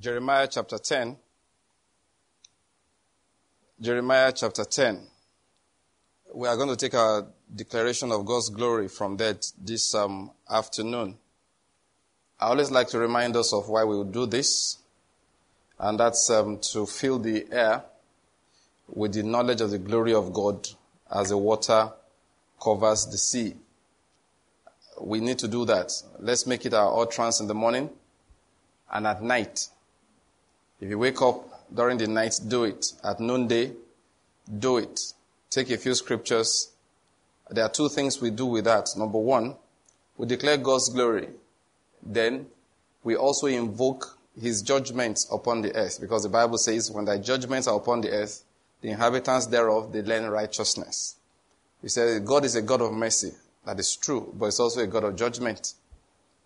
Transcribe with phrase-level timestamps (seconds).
[0.00, 1.14] Jeremiah chapter 10.
[3.78, 4.98] Jeremiah chapter 10.
[6.32, 11.18] We are going to take our declaration of God's glory from that this um, afternoon.
[12.40, 14.78] I always like to remind us of why we do this,
[15.78, 17.84] and that's um, to fill the air
[18.88, 20.66] with the knowledge of the glory of God
[21.14, 21.92] as the water
[22.62, 23.54] covers the sea.
[24.98, 25.92] We need to do that.
[26.18, 27.90] Let's make it our utterance in the morning
[28.90, 29.68] and at night.
[30.80, 32.94] If you wake up during the night, do it.
[33.04, 33.72] At noonday,
[34.58, 34.98] do it.
[35.50, 36.70] Take a few scriptures.
[37.50, 38.88] There are two things we do with that.
[38.96, 39.56] Number one,
[40.16, 41.28] we declare God's glory.
[42.02, 42.46] Then
[43.04, 47.66] we also invoke his judgments upon the earth because the Bible says when thy judgments
[47.66, 48.44] are upon the earth,
[48.80, 51.16] the inhabitants thereof, they learn righteousness.
[51.82, 53.32] He said God is a God of mercy.
[53.66, 55.74] That is true, but it's also a God of judgment.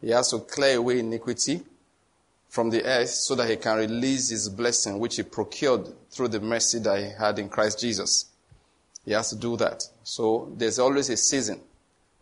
[0.01, 1.63] He has to clear away iniquity
[2.55, 6.39] from the earth so that he can release his blessing, which he procured through the
[6.39, 8.27] mercy that he had in Christ Jesus.
[9.05, 9.83] He has to do that.
[10.05, 11.61] So there's always a season.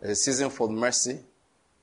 [0.01, 1.19] A season for mercy,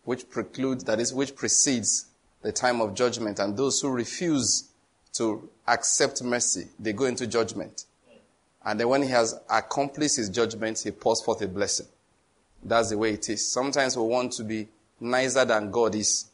[0.03, 2.07] which precludes, that is, which precedes
[2.41, 3.37] the time of judgment.
[3.37, 4.67] And those who refuse
[5.13, 7.85] to accept mercy, they go into judgment.
[8.65, 11.85] And then when he has accomplished his judgment, he pours forth a blessing.
[12.63, 13.53] That's the way it is.
[13.53, 14.69] Sometimes we want to be
[14.99, 16.31] nicer than God is.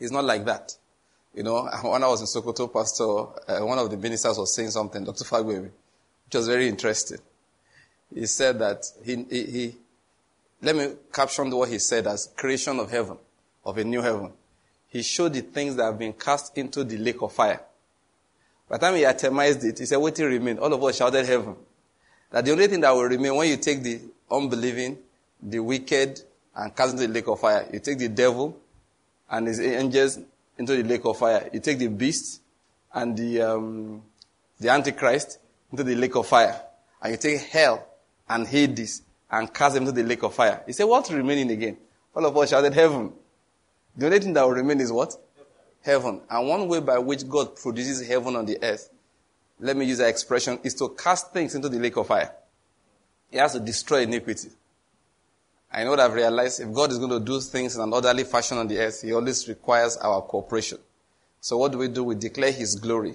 [0.00, 0.76] It's not like that.
[1.36, 4.70] You know, when I was in Sokoto, Pastor, uh, one of the ministers was saying
[4.70, 5.24] something, Dr.
[5.24, 5.70] Fagwebi,
[6.24, 7.18] which was very interesting.
[8.12, 9.76] He said that he, he, he,
[10.62, 13.18] let me caption what he said as creation of heaven,
[13.64, 14.32] of a new heaven.
[14.88, 17.60] He showed the things that have been cast into the lake of fire.
[18.68, 20.58] By the time he atomized it, he said, what will remain?
[20.58, 21.54] All of us shouted heaven.
[22.30, 24.00] That the only thing that will remain when you take the
[24.30, 24.98] unbelieving,
[25.42, 26.22] the wicked,
[26.54, 28.56] and cast into the lake of fire, you take the devil
[29.28, 30.18] and his angels
[30.58, 31.48] into the lake of fire.
[31.52, 32.40] You take the beast
[32.92, 34.02] and the, um,
[34.58, 35.38] the antichrist
[35.70, 36.60] into the lake of fire.
[37.02, 37.86] And you take hell
[38.28, 40.62] and Hades and cast them into the lake of fire.
[40.66, 41.76] He said, what's remaining again?
[42.14, 43.12] All of us shouted heaven.
[43.96, 45.14] The only thing that will remain is what?
[45.82, 46.20] Heaven.
[46.30, 48.90] And one way by which God produces heaven on the earth,
[49.60, 52.32] let me use that expression, is to cast things into the lake of fire.
[53.30, 54.50] He has to destroy iniquity.
[55.72, 56.60] I know I've realized.
[56.60, 59.12] If God is going to do things in an orderly fashion on the earth, He
[59.12, 60.78] always requires our cooperation.
[61.40, 62.04] So what do we do?
[62.04, 63.14] We declare His glory.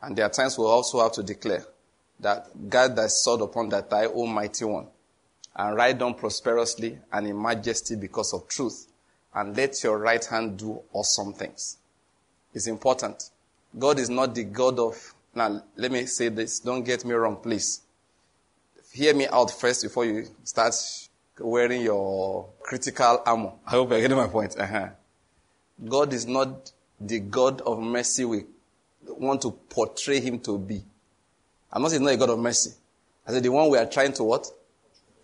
[0.00, 1.64] And there are times we also have to declare
[2.20, 4.86] that God thy sword upon that thigh, O mighty one,
[5.54, 8.86] and ride on prosperously and in majesty because of truth,
[9.34, 11.78] and let your right hand do awesome things.
[12.54, 13.30] It's important.
[13.78, 17.36] God is not the God of, now let me say this, don't get me wrong,
[17.36, 17.82] please.
[18.92, 20.74] Hear me out first before you start
[21.40, 23.52] wearing your critical armor.
[23.66, 24.56] I hope you're getting my point.
[24.58, 24.88] Uh-huh.
[25.86, 28.44] God is not the God of mercy we
[29.06, 30.82] want to portray him to be.
[31.72, 32.72] I'm not saying not a God of mercy.
[33.26, 34.46] I said the one we are trying to what?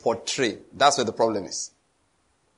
[0.01, 0.59] Portray.
[0.73, 1.71] That's where the problem is.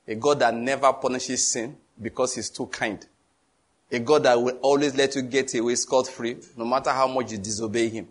[0.07, 3.05] A God that never punishes sin because he's too kind.
[3.91, 7.31] A God that will always let you get away scot free no matter how much
[7.31, 8.07] you disobey him.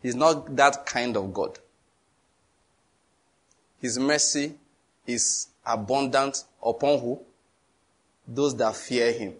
[0.00, 1.58] He's not that kind of God.
[3.80, 4.54] His mercy
[5.06, 7.20] is abundant upon who?
[8.26, 9.34] Those that fear him.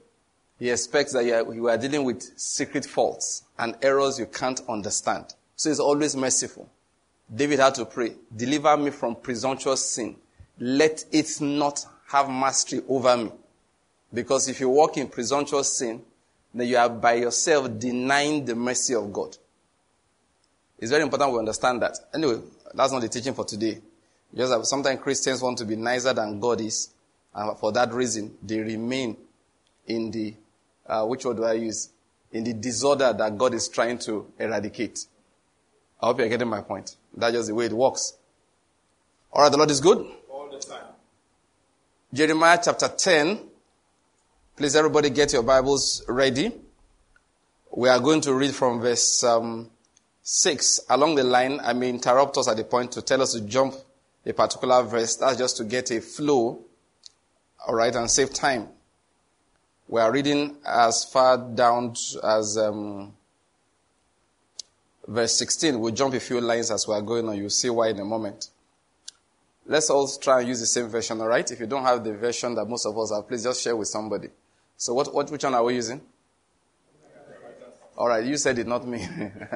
[0.58, 4.60] He expects that you are, you are dealing with secret faults and errors you can't
[4.68, 5.34] understand.
[5.56, 6.68] So he's always merciful.
[7.34, 10.16] David had to pray, deliver me from presumptuous sin.
[10.58, 13.32] Let it not have mastery over me.
[14.12, 16.02] Because if you walk in presumptuous sin,
[16.52, 19.36] then you are by yourself denying the mercy of God.
[20.78, 21.96] It's very important we understand that.
[22.12, 22.40] Anyway,
[22.74, 23.80] that's not the teaching for today.
[24.34, 26.90] Just sometimes Christians want to be nicer than God is,
[27.34, 29.16] and for that reason, they remain
[29.86, 30.34] in the,
[30.86, 31.90] uh, which word do I use?
[32.32, 35.06] In the disorder that God is trying to eradicate.
[36.00, 36.96] I hope you're getting my point.
[37.14, 38.16] That's just the way it works.
[39.32, 39.98] Alright, the Lord is good?
[40.30, 40.84] All the time.
[42.12, 43.38] Jeremiah chapter 10.
[44.56, 46.52] Please everybody get your Bibles ready.
[47.74, 49.70] We are going to read from verse um,
[50.22, 50.80] 6.
[50.90, 53.74] Along the line, I may interrupt us at the point to tell us to jump
[54.24, 55.16] a particular verse.
[55.16, 56.60] That's just to get a flow,
[57.66, 58.68] alright, and save time.
[59.88, 63.12] We are reading as far down as um,
[65.06, 65.78] verse 16.
[65.78, 67.36] We'll jump a few lines as we are going on.
[67.36, 68.48] You'll see why in a moment.
[69.66, 71.48] Let's all try and use the same version, alright?
[71.50, 73.88] If you don't have the version that most of us have, please just share with
[73.88, 74.28] somebody.
[74.76, 76.00] So what, what which one are we using?
[77.96, 79.06] Alright, you said it, not me.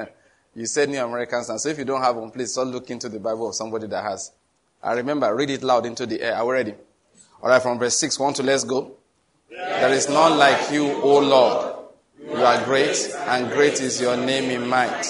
[0.55, 1.59] you said New American Standard.
[1.59, 4.03] So if you don't have one, please start look into the Bible of somebody that
[4.03, 4.31] has.
[4.81, 6.35] I remember, read it loud into the air.
[6.35, 6.73] Are we ready?
[7.41, 8.93] Alright, from verse 6, one to let's go.
[9.49, 11.75] There is none like you, O Lord.
[12.23, 12.97] You are great,
[13.27, 15.05] and great is your name in might.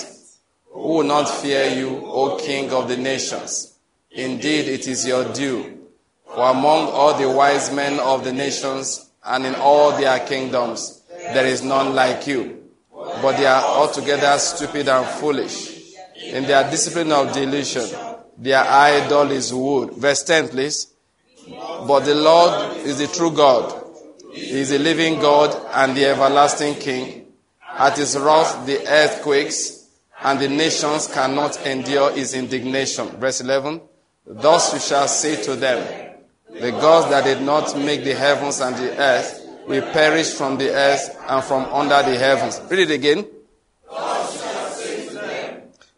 [0.71, 3.77] Who will not fear you, O King of the nations?
[4.11, 5.87] Indeed, it is your due.
[6.25, 11.45] For among all the wise men of the nations and in all their kingdoms, there
[11.45, 12.63] is none like you.
[12.93, 15.95] But they are altogether stupid and foolish.
[16.23, 17.89] In their discipline of delusion,
[18.37, 19.93] their idol is wood.
[19.93, 20.93] Verse 10, please.
[21.47, 23.83] But the Lord is the true God.
[24.33, 27.25] He is the living God and the everlasting King.
[27.77, 29.87] At his wrath, the earth quakes,
[30.21, 33.07] and the nations cannot endure his indignation.
[33.17, 33.81] Verse 11.
[34.25, 36.15] Thus you shall say to them,
[36.51, 40.69] The gods that did not make the heavens and the earth will perish from the
[40.69, 42.61] earth and from under the heavens.
[42.69, 43.25] Read it again.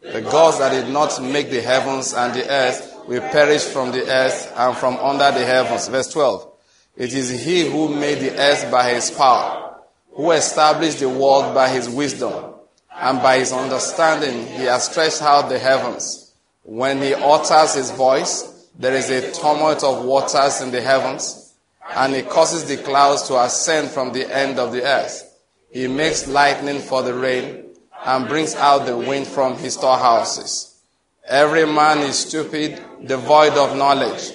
[0.02, 4.08] The gods that did not make the heavens and the earth will perish from the
[4.08, 5.88] earth and from under the heavens.
[5.88, 6.50] Verse 12.
[6.96, 9.76] It is he who made the earth by his power,
[10.12, 12.54] who established the world by his wisdom,
[12.94, 16.32] and by his understanding he has stretched out the heavens.
[16.62, 21.52] When he utters his voice, there is a tumult of waters in the heavens,
[21.94, 25.26] and he causes the clouds to ascend from the end of the earth.
[25.70, 27.69] He makes lightning for the rain,
[28.04, 30.80] and brings out the wind from his storehouses.
[31.26, 34.32] Every man is stupid, devoid of knowledge.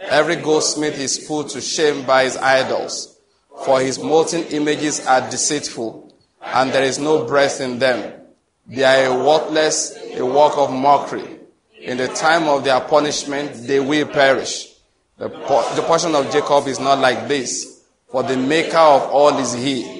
[0.00, 3.18] Every goldsmith is put to shame by his idols,
[3.64, 8.14] for his molten images are deceitful, and there is no breath in them.
[8.66, 11.38] They are a worthless, a work of mockery.
[11.80, 14.72] In the time of their punishment, they will perish.
[15.18, 19.52] The, the portion of Jacob is not like this, for the maker of all is
[19.52, 19.97] he,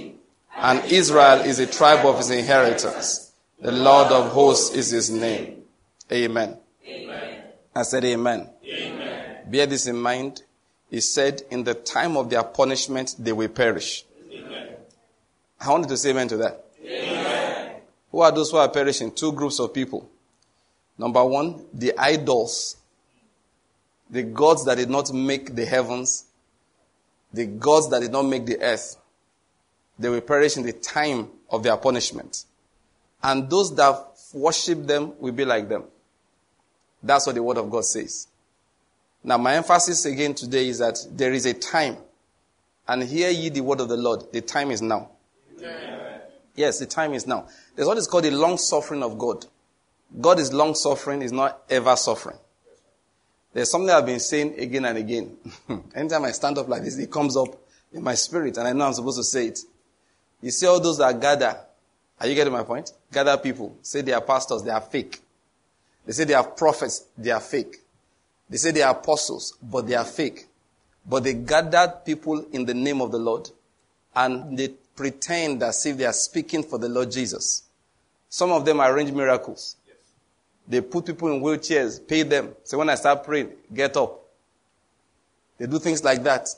[0.61, 3.33] and Israel is a tribe of his inheritance.
[3.61, 5.63] The Lord of hosts is his name.
[6.11, 6.57] Amen.
[6.87, 7.45] amen.
[7.75, 8.49] I said amen.
[8.65, 9.37] amen.
[9.51, 10.43] Bear this in mind.
[10.91, 14.05] He said, in the time of their punishment, they will perish.
[14.33, 14.69] Amen.
[15.61, 16.65] I wanted to say amen to that.
[16.85, 17.75] Amen.
[18.11, 19.13] Who are those who are perishing?
[19.13, 20.09] Two groups of people.
[20.97, 22.77] Number one, the idols.
[24.11, 26.25] The gods that did not make the heavens.
[27.33, 28.97] The gods that did not make the earth.
[29.99, 32.45] They will perish in the time of their punishment.
[33.23, 35.85] And those that worship them will be like them.
[37.03, 38.29] That's what the word of God says.
[39.25, 41.97] Now, my emphasis again today is that there is a time.
[42.87, 44.33] And hear ye the word of the Lord.
[44.33, 45.11] The time is now.
[45.59, 46.21] Amen.
[46.55, 47.47] Yes, the time is now.
[47.77, 49.47] There's what is called the long suffering of God.
[50.21, 52.39] God is long suffering, is not ever suffering.
[53.53, 55.37] There's something I've been saying again and again.
[55.95, 57.49] Anytime I stand up like this, it comes up
[57.93, 59.61] in my spirit, and I know I'm supposed to say it.
[60.41, 61.59] You see all those that gather.
[62.21, 62.93] Are you getting my point?
[63.13, 63.77] Gather people.
[63.83, 65.21] Say they are pastors, they are fake.
[66.07, 67.77] They say they are prophets, they are fake.
[68.49, 70.47] They say they are apostles, but they are fake.
[71.07, 73.51] But they gathered people in the name of the Lord
[74.15, 77.63] and they pretend as if they are speaking for the Lord Jesus.
[78.29, 79.77] Some of them arrange miracles.
[80.67, 82.55] They put people in wheelchairs, pay them.
[82.65, 84.21] Say, when I start praying, get up.
[85.57, 86.49] They do things like that.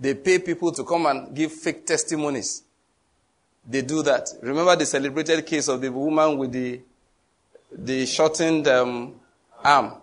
[0.00, 2.62] They pay people to come and give fake testimonies.
[3.68, 4.28] They do that.
[4.42, 6.80] Remember the celebrated case of the woman with the,
[7.72, 9.14] the shortened um,
[9.62, 9.94] arm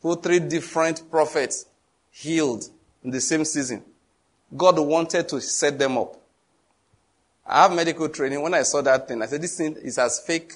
[0.00, 1.66] who three different prophets
[2.10, 2.64] healed
[3.04, 3.82] in the same season.
[4.56, 6.16] God wanted to set them up.
[7.46, 8.40] I have medical training.
[8.42, 10.54] When I saw that thing, I said, this thing is as fake.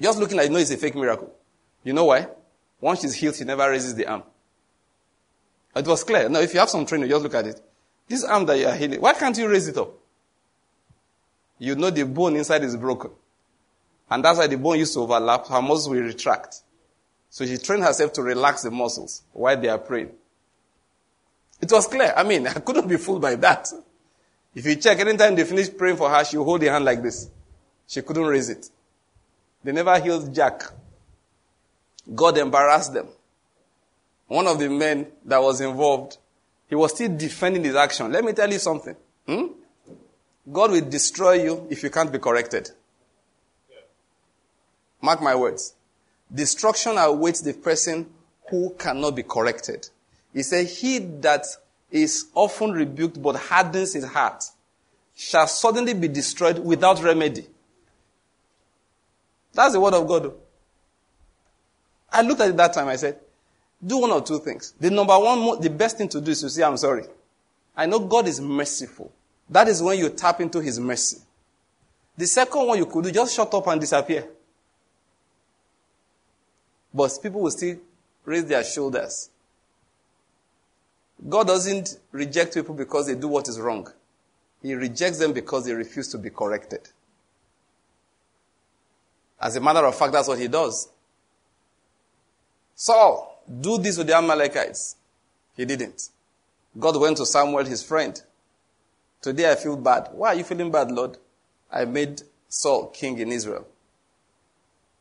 [0.00, 1.32] Just looking at it, you know it's a fake miracle.
[1.82, 2.28] You know why?
[2.80, 4.22] Once she's healed, she never raises the arm.
[5.76, 6.28] It was clear.
[6.28, 7.60] Now, if you have some training, just look at it.
[8.08, 9.92] This arm that you are healing, why can't you raise it up?
[11.58, 13.10] You know the bone inside is broken.
[14.10, 16.60] And that's why the bone used to overlap, her muscles will retract.
[17.30, 20.10] So she trained herself to relax the muscles while they are praying.
[21.60, 22.12] It was clear.
[22.16, 23.72] I mean, I couldn't be fooled by that.
[24.54, 27.28] If you check, anytime they finish praying for her, she hold the hand like this.
[27.86, 28.68] She couldn't raise it.
[29.64, 30.62] They never healed Jack.
[32.14, 33.08] God embarrassed them.
[34.28, 36.18] One of the men that was involved,
[36.68, 38.10] he was still defending his action.
[38.10, 38.96] Let me tell you something.
[39.26, 39.46] Hmm?
[40.50, 42.70] God will destroy you if you can't be corrected.
[45.00, 45.74] Mark my words.
[46.32, 48.10] Destruction awaits the person
[48.50, 49.88] who cannot be corrected.
[50.32, 51.44] He said, He that
[51.90, 54.44] is often rebuked but hardens his heart
[55.14, 57.46] shall suddenly be destroyed without remedy.
[59.52, 60.32] That's the word of God.
[62.10, 62.88] I looked at it that time.
[62.88, 63.18] I said,
[63.84, 64.74] do one or two things.
[64.80, 67.04] The number one, the best thing to do is to say, I'm sorry.
[67.76, 69.12] I know God is merciful.
[69.48, 71.18] That is when you tap into His mercy.
[72.16, 74.26] The second one you could do, just shut up and disappear.
[76.92, 77.76] But people will still
[78.24, 79.30] raise their shoulders.
[81.28, 83.90] God doesn't reject people because they do what is wrong.
[84.62, 86.88] He rejects them because they refuse to be corrected.
[89.40, 90.88] As a matter of fact, that's what he does.
[92.74, 94.96] Saul, do this with the Amalekites.
[95.56, 96.08] He didn't.
[96.78, 98.20] God went to Samuel, his friend.
[99.20, 100.08] Today I feel bad.
[100.12, 101.16] Why are you feeling bad, Lord?
[101.70, 103.66] I made Saul king in Israel.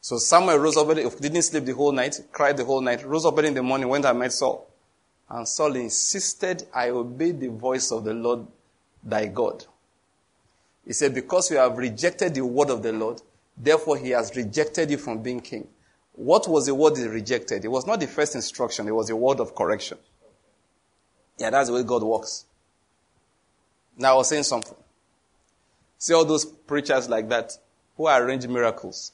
[0.01, 3.37] So Samuel rose up, didn't sleep the whole night, cried the whole night, rose up
[3.37, 4.67] early in the morning, went and met Saul.
[5.29, 8.45] And Saul insisted, I obey the voice of the Lord
[9.03, 9.65] thy God.
[10.85, 13.21] He said, because you have rejected the word of the Lord,
[13.57, 15.67] therefore he has rejected you from being king.
[16.13, 17.65] What was the word he rejected?
[17.65, 19.97] It was not the first instruction, it was a word of correction.
[21.37, 22.45] Yeah, that's the way God works.
[23.97, 24.77] Now I was saying something.
[25.97, 27.57] See all those preachers like that
[27.97, 29.11] who arrange miracles.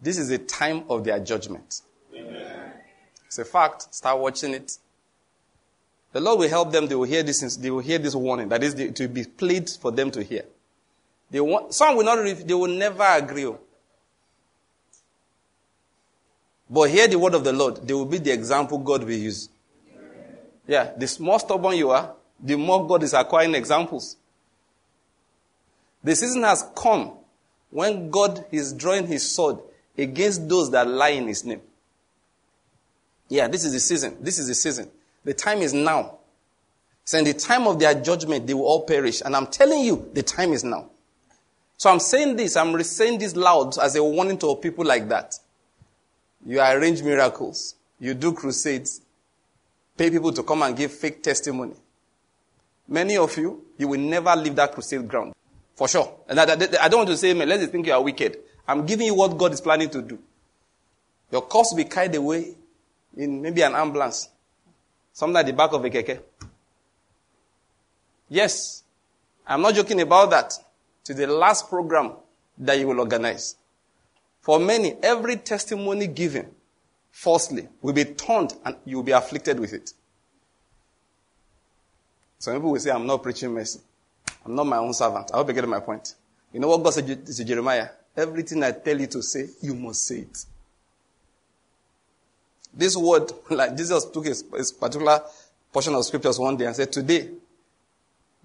[0.00, 1.80] This is a time of their judgment.
[2.14, 2.72] Amen.
[3.26, 3.94] It's a fact.
[3.94, 4.78] Start watching it.
[6.12, 6.86] The Lord will help them.
[6.86, 7.56] They will hear this.
[7.56, 8.48] They will hear this warning.
[8.48, 10.44] That is to be played for them to hear.
[11.30, 12.22] They want, some will not.
[12.46, 13.50] They will never agree.
[16.68, 17.86] But hear the word of the Lord.
[17.86, 19.48] They will be the example God will use.
[20.66, 24.16] Yeah, the more stubborn you are, the more God is acquiring examples.
[26.02, 27.12] The season has come
[27.70, 29.58] when God is drawing his sword
[29.96, 31.60] against those that lie in his name.
[33.28, 34.16] Yeah, this is the season.
[34.20, 34.90] This is the season.
[35.24, 36.18] The time is now.
[37.04, 39.22] So in the time of their judgment, they will all perish.
[39.24, 40.90] And I'm telling you, the time is now.
[41.76, 45.34] So I'm saying this, I'm saying this loud as a warning to people like that.
[46.46, 47.74] You arrange miracles.
[47.98, 49.00] You do crusades.
[49.96, 51.74] Pay people to come and give fake testimony.
[52.86, 55.32] Many of you, you will never leave that crusade ground.
[55.74, 56.20] For sure.
[56.28, 58.38] And I, I, don't want to say, man, let's think you are wicked.
[58.68, 60.18] I'm giving you what God is planning to do.
[61.32, 62.54] Your corpse will be carried away
[63.16, 64.28] in maybe an ambulance.
[65.12, 66.20] Something at the back of a keke.
[68.28, 68.82] Yes.
[69.46, 70.52] I'm not joking about that.
[71.04, 72.12] To the last program
[72.58, 73.56] that you will organize.
[74.44, 76.50] For many, every testimony given
[77.10, 79.94] falsely will be turned and you will be afflicted with it.
[82.38, 83.80] Some people will say, I'm not preaching mercy.
[84.44, 85.30] I'm not my own servant.
[85.32, 86.14] I hope you get my point.
[86.52, 87.88] You know what God said to Jeremiah?
[88.14, 90.44] Everything I tell you to say, you must say it.
[92.74, 95.22] This word, like Jesus took a, a particular
[95.72, 97.30] portion of scriptures one day and said, Today,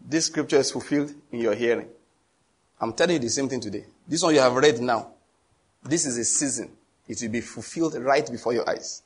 [0.08, 1.89] this scripture is fulfilled in your hearing.
[2.79, 3.84] I'm telling you the same thing today.
[4.08, 5.15] This one you have read now.
[5.84, 6.72] This is a season.
[7.08, 9.02] It will be fulfilled right before your eyes.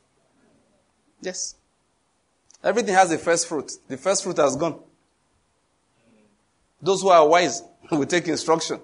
[1.21, 1.55] Yes.
[2.63, 3.71] Everything has a first fruit.
[3.87, 4.79] The first fruit has gone.
[6.81, 8.79] Those who are wise will take instruction.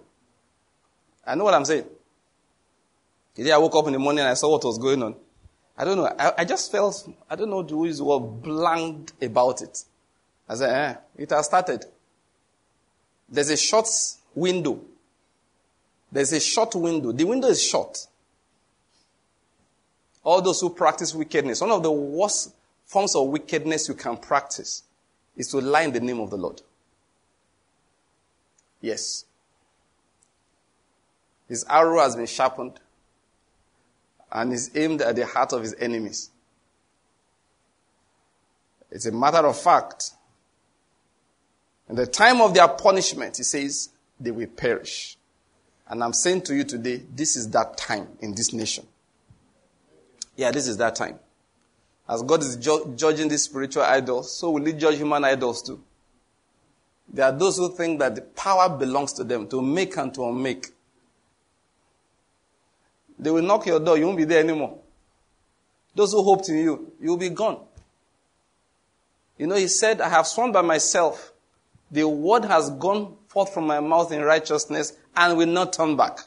[1.26, 1.86] I know what I'm saying.
[3.36, 5.16] Today I woke up in the morning and I saw what was going on.
[5.78, 6.14] I don't know.
[6.20, 9.84] I, I just felt, I don't know the use the word blanked about it.
[10.48, 11.86] I said, eh, it has started.
[13.30, 13.88] There's a short
[14.34, 14.82] window.
[16.12, 17.12] There's a short window.
[17.12, 18.08] The window is short.
[20.24, 22.54] All those who practice wickedness, one of the worst
[22.86, 24.84] forms of wickedness you can practice
[25.38, 26.62] is to lie in the name of the Lord.
[28.82, 29.26] Yes.
[31.48, 32.80] His arrow has been sharpened
[34.32, 36.30] and is aimed at the heart of his enemies.
[38.92, 40.12] It's a matter of fact.
[41.88, 43.90] In the time of their punishment, he says,
[44.20, 45.18] they will perish.
[45.90, 48.86] And I'm saying to you today, this is that time in this nation.
[50.36, 51.20] Yeah, this is that time.
[52.08, 55.82] As God is ju- judging these spiritual idols, so will He judge human idols too.
[57.12, 60.26] There are those who think that the power belongs to them to make and to
[60.28, 60.68] unmake.
[63.18, 64.78] They will knock your door, you won't be there anymore.
[65.96, 67.60] Those who hoped in you, you'll be gone.
[69.38, 71.34] You know, he said, I have sworn by myself,
[71.92, 76.18] the word has gone forth from my mouth in righteousness and will not turn back.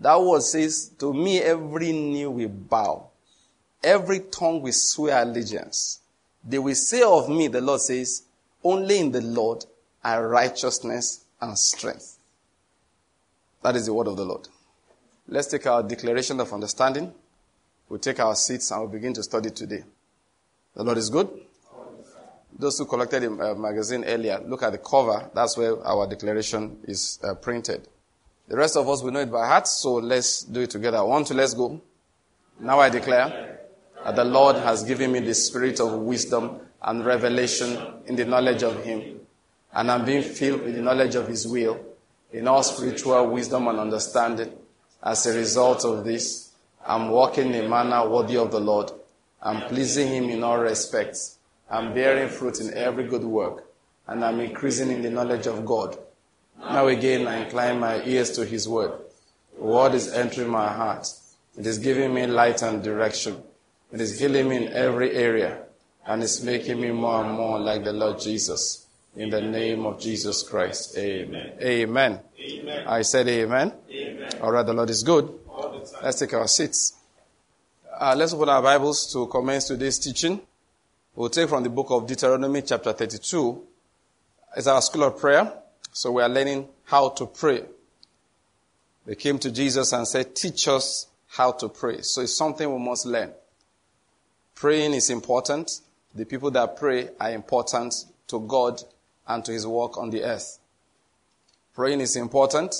[0.00, 3.08] That word says, to me every knee will bow.
[3.82, 6.00] Every tongue will swear allegiance.
[6.44, 8.24] They will say of me, the Lord says,
[8.64, 9.64] only in the Lord
[10.02, 12.18] are righteousness and strength.
[13.62, 14.48] That is the word of the Lord.
[15.28, 17.12] Let's take our declaration of understanding.
[17.88, 19.84] We'll take our seats and we'll begin to study today.
[20.74, 21.28] The Lord is good.
[22.58, 25.30] Those who collected the uh, magazine earlier, look at the cover.
[25.34, 27.86] That's where our declaration is uh, printed.
[28.48, 31.04] The rest of us will know it by heart, so let's do it together.
[31.04, 31.80] One, two, let's go.
[32.58, 33.60] Now I declare
[34.04, 38.62] that the Lord has given me the spirit of wisdom and revelation in the knowledge
[38.62, 39.20] of Him.
[39.72, 41.78] And I'm being filled with the knowledge of His will
[42.32, 44.52] in all spiritual wisdom and understanding
[45.02, 46.52] as a result of this,
[46.86, 48.90] I'm walking in a manner worthy of the Lord.
[49.40, 51.37] I'm pleasing Him in all respects.
[51.70, 53.68] I'm bearing fruit in every good work.
[54.08, 55.96] and I'm increasing in the knowledge of God.
[56.58, 58.92] Now again, I incline my ears to His word.
[59.56, 61.06] The word is entering my heart.
[61.56, 63.42] It is giving me light and direction.
[63.92, 65.62] It is healing me in every area,
[66.06, 68.86] and it's making me more and more like the Lord Jesus.
[69.16, 70.96] In the name of Jesus Christ.
[70.96, 71.52] Amen.
[71.60, 72.20] Amen.
[72.40, 72.86] amen.
[72.86, 73.72] I said amen.
[73.90, 74.30] amen.
[74.40, 75.32] All right, the Lord is good.
[76.02, 76.94] Let's take our seats.
[77.98, 80.40] Uh, let's open our Bibles to commence today's teaching.
[81.18, 83.60] We'll take from the book of Deuteronomy, chapter 32.
[84.56, 85.52] It's our school of prayer,
[85.90, 87.64] so we are learning how to pray.
[89.04, 92.02] They came to Jesus and said, Teach us how to pray.
[92.02, 93.32] So it's something we must learn.
[94.54, 95.80] Praying is important.
[96.14, 97.96] The people that pray are important
[98.28, 98.80] to God
[99.26, 100.60] and to his work on the earth.
[101.74, 102.76] Praying is important.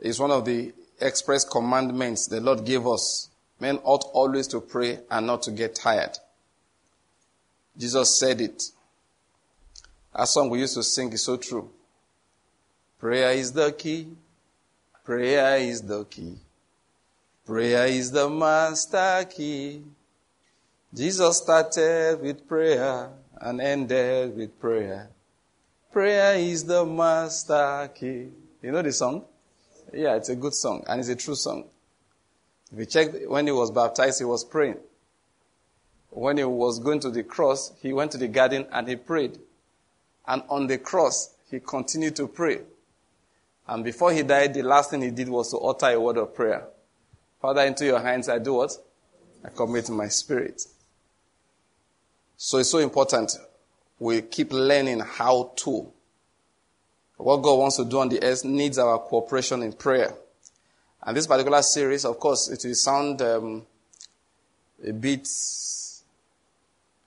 [0.00, 4.98] It's one of the express commandments the Lord gave us Men ought always to pray
[5.08, 6.18] and not to get tired.
[7.76, 8.62] Jesus said it.
[10.14, 11.70] A song we used to sing is so true.
[12.98, 14.08] Prayer is the key.
[15.04, 16.36] Prayer is the key.
[17.46, 19.82] Prayer is the master key.
[20.94, 23.10] Jesus started with prayer
[23.40, 25.08] and ended with prayer.
[25.90, 28.28] Prayer is the master key.
[28.62, 29.24] You know the song?
[29.92, 31.64] Yeah, it's a good song and it's a true song.
[32.72, 34.78] If you check, when he was baptized, he was praying.
[36.14, 39.38] When he was going to the cross, he went to the garden and he prayed.
[40.26, 42.60] And on the cross, he continued to pray.
[43.66, 46.34] And before he died, the last thing he did was to utter a word of
[46.34, 46.64] prayer.
[47.40, 48.72] Father, into your hands I do what?
[49.44, 50.62] I commit my spirit.
[52.36, 53.32] So it's so important
[53.98, 55.90] we keep learning how to.
[57.16, 60.12] What God wants to do on the earth needs our cooperation in prayer.
[61.04, 63.64] And this particular series, of course, it will sound um,
[64.84, 65.28] a bit,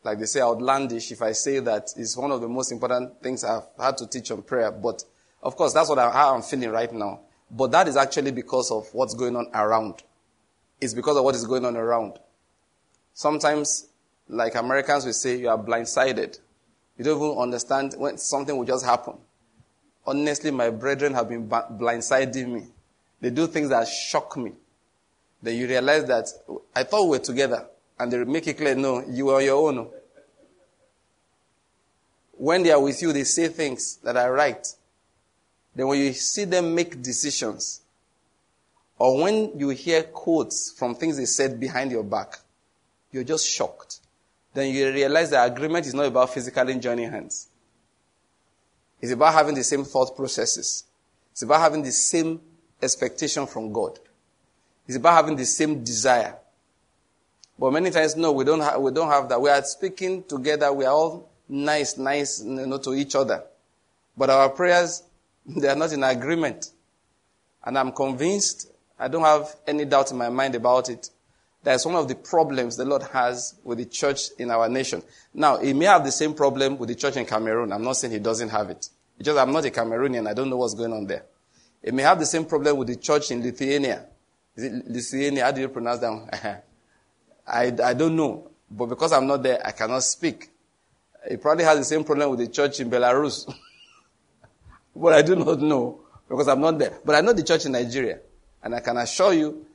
[0.06, 3.44] like they say, outlandish if I say that it's one of the most important things
[3.44, 4.72] I've had to teach on prayer.
[4.72, 5.04] But,
[5.44, 7.22] of course, that's what I, how I'm feeling right now.
[7.52, 10.04] But that is actually because of what's going on around.
[10.80, 12.20] It's because of what is going on around.
[13.14, 13.88] Sometimes,
[14.30, 16.40] like Americans will say, you are blindsided.
[16.98, 19.16] You don't even understand when something will just happen.
[20.06, 22.68] Honestly, my brethren have been blindsiding me
[23.22, 24.52] they do things that shock me.
[25.42, 26.30] Then you realize that
[26.76, 27.68] I thought we were together.
[27.98, 29.80] And they make it clear, no, you are your own.
[29.80, 29.94] Oh.
[32.38, 34.68] When they are with you, they say things that are right.
[35.74, 37.82] Then when you see them make decisions,
[38.98, 42.40] or when you hear quotes from things they said behind your back,
[43.12, 44.00] you're just shocked.
[44.54, 47.50] Then you realize that agreement is not about physically joining hands.
[49.02, 50.86] It's about having the same thought processes.
[51.32, 52.40] It's about having the same
[52.82, 54.00] expectation from God.
[54.88, 56.36] It's about having the same desire.
[57.58, 59.42] But many times, no, we don't, ha- we don't have that.
[59.42, 60.74] We are speaking together.
[60.74, 63.44] We are all nice, nice you know, to each other.
[64.18, 65.04] But our prayers,
[65.46, 66.72] they are not in agreement.
[67.64, 71.10] And I'm convinced, I don't have any doubt in my mind about it.
[71.64, 75.02] That's one of the problems the Lord has with the church in our nation.
[75.34, 77.74] Now, He may have the same problem with the church in Cameroon.
[77.74, 78.90] I'm not saying He doesn't have it.
[79.18, 80.28] It's just I'm not a Cameroonian.
[80.30, 81.24] I don't know what's going on there.
[81.84, 84.06] He may have the same problem with the church in Lithuania.
[84.56, 85.46] Is it Lithuania?
[85.46, 86.64] How do you pronounce that?
[87.48, 88.50] I, I don't know.
[88.70, 90.50] But because I'm not there, I cannot speak.
[91.30, 93.52] He probably has the same problem with the church in Belarus.
[94.96, 97.00] but I do not know because I'm not there.
[97.04, 98.20] But I know the church in Nigeria.
[98.64, 99.66] And I can assure you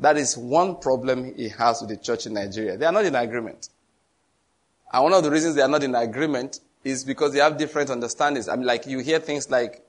[0.00, 2.76] that is one problem he has with the church in Nigeria.
[2.76, 3.68] They are not in agreement.
[4.92, 7.90] And one of the reasons they are not in agreement is because they have different
[7.90, 8.48] understandings.
[8.48, 9.84] I mean, like you hear things like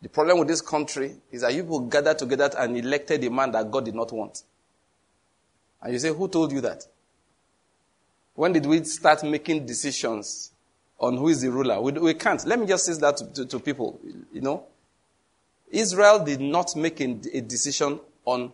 [0.00, 3.50] the problem with this country is that you people gathered together and elected a man
[3.52, 4.42] that God did not want.
[5.82, 6.84] And you say, who told you that?
[8.34, 10.52] When did we start making decisions
[10.98, 11.80] on who is the ruler?
[11.80, 12.44] We, we can't.
[12.46, 14.00] Let me just say that to, to, to people.
[14.32, 14.64] You know,
[15.70, 18.52] Israel did not make a, a decision on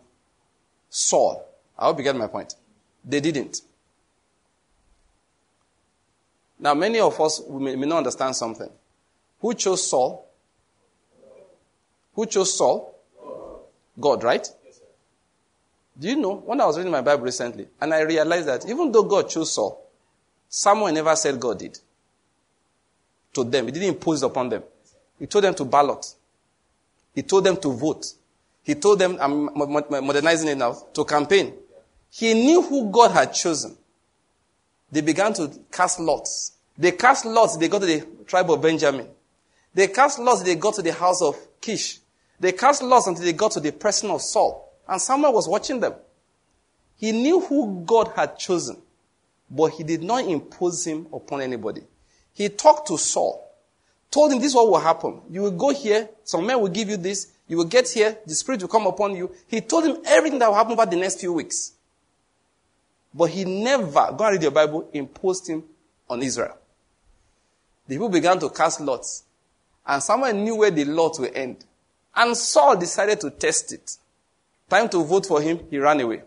[0.89, 1.47] Saul.
[1.77, 2.55] I hope you get my point.
[3.03, 3.61] They didn't.
[6.57, 8.69] Now, many of us may, may not understand something.
[9.41, 10.27] Who chose Saul?
[12.13, 12.95] Who chose Saul?
[13.99, 14.47] God, right?
[15.97, 18.91] Do you know, when I was reading my Bible recently, and I realized that even
[18.91, 19.89] though God chose Saul,
[20.49, 21.79] Samuel never said God did.
[23.33, 23.65] To them.
[23.65, 24.63] He didn't impose upon them.
[25.19, 26.05] He told them to ballot.
[27.13, 28.05] He told them to vote.
[28.63, 31.53] He told them, I'm modernizing it now, to campaign.
[32.09, 33.77] He knew who God had chosen.
[34.91, 36.53] They began to cast lots.
[36.77, 39.07] They cast lots, they got to the tribe of Benjamin.
[39.73, 41.99] They cast lots, they got to the house of Kish.
[42.39, 44.64] They cast lots until they got to the person of Saul.
[44.87, 45.93] And Samuel was watching them.
[46.97, 48.81] He knew who God had chosen,
[49.49, 51.81] but he did not impose him upon anybody.
[52.33, 53.41] He talked to Saul.
[54.11, 55.21] told him this is what will happen.
[55.29, 58.33] You will go here, some men will give you this, you will get here, the
[58.33, 59.29] Spirit will come upon you.
[59.47, 61.73] He told him everything that will happen over the next few weeks.
[63.13, 65.63] But he never, go and read your Bible, imposed him
[66.09, 66.57] on Israel.
[67.87, 69.23] The people began to cast lots.
[69.85, 71.63] And someone knew where the lot will end.
[72.15, 73.97] And Saul decided to test it.
[74.69, 76.23] Time to vote for him, he ran away.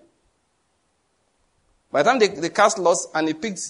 [1.90, 3.61] By the time they, they cast lots and he picked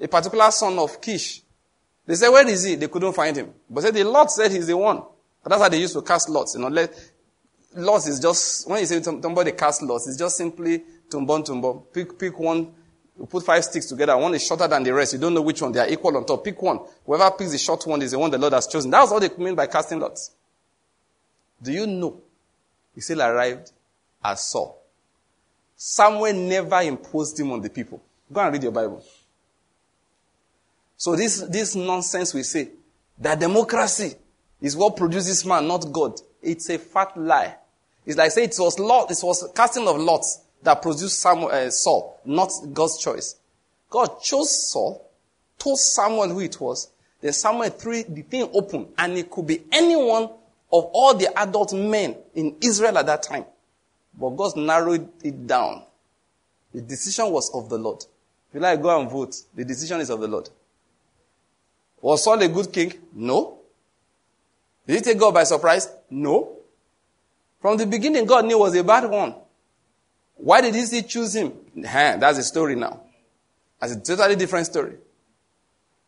[0.00, 1.42] a particular son of Kish,
[2.06, 2.76] they said, Where is he?
[2.76, 3.52] They couldn't find him.
[3.68, 5.02] But said the Lord said he's the one.
[5.42, 6.54] But that's how they used to cast lots.
[6.54, 6.94] You know, let,
[7.76, 11.84] lots is just, when you say somebody cast lots, it's just simply tumbon tumbon.
[11.92, 12.72] Pick, pick one,
[13.18, 14.16] you put five sticks together.
[14.16, 15.12] One is shorter than the rest.
[15.12, 15.72] You don't know which one.
[15.72, 16.44] They are equal on top.
[16.44, 16.80] Pick one.
[17.04, 18.90] Whoever picks the short one is the one the Lord has chosen.
[18.90, 20.30] That's what they mean by casting lots.
[21.60, 22.22] Do you know?
[22.94, 23.72] He still arrived
[24.28, 24.80] as Saul.
[25.76, 28.02] Samuel never imposed him on the people.
[28.32, 29.02] Go and read your Bible.
[30.96, 32.70] So this, this nonsense we say,
[33.18, 34.14] that democracy
[34.60, 36.20] is what produces man, not God.
[36.42, 37.56] It's a fat lie.
[38.04, 41.70] It's like say it was Lot, it was casting of lots that produced Samuel, uh,
[41.70, 43.36] Saul, not God's choice.
[43.90, 45.08] God chose Saul,
[45.58, 46.90] told Samuel who it was.
[47.20, 51.72] Then Samuel threw the thing open, and it could be anyone of all the adult
[51.72, 53.44] men in Israel at that time.
[54.18, 55.84] But God narrowed it down.
[56.74, 58.02] The decision was of the Lord.
[58.48, 59.36] If you like, go and vote.
[59.54, 60.50] The decision is of the Lord.
[62.00, 62.92] Was Saul a good king?
[63.12, 63.58] No.
[64.86, 65.88] Did he take God by surprise?
[66.10, 66.56] No.
[67.60, 69.34] From the beginning, God knew was a bad one.
[70.36, 71.52] Why did he still choose him?
[71.76, 73.02] That's a story now.
[73.80, 74.94] That's a totally different story.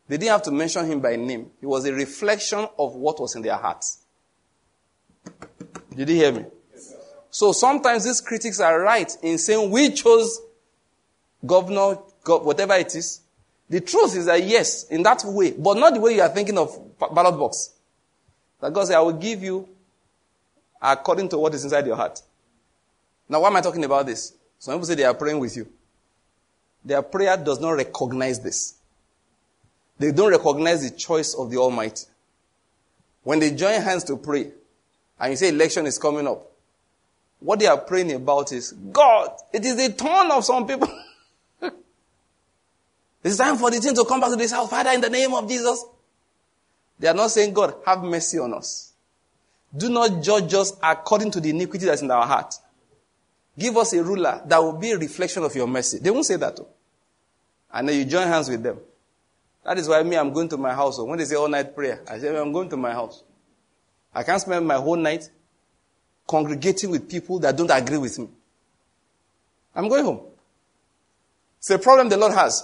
[0.09, 1.51] They didn't have to mention him by name.
[1.61, 3.99] He was a reflection of what was in their hearts.
[5.95, 6.45] Did you hear me?
[7.31, 10.41] So sometimes these critics are right in saying we chose
[11.45, 11.95] governor,
[12.27, 13.21] whatever it is.
[13.69, 16.59] The truth is that yes, in that way, but not the way you are thinking
[16.59, 17.71] of ballot box.
[18.61, 19.69] That God said, I will give you
[20.83, 22.21] according to what is inside your heart.
[23.29, 24.35] Now, why am I talking about this?
[24.59, 25.69] Some people say they are praying with you.
[26.85, 28.75] Their prayer does not recognize this.
[29.99, 32.07] They don't recognize the choice of the Almighty.
[33.23, 34.51] When they join hands to pray,
[35.19, 36.50] and you say election is coming up,
[37.41, 40.89] what they are praying about is, God, it is the turn of some people.
[43.25, 44.71] it's time for the thing to come back to this house.
[44.71, 45.85] Father, in the name of Jesus.
[47.01, 48.93] They are not saying, God, have mercy on us.
[49.75, 52.55] Do not judge us according to the iniquity that's in our heart.
[53.59, 55.99] Give us a ruler that will be a reflection of your mercy.
[55.99, 56.57] They won't say that.
[56.57, 56.67] Too.
[57.73, 58.79] And then you join hands with them.
[59.65, 60.99] That is why me, I'm going to my house.
[60.99, 61.05] Oh.
[61.05, 63.23] When they say all night prayer, I say, I'm going to my house.
[64.15, 65.31] I can't spend my whole night
[66.31, 68.29] congregating with people that don't agree with me.
[69.75, 70.21] I'm going home.
[71.59, 72.63] It's a problem the Lord has.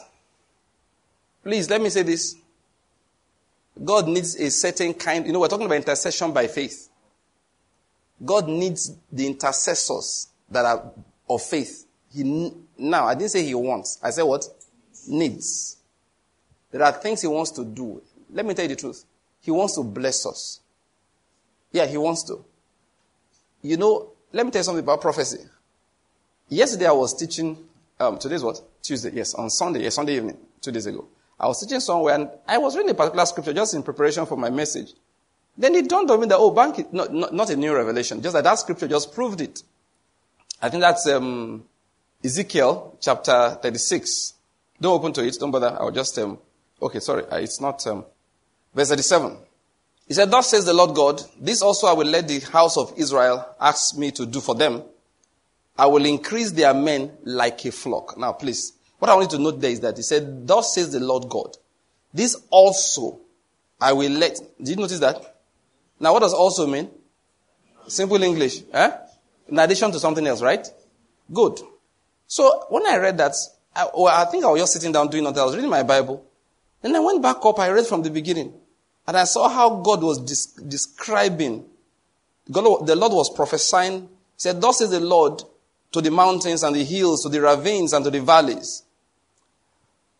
[1.42, 2.36] Please, let me say this.
[3.82, 6.88] God needs a certain kind, you know, we're talking about intercession by faith.
[8.24, 10.92] God needs the intercessors that are
[11.28, 11.86] of faith.
[12.14, 13.98] He, now, I didn't say he wants.
[14.00, 14.46] I said what?
[15.08, 15.76] Needs.
[16.70, 18.00] There are things he wants to do.
[18.30, 19.04] Let me tell you the truth.
[19.40, 20.60] He wants to bless us.
[21.72, 22.44] Yeah, he wants to.
[23.62, 25.38] You know, let me tell you something about prophecy.
[26.48, 27.56] Yesterday I was teaching,
[27.98, 28.60] um, today's what?
[28.82, 31.06] Tuesday, yes, on Sunday, yes, Sunday evening, two days ago.
[31.38, 34.36] I was teaching somewhere and I was reading a particular scripture just in preparation for
[34.36, 34.92] my message.
[35.58, 38.34] Then it dawned on me that, oh, bank, not, not, not a new revelation, just
[38.34, 39.62] that that scripture just proved it.
[40.60, 41.64] I think that's um,
[42.24, 44.34] Ezekiel chapter 36.
[44.80, 45.36] Don't open to it.
[45.38, 45.76] Don't bother.
[45.80, 46.38] I'll just, um,
[46.80, 47.24] okay, sorry.
[47.24, 48.04] Uh, it's not, um,
[48.74, 49.36] verse 37.
[50.06, 52.92] He said, Thus says the Lord God, this also I will let the house of
[52.96, 54.82] Israel ask me to do for them.
[55.78, 58.16] I will increase their men like a flock.
[58.16, 60.92] Now, please, what I want you to note there is that he said, Thus says
[60.92, 61.56] the Lord God,
[62.14, 63.20] this also
[63.80, 64.38] I will let.
[64.58, 65.36] Did you notice that?
[66.00, 66.90] Now, what does also mean?
[67.88, 68.62] Simple English.
[68.72, 68.90] Eh?
[69.48, 70.66] in addition to something else, right?
[71.32, 71.60] Good.
[72.26, 73.34] So when I read that,
[73.74, 75.40] I, well, I think I was just sitting down doing nothing.
[75.40, 76.24] I was reading my Bible.
[76.82, 77.58] Then I went back up.
[77.58, 78.52] I read from the beginning.
[79.06, 81.64] And I saw how God was describing.
[82.50, 84.02] God, the Lord was prophesying.
[84.02, 85.42] He said, Thus is the Lord
[85.92, 88.82] to the mountains and the hills, to the ravines and to the valleys,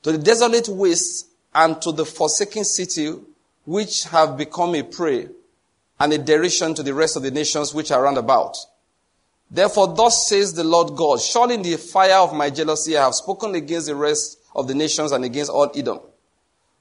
[0.03, 3.13] to the desolate wastes and to the forsaken city
[3.65, 5.29] which have become a prey
[5.99, 8.57] and a derision to the rest of the nations which are round about.
[9.51, 13.15] Therefore, thus says the Lord God, surely in the fire of my jealousy I have
[13.15, 16.01] spoken against the rest of the nations and against all Edom,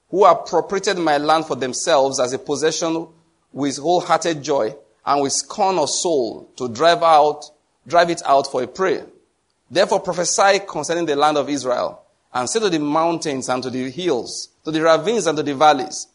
[0.10, 3.08] who appropriated my land for themselves as a possession
[3.52, 4.74] with wholehearted joy
[5.06, 7.46] and with scorn of soul to drive out,
[7.88, 9.04] drive it out for a prey.
[9.70, 12.02] Therefore prophesy concerning the land of Israel
[12.34, 15.56] and say to the mountains and to the hills, to the ravines and to the
[15.56, 16.08] valleys,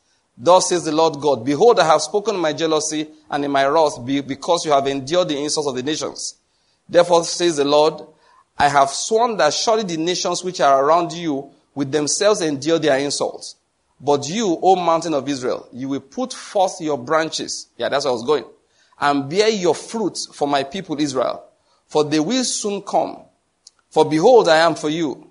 [0.42, 3.98] Thus says the Lord God, Behold, I have spoken my jealousy and in my wrath
[4.04, 6.36] because you have endured the insults of the nations.
[6.88, 8.00] Therefore says the Lord,
[8.56, 12.98] I have sworn that surely the nations which are around you with themselves endure their
[12.98, 13.56] insults.
[14.00, 17.68] But you, O mountain of Israel, you will put forth your branches.
[17.76, 18.44] Yeah, that's where I was going.
[18.98, 21.44] And bear your fruit for my people Israel.
[21.86, 23.22] For they will soon come.
[23.90, 25.30] For behold, I am for you.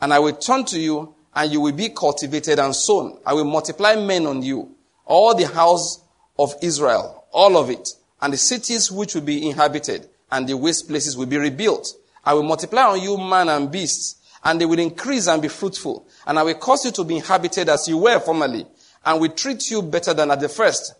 [0.00, 3.18] And I will turn to you and you will be cultivated and sown.
[3.24, 4.74] I will multiply men on you.
[5.06, 6.02] All the house
[6.38, 7.88] of Israel, all of it.
[8.20, 11.94] And the cities which will be inhabited and the waste places will be rebuilt.
[12.24, 16.06] I will multiply on you man and beasts and they will increase and be fruitful.
[16.26, 18.66] And I will cause you to be inhabited as you were formerly,
[19.04, 20.94] and will treat you better than at the first.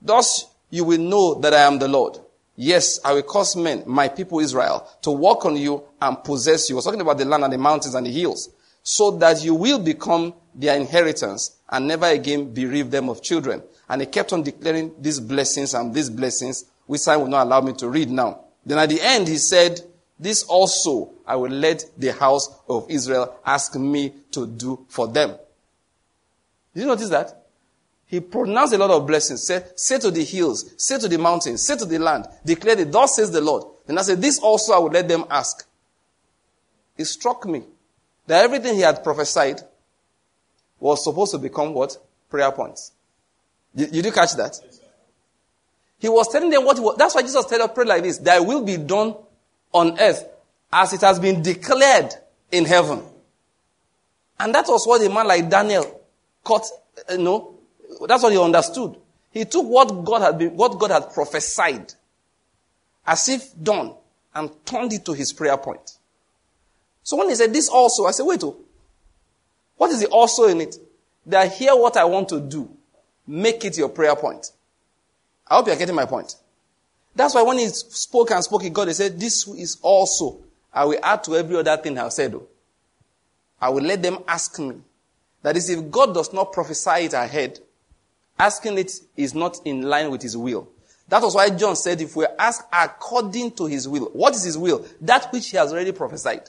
[0.00, 2.18] Thus you will know that I am the Lord.
[2.56, 6.76] Yes, I will cause men, my people Israel, to walk on you and possess you.
[6.76, 8.50] I was talking about the land and the mountains and the hills,
[8.82, 13.62] so that you will become their inheritance and never again bereave them of children.
[13.88, 17.60] And he kept on declaring these blessings and these blessings, which I will not allow
[17.60, 18.44] me to read now.
[18.64, 19.80] Then at the end, he said,
[20.20, 25.30] this also I will let the house of Israel ask me to do for them.
[26.74, 27.36] Did you notice that?
[28.06, 29.46] He pronounced a lot of blessings.
[29.46, 32.92] Say, say to the hills, say to the mountains, say to the land, declare it,
[32.92, 33.64] thus says the Lord.
[33.88, 35.66] And I said, this also I will let them ask.
[36.98, 37.62] It struck me
[38.26, 39.62] that everything he had prophesied
[40.78, 41.96] was supposed to become what?
[42.28, 42.92] Prayer points.
[43.74, 44.60] Did, did you catch that?
[45.98, 48.44] He was telling them what he was, that's why Jesus said, pray like this, that
[48.44, 49.14] will be done
[49.72, 50.24] on earth
[50.72, 52.14] as it has been declared
[52.50, 53.02] in heaven.
[54.38, 56.00] And that was what a man like Daniel
[56.42, 56.66] caught,
[57.08, 57.54] uh, you know,
[58.06, 58.96] that's what he understood.
[59.32, 61.92] He took what God had been, what God had prophesied
[63.06, 63.94] as if done
[64.34, 65.98] and turned it to his prayer point.
[67.02, 68.56] So when he said this also, I said, wait, oh,
[69.76, 70.76] what is the also in it?
[71.26, 72.70] That hear what I want to do.
[73.26, 74.50] Make it your prayer point.
[75.46, 76.34] I hope you're getting my point.
[77.14, 80.38] That's why when he spoke and spoke in God, he said, This is also,
[80.72, 82.34] I will add to every other thing I've said.
[82.34, 82.46] Oh.
[83.60, 84.76] I will let them ask me.
[85.42, 87.60] That is, if God does not prophesy it ahead,
[88.38, 90.68] asking it is not in line with his will.
[91.08, 94.56] That was why John said, if we ask according to his will, what is his
[94.56, 94.86] will?
[95.00, 96.48] That which he has already prophesied.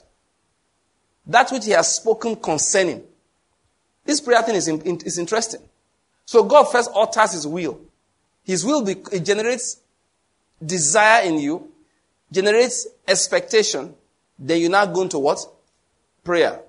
[1.26, 3.02] That which he has spoken concerning.
[4.04, 5.60] This prayer thing is, is interesting.
[6.24, 7.80] So God first utters his will.
[8.44, 9.80] His will be, it generates
[10.64, 11.68] desire in you,
[12.30, 13.94] generates expectation,
[14.38, 15.38] then you're now going to what?
[16.24, 16.60] Prayer.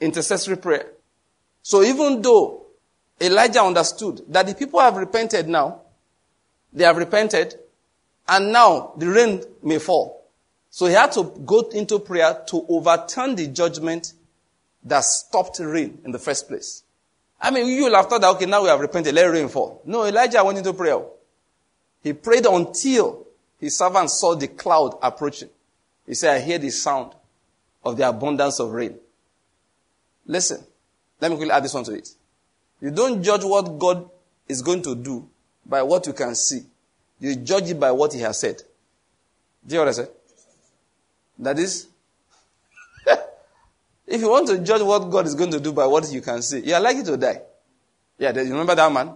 [0.00, 0.92] Intercessory prayer.
[1.62, 2.66] So even though
[3.20, 5.80] Elijah understood that the people have repented now,
[6.72, 7.54] they have repented,
[8.28, 10.24] and now the rain may fall.
[10.68, 14.12] So he had to go into prayer to overturn the judgment
[14.84, 16.82] that stopped rain in the first place.
[17.40, 19.82] I mean, you will have thought that, okay, now we have repented, let rain fall.
[19.84, 21.00] No, Elijah went into prayer.
[22.02, 23.25] He prayed until
[23.60, 25.48] his servant saw the cloud approaching.
[26.06, 27.12] He said, I hear the sound
[27.84, 28.96] of the abundance of rain.
[30.26, 30.64] Listen,
[31.20, 32.08] let me quickly add this one to it.
[32.80, 34.08] You don't judge what God
[34.48, 35.28] is going to do
[35.64, 36.64] by what you can see.
[37.18, 38.62] You judge it by what he has said.
[39.66, 40.08] Do you know what I said?
[41.38, 41.88] That is,
[44.06, 46.42] if you want to judge what God is going to do by what you can
[46.42, 47.40] see, you are likely to die.
[48.18, 49.12] Yeah, you remember that man?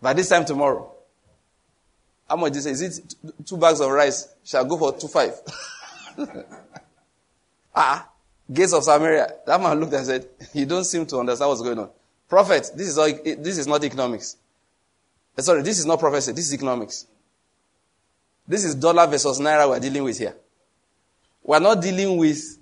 [0.00, 0.93] By this time tomorrow,
[2.28, 2.72] how much is it?
[2.72, 4.28] Is it two bags of rice?
[4.44, 5.34] Shall go for two five.
[7.74, 8.08] ah,
[8.52, 9.30] gates of Samaria.
[9.46, 11.90] That man looked and said, "You don't seem to understand what's going on."
[12.28, 14.36] Prophet, this is all, this is not economics.
[15.36, 16.32] Eh, sorry, this is not prophecy.
[16.32, 17.06] This is economics.
[18.46, 20.34] This is dollar versus naira we're dealing with here.
[21.42, 22.58] We're not dealing with,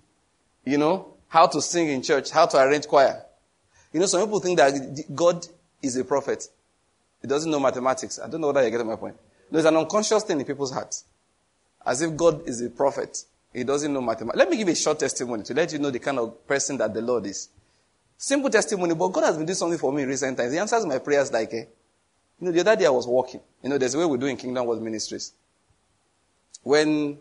[0.65, 3.25] you know, how to sing in church, how to arrange choir.
[3.93, 5.47] You know, some people think that God
[5.81, 6.47] is a prophet.
[7.21, 8.19] He doesn't know mathematics.
[8.19, 9.17] I don't know whether you get my point.
[9.53, 11.05] There's an unconscious thing in people's hearts.
[11.85, 13.23] As if God is a prophet.
[13.53, 14.39] He doesn't know mathematics.
[14.39, 16.95] Let me give a short testimony to let you know the kind of person that
[16.95, 17.51] the Lord is.
[18.17, 20.53] Simple testimony, but God has been doing something for me in recent times.
[20.53, 21.65] He answers my prayers like, eh?
[22.41, 23.41] You know, the other day I was walking.
[23.63, 25.35] You know, there's a way we do in Kingdom World Ministries.
[26.63, 27.19] When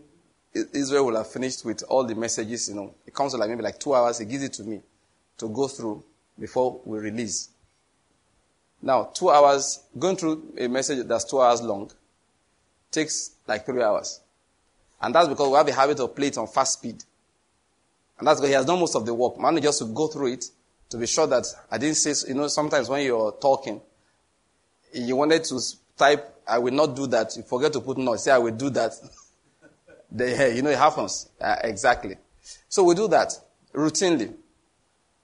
[0.54, 3.62] Israel will have finished with all the messages, you know, it comes to like maybe
[3.62, 4.80] like two hours, he gives it to me
[5.36, 6.02] to go through
[6.38, 7.50] before we release.
[8.80, 11.90] Now, two hours, going through a message that's two hours long,
[12.92, 14.20] takes like three hours.
[15.00, 17.02] And that's because we have a habit of playing it on fast speed.
[18.18, 19.38] And that's because he has done most of the work.
[19.38, 20.44] Man, just to go through it
[20.90, 23.80] to be sure that I didn't say, you know, sometimes when you're talking,
[24.92, 25.58] you wanted to
[25.96, 27.34] type, I will not do that.
[27.36, 28.14] You forget to put no.
[28.16, 28.92] Say, I will do that.
[30.54, 31.30] you know, it happens.
[31.40, 32.16] Uh, exactly.
[32.68, 33.32] So we do that
[33.72, 34.34] routinely.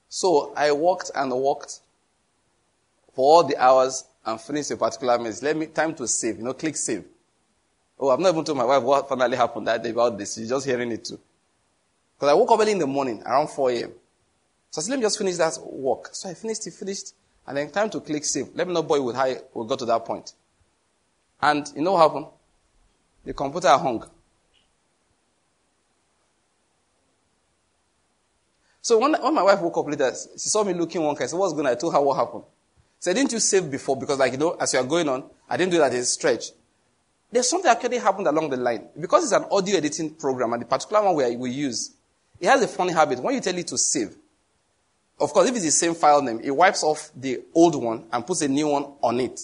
[0.09, 1.81] So I walked and walked
[3.15, 5.43] for all the hours and finished a particular message.
[5.43, 7.05] Let me, time to save, you know, click save.
[8.01, 10.35] Oh, I've not even told my wife what finally happened that day about this.
[10.35, 11.19] She's just hearing it too.
[12.15, 13.93] Because I woke up early in the morning, around 4 a.m.
[14.71, 16.11] So I said, let me just finish that work.
[16.13, 17.15] So I finished it, finished,
[17.47, 18.49] and then time to click save.
[18.55, 20.33] Let me know boy would high will go to that point.
[21.41, 22.27] And you know what happened?
[23.25, 24.09] The computer hung.
[28.81, 31.17] So when, when my wife woke up later, she saw me looking one.
[31.21, 31.73] I said, what's going on?
[31.73, 32.45] I told her what happened.
[32.99, 33.97] She said, didn't you save before?
[33.97, 36.47] Because like, you know, as you are going on, I didn't do that a stretch.
[37.31, 38.89] There's something actually happened along the line.
[38.99, 41.93] Because it's an audio editing program and the particular one we, we use,
[42.41, 43.19] it has a funny habit.
[43.19, 44.17] When you tell it to save,
[45.21, 48.27] of course, if it's the same file name, it wipes off the old one and
[48.27, 49.41] puts a new one on it.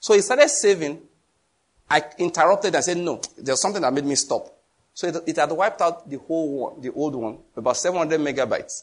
[0.00, 1.00] So it started saving.
[1.88, 4.52] I interrupted and said, no, there's something that made me stop.
[4.92, 8.82] So it, it had wiped out the whole one, the old one, about 700 megabytes,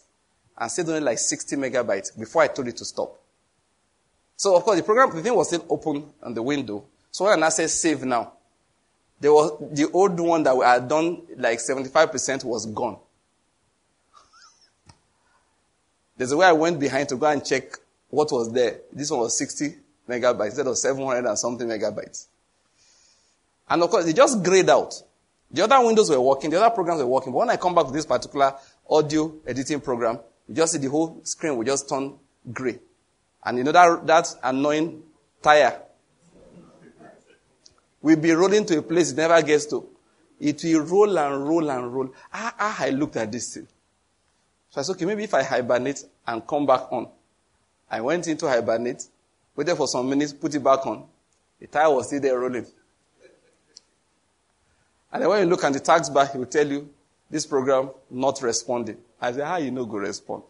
[0.58, 3.20] and saved only like 60 megabytes before I told it to stop.
[4.38, 6.86] So of course, the program, the thing was still open on the window.
[7.14, 8.34] So when I said save now,
[9.20, 12.98] there was the old one that we had done like 75% was gone.
[16.18, 17.78] There's a way I went behind to go and check
[18.10, 18.80] what was there.
[18.92, 19.76] This one was 60
[20.10, 22.26] megabytes instead of 700 and something megabytes.
[23.70, 24.96] And of course, it just grayed out.
[25.52, 27.32] The other windows were working, the other programs were working.
[27.32, 28.56] But when I come back to this particular
[28.90, 32.16] audio editing program, you just see the whole screen will just turn
[32.52, 32.80] gray.
[33.46, 35.04] And you know that, that annoying
[35.44, 35.80] tire
[38.04, 39.88] will be rolling to a place it never gets to.
[40.40, 42.14] It will roll and roll and roll.
[42.32, 43.68] Ah, ah, I looked at this thing.
[44.70, 47.08] So I said, okay, maybe if I hibernate and come back on.
[47.90, 49.04] I went into hibernate,
[49.56, 51.06] waited for some minutes, put it back on.
[51.60, 52.66] The tire was still there rolling.
[55.12, 56.90] And then when you look at the taskbar, he will tell you,
[57.30, 58.98] this program not responding.
[59.22, 60.44] I said, how you know go respond?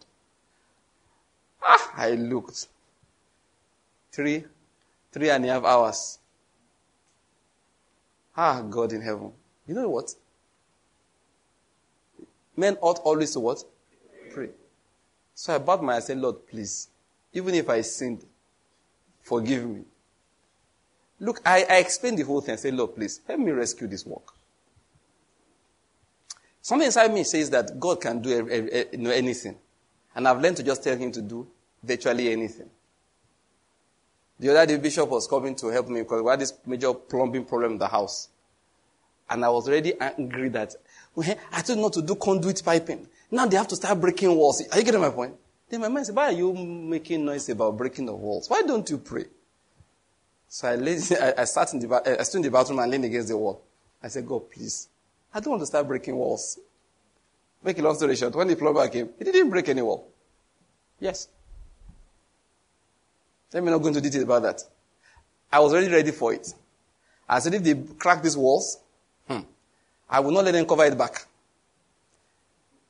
[1.62, 2.66] Ah, I looked.
[4.10, 4.44] Three,
[5.12, 6.18] three and a half hours.
[8.36, 9.32] Ah, God in heaven.
[9.66, 10.14] You know what?
[12.56, 13.64] Men ought always to what?
[14.34, 14.50] pray.
[15.34, 16.88] So I bowed my and said, Lord, please,
[17.32, 18.24] even if I sinned,
[19.22, 19.82] forgive me.
[21.20, 22.54] Look, I, I explained the whole thing.
[22.54, 24.34] I said, Lord, please, help me rescue this work.
[26.60, 28.48] Something inside me says that God can do
[29.10, 29.56] anything.
[30.14, 31.46] And I've learned to just tell him to do
[31.82, 32.70] virtually anything.
[34.38, 37.44] The other day, Bishop was coming to help me because we had this major plumbing
[37.44, 38.28] problem in the house.
[39.30, 40.74] And I was already angry that
[41.24, 43.06] eh, I told not to do conduit piping.
[43.30, 44.62] Now they have to start breaking walls.
[44.70, 45.34] Are you getting my point?
[45.70, 48.50] Then my mind said, Why are you making noise about breaking the walls?
[48.50, 49.26] Why don't you pray?
[50.48, 52.90] So I, laid, I, I sat in the, eh, I stood in the bathroom and
[52.90, 53.62] leaned against the wall.
[54.02, 54.88] I said, God, please.
[55.32, 56.58] I don't want to start breaking walls.
[57.62, 60.12] Make a long story short, when the plumber came, he didn't break any wall.
[61.00, 61.28] Yes.
[63.54, 64.64] Let me not go into detail about that.
[65.50, 66.52] I was already ready for it.
[67.28, 68.80] I said, if they crack these walls,
[69.28, 69.40] hmm,
[70.10, 71.26] I will not let them cover it back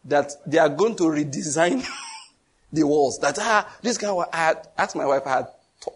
[0.06, 1.86] that they are going to redesign
[2.72, 3.18] the walls.
[3.18, 5.48] That, ah, this guy, I had asked my wife, I had,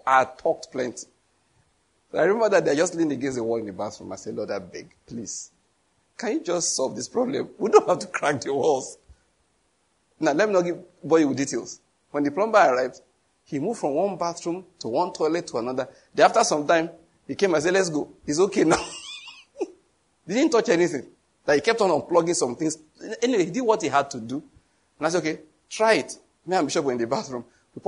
[0.07, 1.07] I had talked plenty.
[2.13, 4.13] I remember that they're just leaning against the wall in the bathroom.
[4.13, 5.51] I said, Lord, I beg, please.
[6.19, 7.49] Can you just solve this problem?
[7.59, 8.99] We don't have to crack the walls.
[10.21, 11.81] Now, let me not give boy with details.
[12.11, 13.01] When the plumber arrived,
[13.49, 15.89] he moved from one bathroom to one toilet to another.
[16.15, 16.91] Then after some time,
[17.27, 18.13] he came and said, let's go.
[18.27, 18.77] He's okay now.
[19.59, 21.07] he didn't touch anything.
[21.47, 22.77] That he kept on unplugging some things.
[23.23, 24.43] Anyway, he did what he had to do.
[24.99, 25.39] And I said, okay,
[25.71, 26.19] try it.
[26.45, 27.43] Me and Bishop were in the bathroom.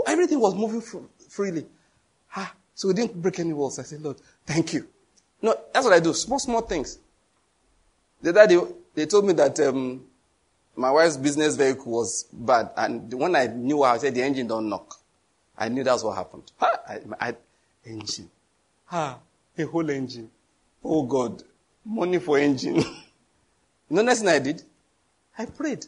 [0.06, 0.80] Everything was moving
[1.28, 1.66] freely.
[2.34, 3.78] Ah, so we didn't break any walls.
[3.78, 4.88] I said, Lord, thank you.
[5.42, 6.14] No, that's what I do.
[6.14, 6.98] Small, small things.
[8.22, 8.60] The other day,
[8.94, 10.04] they told me that um,
[10.74, 12.70] my wife's business vehicle was bad.
[12.78, 14.99] And when I knew I said the engine don't knock.
[15.60, 16.50] I knew that's what happened.
[16.60, 17.34] Ah, I, I,
[17.84, 18.30] engine.
[18.90, 19.18] Ah,
[19.56, 20.30] a whole engine.
[20.82, 21.42] Oh God.
[21.84, 22.82] Money for engine.
[23.90, 24.62] You know, next thing I did?
[25.36, 25.84] I prayed.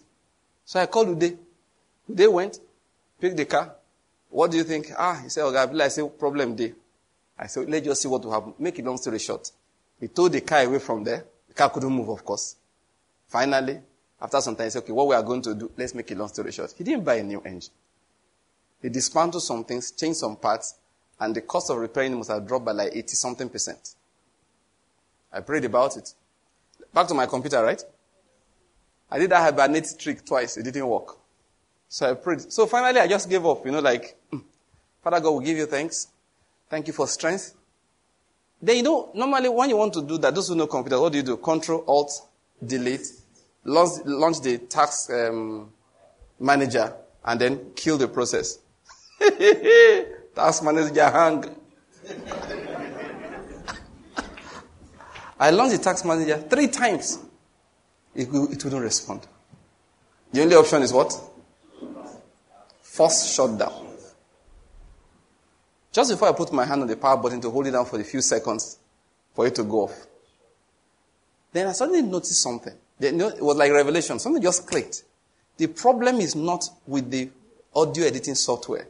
[0.65, 1.39] So I called Ude.
[2.11, 2.59] Ude went,
[3.21, 3.77] picked the car.
[4.29, 4.89] What do you think?
[4.99, 6.75] Ah, he said, okay, I said, problem day.
[7.39, 8.55] I said, let's just see what will happen.
[8.59, 9.53] Make it long story short.
[10.01, 11.25] He towed the car away from there.
[11.47, 12.57] The car couldn't move, of course.
[13.29, 13.79] Finally,
[14.21, 16.19] after some time, he said, okay, what we are going to do, let's make it
[16.19, 16.75] long story short.
[16.77, 17.73] He didn't buy a new engine.
[18.83, 20.75] He dismantled some things, changed some parts,
[21.21, 23.95] and the cost of repairing must have dropped by like 80 something percent.
[25.33, 26.13] I prayed about it.
[26.93, 27.83] Back to my computer, right?
[29.11, 30.57] I did that hibernate trick twice.
[30.57, 31.17] It didn't work.
[31.89, 32.53] So I prayed.
[32.53, 33.65] So finally, I just gave up.
[33.65, 34.39] You know, like, hmm,
[35.03, 36.09] Father God will give you thanks.
[36.69, 37.55] Thank you for strength.
[38.61, 41.13] Then, you know, normally when you want to do that, those who know computers, what
[41.13, 41.37] do you do?
[41.37, 42.29] Control, Alt,
[42.65, 43.07] Delete,
[43.65, 45.71] launch, launch the task um,
[46.39, 48.59] manager, and then kill the process.
[50.35, 51.45] Task manager hang.
[55.39, 57.19] I launched the task manager three times.
[58.15, 59.27] It, it wouldn't respond.
[60.33, 61.13] The only option is what?
[62.81, 63.89] Force shutdown.
[65.93, 68.01] Just before I put my hand on the power button to hold it down for
[68.01, 68.79] a few seconds
[69.35, 70.07] for it to go off,
[71.53, 72.75] then I suddenly noticed something.
[72.99, 74.19] It was like revelation.
[74.19, 75.05] Something just clicked.
[75.59, 77.29] The problem is not with the
[77.75, 78.87] audio editing software.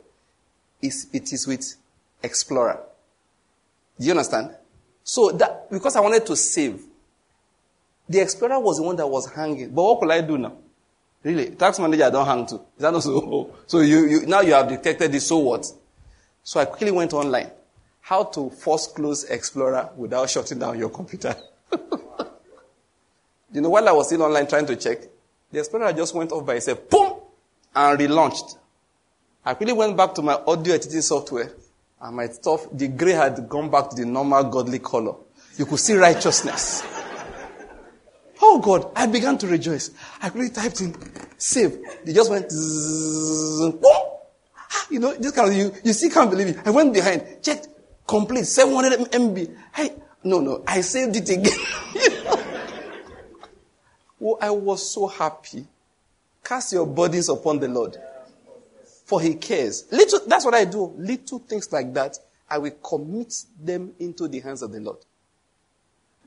[0.82, 1.76] It's, it is with
[2.22, 2.80] Explorer.
[3.98, 4.50] Do you understand?
[5.04, 6.82] So that, because I wanted to save,
[8.08, 9.70] the Explorer was the one that was hanging.
[9.70, 10.56] But what could I do now?
[11.22, 11.50] Really?
[11.50, 12.56] task manager I don't hang to.
[12.56, 13.54] Is that not so?
[13.66, 15.66] So you, you, now you have detected this, so what?
[16.42, 17.50] So I quickly went online.
[18.00, 21.36] How to force close Explorer without shutting down your computer.
[23.52, 24.98] you know, while I was still online trying to check,
[25.52, 27.20] the Explorer just went off by itself, boom,
[27.74, 28.56] and relaunched.
[29.44, 31.50] I quickly went back to my audio editing software,
[32.00, 35.14] and my stuff, the gray had gone back to the normal godly color.
[35.56, 36.84] You could see righteousness.
[38.40, 39.90] Oh God, I began to rejoice.
[40.20, 40.94] I quickly typed in
[41.38, 41.78] save.
[42.04, 46.48] They just went, zzz, ah, you know, this kind of, you, you still can't believe
[46.48, 46.58] it.
[46.64, 47.68] I went behind, checked,
[48.06, 49.56] complete, 700 MB.
[49.74, 49.90] Hey,
[50.24, 51.58] no, no, I saved it again.
[51.94, 52.44] you know?
[54.24, 55.66] Oh, I was so happy.
[56.44, 57.96] Cast your burdens upon the Lord.
[59.12, 59.84] For he cares.
[59.92, 60.86] Little, that's what I do.
[60.96, 62.16] Little things like that,
[62.48, 65.00] I will commit them into the hands of the Lord.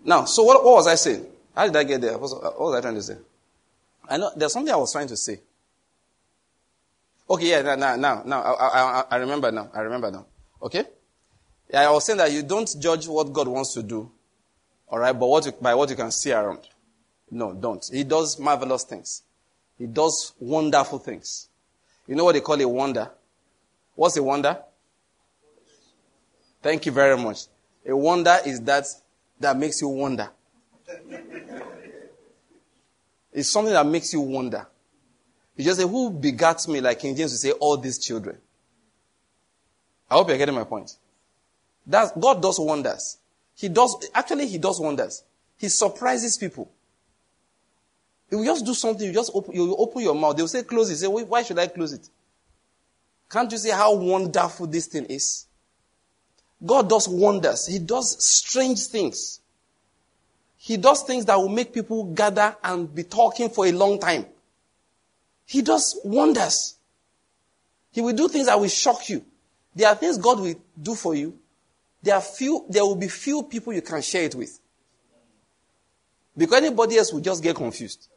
[0.04, 1.26] Now, so what, what was I saying?
[1.56, 2.12] How did I get there?
[2.12, 3.18] What was, uh, what was I trying to say?
[4.08, 5.40] I know there's something I was trying to say.
[7.28, 9.68] Okay, yeah, now, now, now, I, I, I remember now.
[9.74, 10.28] I remember now.
[10.62, 10.84] Okay?
[11.74, 14.12] Yeah, I was saying that you don't judge what God wants to do,
[14.90, 16.60] all right, but what you, by what you can see around.
[17.32, 17.84] No, don't.
[17.92, 19.24] He does marvelous things.
[19.80, 21.50] He does wonderful things.
[22.08, 23.10] You know what they call a wonder?
[23.96, 24.58] What's a wonder?
[26.62, 27.46] Thank you very much.
[27.88, 28.86] A wonder is that
[29.40, 30.30] that makes you wonder.
[33.32, 34.68] it's something that makes you wonder.
[35.56, 36.82] You just say, Who begat me?
[36.82, 38.38] Like King James would say, All these children.
[40.10, 40.92] I hope you're getting my point.
[41.86, 43.18] That's, God does wonders.
[43.56, 45.24] He does, actually, He does wonders.
[45.58, 46.72] He surprises people.
[48.36, 50.36] Will just do something, you just open, you open your mouth.
[50.36, 50.98] They'll say, Close it.
[50.98, 52.10] Say, Why should I close it?
[53.30, 55.48] Can't you see how wonderful this thing is?
[56.64, 57.68] God does wonders.
[57.68, 59.42] He does strange things.
[60.58, 64.26] He does things that will make people gather and be talking for a long time.
[65.46, 66.76] He does wonders.
[67.92, 69.24] He will do things that will shock you.
[69.76, 71.38] There are things God will do for you.
[72.02, 74.60] There are few, there will be few people you can share it with.
[76.38, 78.08] Because anybody else will just get confused.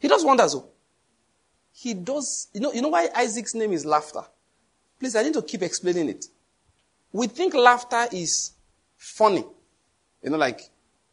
[0.00, 0.54] He does wonders.
[0.54, 0.66] Though.
[1.72, 4.22] He does, you know, you know why Isaac's name is laughter?
[4.98, 6.26] Please, I need to keep explaining it.
[7.12, 8.52] We think laughter is
[8.96, 9.44] funny.
[10.22, 10.60] You know, like,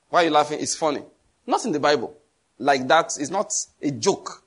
[0.10, 0.60] why are you laughing?
[0.60, 1.04] It's funny.
[1.46, 2.18] Not in the Bible.
[2.60, 4.44] Like that is not a joke.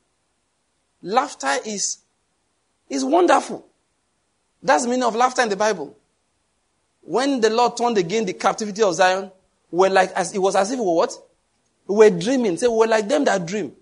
[1.03, 1.99] Laughter is,
[2.88, 3.66] is wonderful.
[4.62, 5.97] That's the meaning of laughter in the Bible.
[7.03, 9.30] When the Lord turned again the captivity of Zion,
[9.70, 11.16] we're like, as, it was as if we were what?
[11.86, 12.57] We were dreaming.
[12.59, 13.74] Say, we're like them that dream.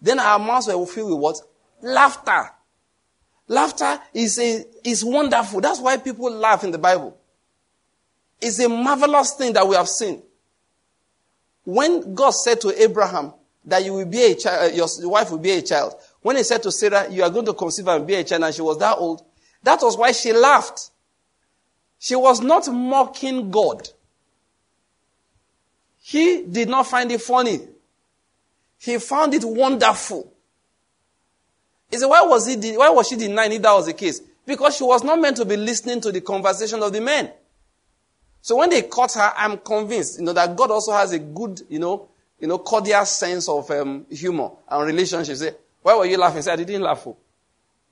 [0.00, 1.36] Then our mouths were filled with what?
[1.82, 2.50] Laughter.
[3.48, 5.60] Laughter is a, is wonderful.
[5.60, 7.16] That's why people laugh in the Bible.
[8.40, 10.22] It's a marvelous thing that we have seen.
[11.64, 13.34] When God said to Abraham
[13.64, 16.42] that you will be a child, uh, your wife will be a child, when he
[16.42, 18.78] said to Sarah, you are going to conceive and be a child, and she was
[18.78, 19.24] that old,
[19.62, 20.90] that was why she laughed.
[21.98, 23.88] She was not mocking God.
[26.00, 27.60] He did not find it funny.
[28.78, 30.32] He found it wonderful.
[31.90, 34.20] He said, why was, he, why was she denying that was the case?
[34.46, 37.30] Because she was not meant to be listening to the conversation of the men.
[38.40, 41.60] So when they caught her, I'm convinced, you know, that God also has a good,
[41.68, 42.08] you know,
[42.38, 45.40] you know, cordial sense of um, humor and relationships.
[45.40, 46.42] Say, why were you laughing?
[46.42, 47.06] Say, I didn't laugh.
[47.06, 47.16] Oh.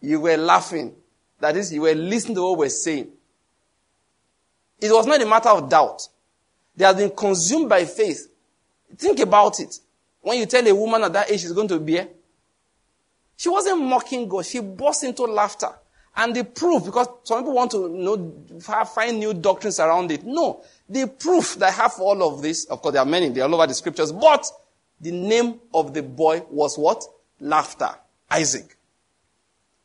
[0.01, 0.95] You were laughing.
[1.41, 3.09] That is, you were listening to what we're saying.
[4.81, 6.09] It was not a matter of doubt.
[6.77, 8.31] They had been consumed by faith.
[8.97, 9.81] Think about it.
[10.27, 12.07] When you tell a woman at that age she's going to bear, eh?
[13.37, 14.45] she wasn't mocking God.
[14.45, 15.69] She burst into laughter.
[16.17, 20.25] And the proof, because some people want to know, find new doctrines around it.
[20.25, 20.65] No.
[20.89, 23.45] The proof that I have for all of this, of course, there are many, they're
[23.45, 24.45] all over the scriptures, but
[25.01, 27.05] the name of the boy was what?
[27.39, 27.91] Laughter.
[28.29, 28.77] Isaac.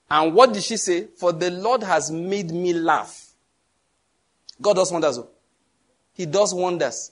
[0.10, 1.06] And what did she say?
[1.18, 3.28] For the Lord has made me laugh.
[4.60, 5.20] God does wonders.
[5.20, 5.30] Oh.
[6.16, 7.12] He does wonders.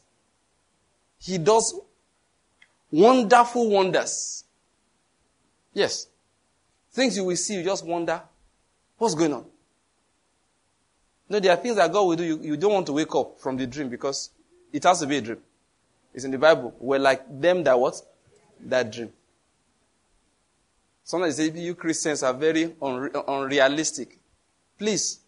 [1.19, 1.79] He does
[2.91, 4.43] Wonderful wonders.
[5.73, 6.07] Yes.
[6.91, 8.21] Things you will see, you just wonder,
[8.97, 9.45] what's going on?
[11.29, 12.23] No, there are things that God will do.
[12.23, 14.31] You, you don't want to wake up from the dream because
[14.73, 15.37] it has to be a dream.
[16.13, 16.75] It's in the Bible.
[16.79, 18.01] We're like them that what?
[18.61, 19.13] That dream.
[21.03, 24.17] Sometimes they say you Christians are very unre- unrealistic.
[24.77, 25.19] Please,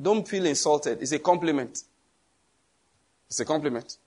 [0.00, 1.00] don't feel insulted.
[1.02, 1.82] It's a compliment.
[3.28, 3.98] It's a compliment.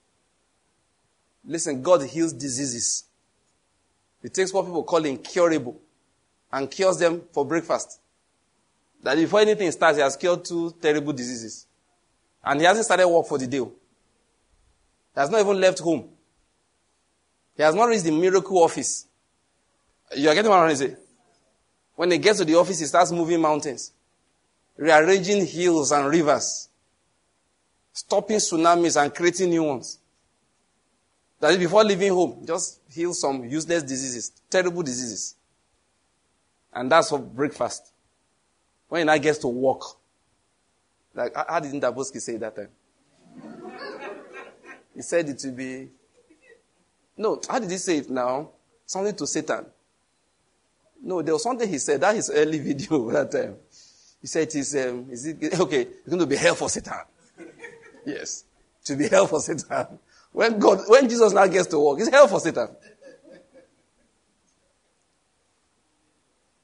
[1.48, 3.04] Listen, God heals diseases.
[4.22, 5.80] He takes what people call incurable
[6.52, 8.00] and cures them for breakfast.
[9.02, 11.66] That before anything starts, he has cured two terrible diseases.
[12.44, 13.58] And he hasn't started work for the day.
[13.58, 13.70] He
[15.16, 16.10] has not even left home.
[17.56, 19.06] He has not reached the miracle office.
[20.14, 20.96] You are getting what I'm trying to say?
[21.96, 23.92] When he gets to the office, he starts moving mountains,
[24.76, 26.68] rearranging hills and rivers,
[27.92, 29.98] stopping tsunamis and creating new ones.
[31.40, 35.36] That is before leaving home, just heal some useless diseases, terrible diseases.
[36.72, 37.92] And that's for breakfast.
[38.88, 39.82] When he now gets to work,
[41.14, 42.68] like, how did Daboski say that time?
[44.94, 45.88] he said it to be,
[47.16, 48.50] no, how did he say it now?
[48.86, 49.66] Something to Satan.
[51.02, 52.00] No, there was something he said.
[52.00, 53.56] That is early video that time.
[54.20, 56.94] He said it is, um, is it, okay, it's going to be hell for Satan.
[58.06, 58.44] yes.
[58.84, 59.98] To be hell for Satan.
[60.32, 62.68] When God, when Jesus now gets to work, it's hell for Satan.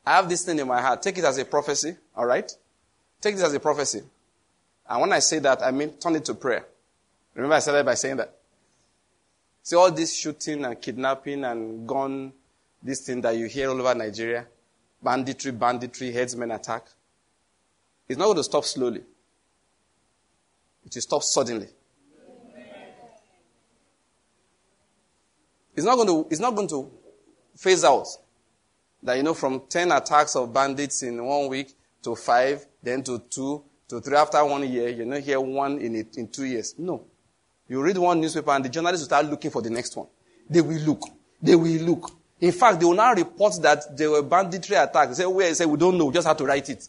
[0.07, 1.03] I have this thing in my heart.
[1.03, 2.51] Take it as a prophecy, all right?
[3.21, 4.03] Take this as a prophecy.
[4.89, 6.67] And when I say that, I mean turn it to prayer.
[7.35, 8.35] Remember I started by saying that.
[9.63, 12.35] See all this shooting and kidnapping and gun,
[12.83, 14.47] this thing that you hear all over Nigeria,
[15.03, 16.87] banditry, banditry, herdsmen attack.
[18.07, 19.01] It's not going to stop slowly.
[20.85, 21.69] It will stop suddenly.
[25.77, 26.91] It's not going to, it's not going to
[27.57, 28.07] phase out.
[29.03, 31.73] That, you know, from 10 attacks of bandits in one week
[32.03, 35.97] to five, then to two, to three after one year, you know, here one in,
[35.97, 36.75] it, in two years.
[36.79, 37.05] No.
[37.69, 40.07] You read one newspaper and the journalists will start looking for the next one.
[40.49, 41.03] They will look.
[41.43, 42.11] They will look.
[42.41, 45.17] In fact, they will now report that there were banditry attacks.
[45.17, 45.49] They say, where?
[45.49, 46.07] They say, we don't know.
[46.07, 46.89] We just have to write it.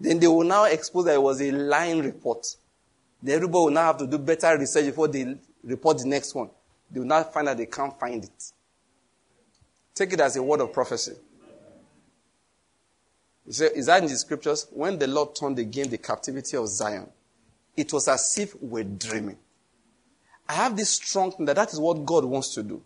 [0.00, 2.46] Then they will now expose that it was a lying report.
[3.22, 6.50] Then everybody will now have to do better research before they report the next one.
[6.90, 8.52] They will now find that they can't find it.
[9.94, 11.12] Take it as a word of prophecy.
[13.46, 14.66] Is that in the scriptures?
[14.70, 17.08] When the Lord turned again the captivity of Zion,
[17.76, 19.36] it was as if we're dreaming.
[20.48, 22.82] I have this strong thing that that is what God wants to do.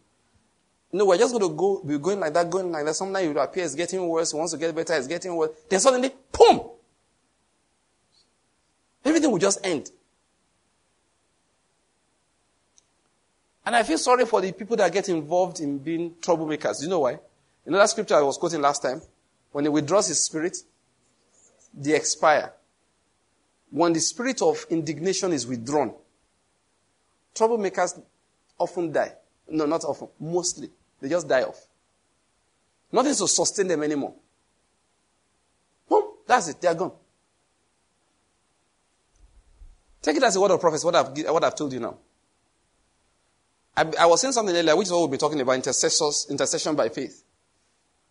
[0.93, 2.95] You know, we're just going to go, we're going like that, going like that.
[2.95, 4.33] Sometimes it appears it's getting worse.
[4.33, 5.51] Once you get better, it's getting worse.
[5.69, 6.71] Then suddenly, boom!
[9.05, 9.91] Everything will just end.
[13.67, 16.79] And I feel sorry for the people that get involved in being troublemakers.
[16.79, 17.13] Do you know why?
[17.65, 19.01] You know that scripture I was quoting last time?
[19.53, 20.57] When he withdraws his spirit,
[21.73, 22.53] they expire.
[23.71, 25.95] When the spirit of indignation is withdrawn,
[27.35, 28.01] troublemakers
[28.59, 29.13] often die.
[29.49, 30.09] No, not often.
[30.21, 30.71] Mostly.
[31.01, 31.61] They just die off.
[32.93, 34.15] Nothing to sustain them anymore.
[35.89, 36.61] Boom, that's it.
[36.61, 36.93] They are gone.
[40.01, 41.97] Take it as a word of prophecy, what I've, what I've told you now.
[43.77, 46.77] I, I was saying something earlier, which is what we'll be talking about, intercessors, intercession
[46.77, 47.25] by faith.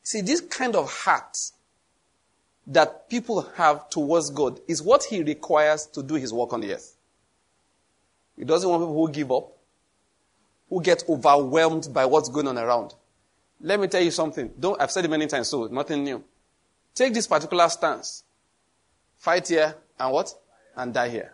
[0.02, 1.38] See, this kind of heart
[2.68, 6.74] that people have towards God is what He requires to do His work on the
[6.74, 6.96] earth.
[8.38, 9.52] He doesn't want people who give up,
[10.70, 12.94] who get overwhelmed by what's going on around.
[13.62, 14.52] Let me tell you something.
[14.60, 16.24] Don't, I've said it many times, so nothing new.
[16.94, 18.24] Take this particular stance.
[19.18, 20.34] Fight here and what?
[20.76, 21.34] And die here.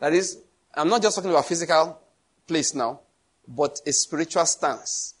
[0.00, 0.38] That is,
[0.74, 1.98] I'm not just talking about physical
[2.46, 3.00] place now,
[3.46, 5.14] but a spiritual stance.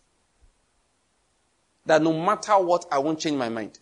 [1.86, 3.78] That no matter what, I won't change my mind.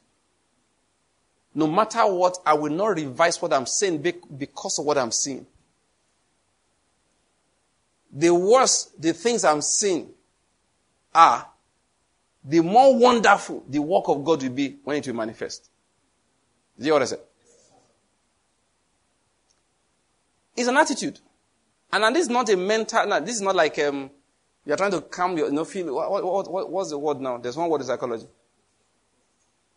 [1.54, 4.02] No matter what, I will not revise what I'm saying
[4.36, 5.46] because of what I'm seeing.
[8.10, 10.10] The worse the things I'm seeing
[11.14, 11.46] are,
[12.44, 15.70] the more wonderful the work of God will be when it will manifest.
[16.78, 17.20] You know what I said?
[20.56, 21.20] It's an attitude.
[21.92, 24.10] And this is not a mental, this is not like um,
[24.64, 27.36] you're trying to calm your, you know, feel, what, what, what, what's the word now?
[27.38, 28.26] There's one word in psychology.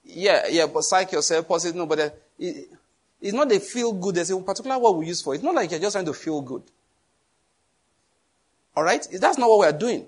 [0.03, 2.69] Yeah, yeah, but psych yourself, positive, no, but uh, it,
[3.19, 4.15] it's not a feel good.
[4.15, 5.37] There's a particular word we use for it.
[5.37, 6.63] It's not like you're just trying to feel good.
[8.77, 9.07] Alright?
[9.11, 10.05] That's not what we're doing.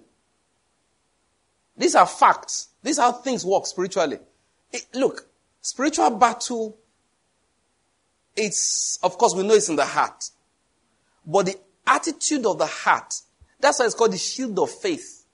[1.75, 2.69] These are facts.
[2.83, 4.19] These are how things work spiritually.
[4.71, 5.27] It, look,
[5.61, 6.77] spiritual battle,
[8.35, 10.29] it's, of course, we know it's in the heart.
[11.25, 11.55] But the
[11.85, 13.13] attitude of the heart,
[13.59, 15.25] that's why it's called the shield of faith.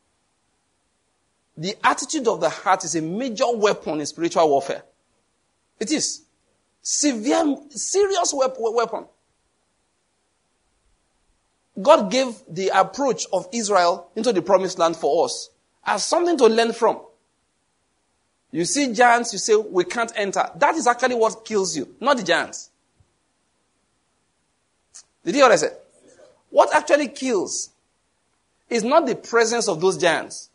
[1.57, 4.83] The attitude of the heart is a major weapon in spiritual warfare.
[5.79, 6.23] It is.
[6.81, 9.05] Severe, serious weapon.
[11.81, 15.49] God gave the approach of Israel into the promised land for us
[15.85, 17.01] as something to learn from.
[18.51, 20.47] You see giants, you say, we can't enter.
[20.55, 22.69] That is actually what kills you, not the giants.
[25.25, 25.77] Did you hear what I said?
[26.49, 27.69] What actually kills
[28.69, 30.49] is not the presence of those giants,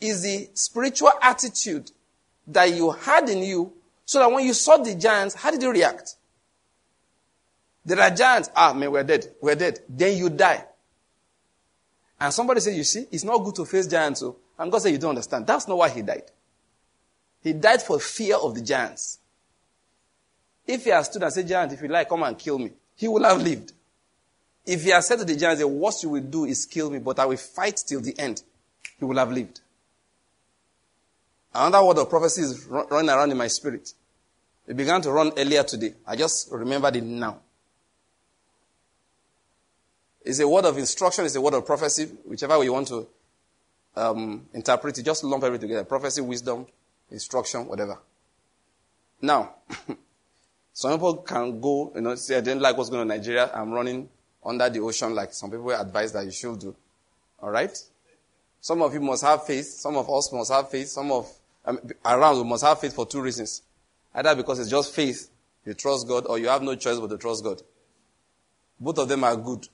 [0.00, 1.90] It's the spiritual attitude
[2.48, 3.72] that you had in you
[4.04, 6.16] so that when you saw the giants, how did you react?
[7.84, 8.50] There are giants.
[8.54, 9.26] Ah, man, we're dead.
[9.40, 9.80] We're dead.
[9.88, 10.64] Then you die.
[12.20, 14.20] And somebody said, you see, it's not good to face giants.
[14.20, 14.62] So, oh.
[14.62, 15.46] and God said, you don't understand.
[15.46, 16.30] That's not why he died.
[17.42, 19.18] He died for fear of the giants.
[20.66, 23.06] If he had stood and said, giant, if you like, come and kill me, he
[23.06, 23.72] would have lived.
[24.66, 26.98] If he had said to the giants, the worst you will do is kill me,
[26.98, 28.42] but I will fight till the end,
[28.98, 29.60] he would have lived.
[31.54, 33.92] Another word of prophecy is running around in my spirit.
[34.66, 35.94] It began to run earlier today.
[36.06, 37.38] I just remembered it now.
[40.22, 43.06] It's a word of instruction, it's a word of prophecy, whichever way you want to
[43.94, 45.84] um, interpret it, just lump everything together.
[45.84, 46.66] Prophecy, wisdom,
[47.10, 47.98] instruction, whatever.
[49.22, 49.54] Now,
[50.72, 53.48] some people can go, you know, say, I didn't like what's going on in Nigeria.
[53.54, 54.08] I'm running
[54.46, 56.74] under the ocean like some people advise that you should do.
[57.42, 57.76] All right?
[58.60, 59.66] Some of you must have faith.
[59.66, 60.88] Some of us must have faith.
[60.88, 61.30] Some of
[61.64, 63.62] um, around we must have faith for two reasons.
[64.14, 65.28] Either because it's just faith,
[65.64, 67.60] you trust God, or you have no choice but to trust God.
[68.78, 69.68] Both of them are good.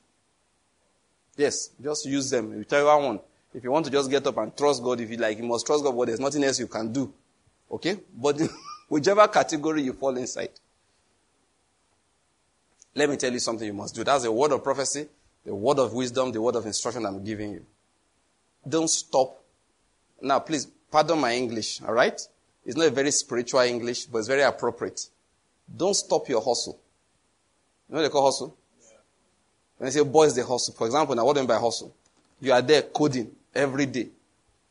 [1.36, 2.56] Yes, just use them.
[2.56, 3.20] Whichever one.
[3.54, 5.66] If you want to just get up and trust God, if you like, you must
[5.66, 7.12] trust God, but there's nothing else you can do.
[7.70, 7.98] Okay?
[8.14, 8.40] But
[8.88, 10.50] whichever category you fall inside.
[12.94, 14.04] Let me tell you something you must do.
[14.04, 15.08] That's a word of prophecy,
[15.44, 17.66] the word of wisdom, the word of instruction I'm giving you.
[18.68, 19.42] Don't stop.
[20.20, 22.20] Now, please, pardon my English, all right?
[22.64, 25.08] It's not a very spiritual English, but it's very appropriate.
[25.74, 26.78] Don't stop your hustle.
[27.88, 28.56] You know what they call hustle?
[29.78, 30.74] When they say boys, they hustle.
[30.74, 31.94] For example, now what do you mean by hustle?
[32.40, 34.08] You are there coding every day,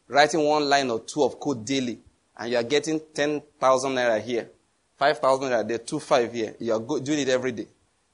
[0.07, 1.99] writing one line or two of code daily,
[2.38, 4.49] and you are getting 10,000 naira here,
[4.97, 6.55] 5,000 naira there, 2 5 here.
[6.59, 7.67] You are doing it every day.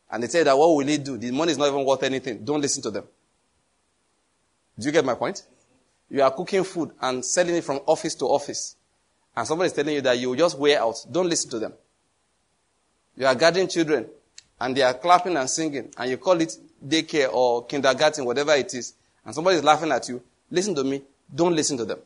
[0.09, 1.17] And they say that what will it do?
[1.17, 2.43] The money is not even worth anything.
[2.43, 3.03] Don't listen to them.
[4.79, 5.43] Do you get my point?
[6.09, 8.75] You are cooking food and selling it from office to office.
[9.35, 11.05] And somebody is telling you that you just wear out.
[11.11, 11.73] Don't listen to them.
[13.15, 14.07] You are guarding children
[14.59, 16.55] and they are clapping and singing and you call it
[16.85, 18.93] daycare or kindergarten, whatever it is,
[19.25, 21.01] and somebody is laughing at you, listen to me,
[21.33, 21.99] don't listen to them.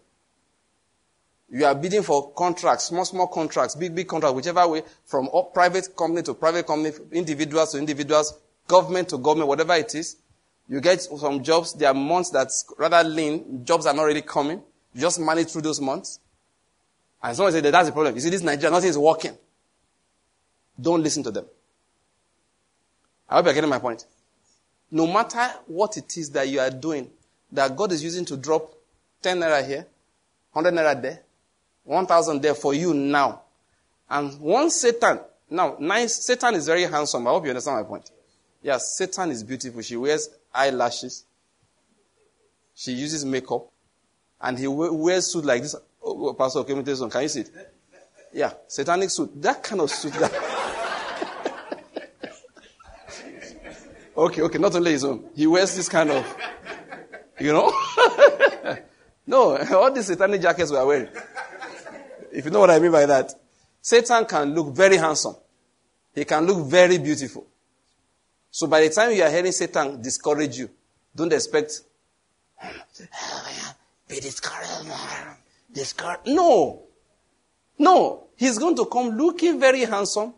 [1.53, 5.93] You are bidding for contracts, small, small contracts, big, big contracts, whichever way, from private
[5.97, 10.15] company to private company, individuals to individuals, government to government, whatever it is.
[10.69, 14.61] You get some jobs, there are months that's rather lean, jobs are not really coming.
[14.93, 16.21] You just manage through those months.
[17.21, 18.15] And someone said that that's the problem.
[18.15, 19.37] You see, this Nigeria, nothing is working.
[20.79, 21.45] Don't listen to them.
[23.29, 24.05] I hope you're getting my point.
[24.89, 27.09] No matter what it is that you are doing,
[27.51, 28.73] that God is using to drop
[29.21, 29.85] 10 naira here,
[30.53, 31.21] 100 naira there,
[31.91, 33.41] 1,000 there for you now.
[34.09, 35.19] And once Satan,
[35.49, 37.27] now, nice, Satan is very handsome.
[37.27, 38.09] I hope you understand my point.
[38.61, 39.81] Yes, Satan is beautiful.
[39.81, 41.25] She wears eyelashes.
[42.73, 43.67] She uses makeup.
[44.39, 45.75] And he wears suit like this.
[46.01, 46.95] Oh, oh Pastor, can you
[47.27, 47.51] see it?
[48.33, 49.41] Yeah, satanic suit.
[49.41, 50.13] That kind of suit.
[50.13, 50.31] That
[54.17, 55.25] Okay, okay, not only his own.
[55.35, 56.37] He wears this kind of,
[57.39, 57.73] you know?
[59.27, 61.09] no, all these satanic jackets we are wearing.
[62.41, 63.35] If you know what I mean by that.
[63.79, 65.35] Satan can look very handsome.
[66.15, 67.45] He can look very beautiful.
[68.49, 70.67] So by the time you are hearing Satan discourage you,
[71.15, 71.81] don't expect,
[74.07, 74.89] be discouraged.
[75.71, 76.25] Discouraged.
[76.25, 76.81] No.
[77.77, 78.23] No.
[78.35, 80.33] He's going to come looking very handsome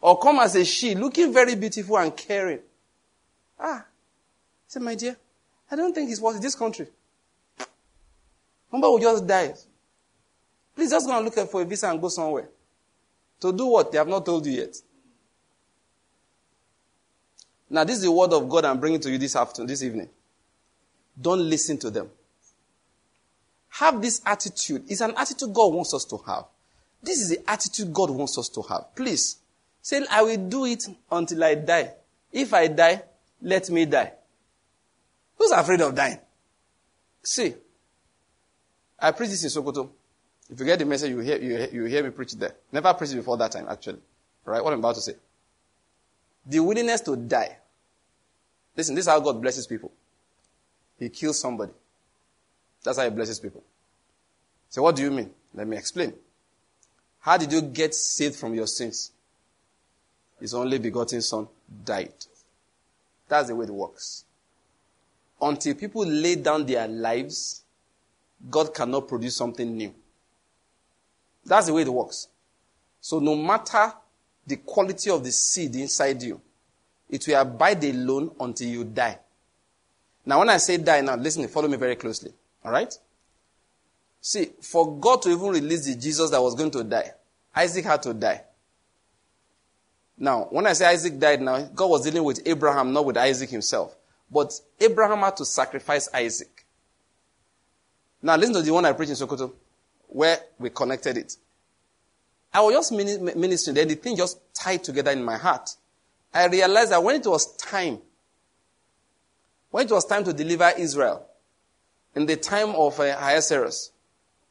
[0.00, 2.60] or come as a she, looking very beautiful and caring.
[3.60, 3.84] Ah.
[4.66, 5.18] Said, my dear,
[5.70, 6.86] I don't think he's worth this country.
[8.70, 9.52] Somebody will just die.
[10.78, 12.48] Please just go and look for a visa and go somewhere.
[13.40, 13.90] To do what?
[13.90, 14.76] They have not told you yet.
[17.68, 20.08] Now, this is the word of God I'm bringing to you this afternoon, this evening.
[21.20, 22.08] Don't listen to them.
[23.70, 24.84] Have this attitude.
[24.86, 26.44] It's an attitude God wants us to have.
[27.02, 28.94] This is the attitude God wants us to have.
[28.94, 29.38] Please.
[29.82, 31.90] Say, I will do it until I die.
[32.30, 33.02] If I die,
[33.42, 34.12] let me die.
[35.36, 36.20] Who's afraid of dying?
[37.20, 37.52] See,
[39.00, 39.90] I preach this in Sokoto.
[40.50, 42.54] If you get the message, you hear, you you hear me preach there.
[42.72, 43.98] Never preached before that time, actually.
[44.44, 44.64] Right?
[44.64, 45.14] What I'm about to say.
[46.46, 47.58] The willingness to die.
[48.74, 49.92] Listen, this is how God blesses people.
[50.98, 51.72] He kills somebody.
[52.82, 53.62] That's how he blesses people.
[54.70, 55.30] So what do you mean?
[55.54, 56.14] Let me explain.
[57.20, 59.12] How did you get saved from your sins?
[60.40, 61.48] His only begotten son
[61.84, 62.12] died.
[63.28, 64.24] That's the way it works.
[65.40, 67.62] Until people lay down their lives,
[68.50, 69.92] God cannot produce something new.
[71.48, 72.28] That's the way it works.
[73.00, 73.92] So no matter
[74.46, 76.40] the quality of the seed inside you,
[77.08, 79.18] it will abide alone until you die.
[80.26, 82.32] Now, when I say die now, listen, follow me very closely.
[82.64, 82.92] All right?
[84.20, 87.12] See, for God to even release the Jesus that was going to die,
[87.54, 88.42] Isaac had to die.
[90.18, 93.48] Now, when I say Isaac died now, God was dealing with Abraham, not with Isaac
[93.48, 93.96] himself.
[94.30, 96.66] But Abraham had to sacrifice Isaac.
[98.20, 99.52] Now, listen to the one I preach in Sokoto,
[100.08, 101.36] where we connected it.
[102.52, 105.70] I was just ministering, then the thing just tied together in my heart.
[106.32, 107.98] I realized that when it was time,
[109.70, 111.26] when it was time to deliver Israel,
[112.14, 113.92] in the time of uh, Ahasuerus,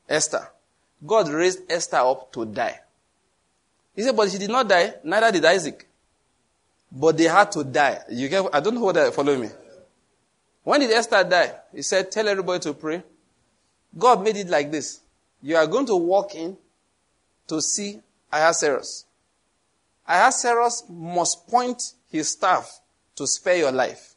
[0.08, 0.48] Esther,
[1.06, 2.80] God raised Esther up to die.
[3.96, 5.88] He said, but she did not die, neither did Isaac.
[6.92, 8.00] But they had to die.
[8.10, 9.50] You get, I don't know whether follow me.
[10.64, 11.54] When did Esther die?
[11.74, 13.04] He said, tell everybody to pray.
[13.98, 15.02] God made it like this.
[15.42, 16.58] You are going to walk in
[17.48, 18.00] to see
[18.32, 19.06] Ahasuerus.
[20.08, 22.82] Ahasuerus must point his staff
[23.16, 24.16] to spare your life.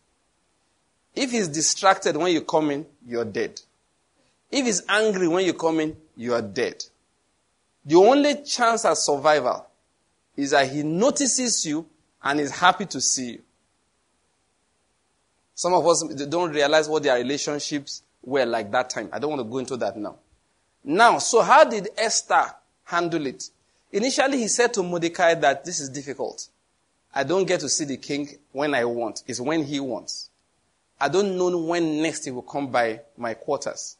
[1.15, 3.61] If he's distracted when you come in, you're dead.
[4.51, 6.85] If he's angry when you come in, you are dead.
[7.85, 9.67] The only chance at survival
[10.37, 11.87] is that he notices you
[12.23, 13.43] and is happy to see you.
[15.55, 19.09] Some of us don't realize what their relationships were like that time.
[19.13, 20.17] I don't want to go into that now.
[20.85, 22.47] Now, so how did Esther
[22.85, 23.51] handle it?
[23.93, 26.49] Initially, he said to Mordecai that this is difficult.
[27.15, 29.23] I don't get to see the king when I want.
[29.27, 30.31] It's when he wants.
[31.01, 33.97] I don't know when next he will come by my quarters.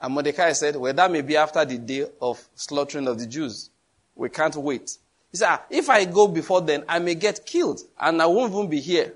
[0.00, 3.70] And Mordecai said, well, that may be after the day of slaughtering of the Jews.
[4.14, 4.96] We can't wait.
[5.32, 8.52] He said, ah, if I go before then, I may get killed and I won't
[8.52, 9.12] even be here.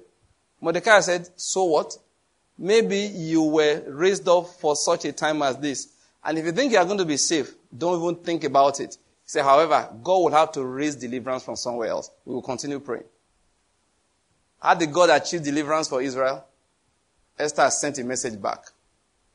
[0.60, 1.96] Mordecai said, so what?
[2.58, 5.88] Maybe you were raised up for such a time as this.
[6.24, 8.96] And if you think you are going to be safe, don't even think about it.
[9.24, 12.10] Say, however, God will have to raise deliverance from somewhere else.
[12.24, 13.04] We will continue praying.
[14.60, 16.44] How did God achieve deliverance for Israel?
[17.38, 18.66] Esther sent a message back.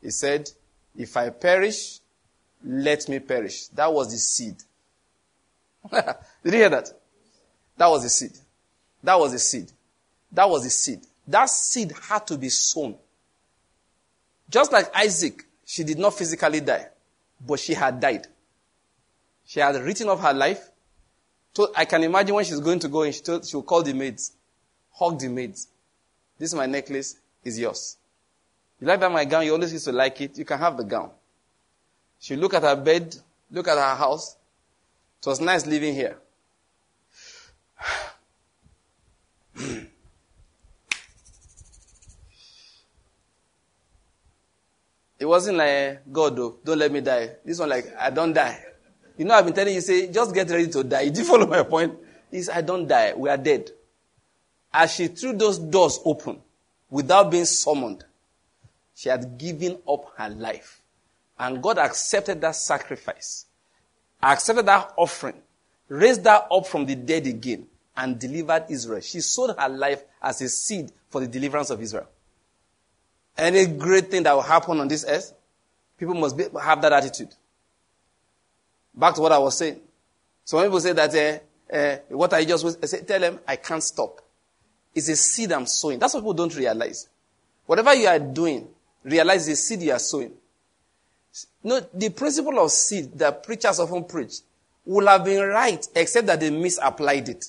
[0.01, 0.49] He said,
[0.95, 1.99] if I perish,
[2.63, 3.67] let me perish.
[3.67, 4.55] That was the seed.
[5.91, 6.03] Did
[6.43, 6.89] you hear that?
[7.77, 8.31] That was the seed.
[9.03, 9.71] That was the seed.
[10.31, 11.01] That was the seed.
[11.27, 12.95] That seed had to be sown.
[14.49, 16.87] Just like Isaac, she did not physically die,
[17.45, 18.25] but she had died.
[19.45, 20.71] She had written off her life.
[21.75, 23.93] I can imagine when she's going to go and she, told, she will call the
[23.93, 24.31] maids,
[24.93, 25.67] hug the maids.
[26.39, 27.97] This is my necklace, is yours.
[28.79, 29.45] You like that my gown?
[29.45, 30.37] You always used to like it.
[30.37, 31.11] You can have the gown.
[32.19, 33.17] She look at her bed,
[33.51, 34.37] look at her house.
[35.19, 36.17] It was nice living here.
[45.19, 47.31] It wasn't like, God, though, don't let me die.
[47.43, 48.63] This one, like, I don't die.
[49.17, 51.05] You know, I've been telling you, say, just get ready to die.
[51.05, 51.95] Did you follow my point?
[52.31, 53.13] Is I don't die.
[53.15, 53.71] We are dead.
[54.73, 56.39] As she threw those doors open
[56.89, 58.03] without being summoned,
[58.93, 60.81] she had given up her life.
[61.39, 63.45] And God accepted that sacrifice,
[64.21, 65.35] accepted that offering,
[65.87, 69.01] raised her up from the dead again, and delivered Israel.
[69.01, 72.07] She sold her life as a seed for the deliverance of Israel.
[73.37, 75.33] Any great thing that will happen on this earth,
[75.97, 77.29] people must be, have that attitude.
[78.93, 79.79] Back to what I was saying.
[80.43, 84.21] Some people say that, uh, uh, what I just say, tell them, I can't stop.
[84.95, 85.99] It's a seed I'm sowing.
[85.99, 87.07] That's what people don't realize.
[87.67, 88.67] Whatever you are doing,
[89.03, 90.31] realize the seed you are sowing.
[91.63, 94.39] No, the principle of seed that preachers often preach
[94.85, 97.45] will have been right, except that they misapplied it.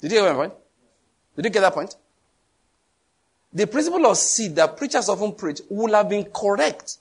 [0.00, 0.54] Did you get my point?
[1.36, 1.96] Did you get that point?
[3.52, 6.98] The principle of seed that preachers often preach will have been correct,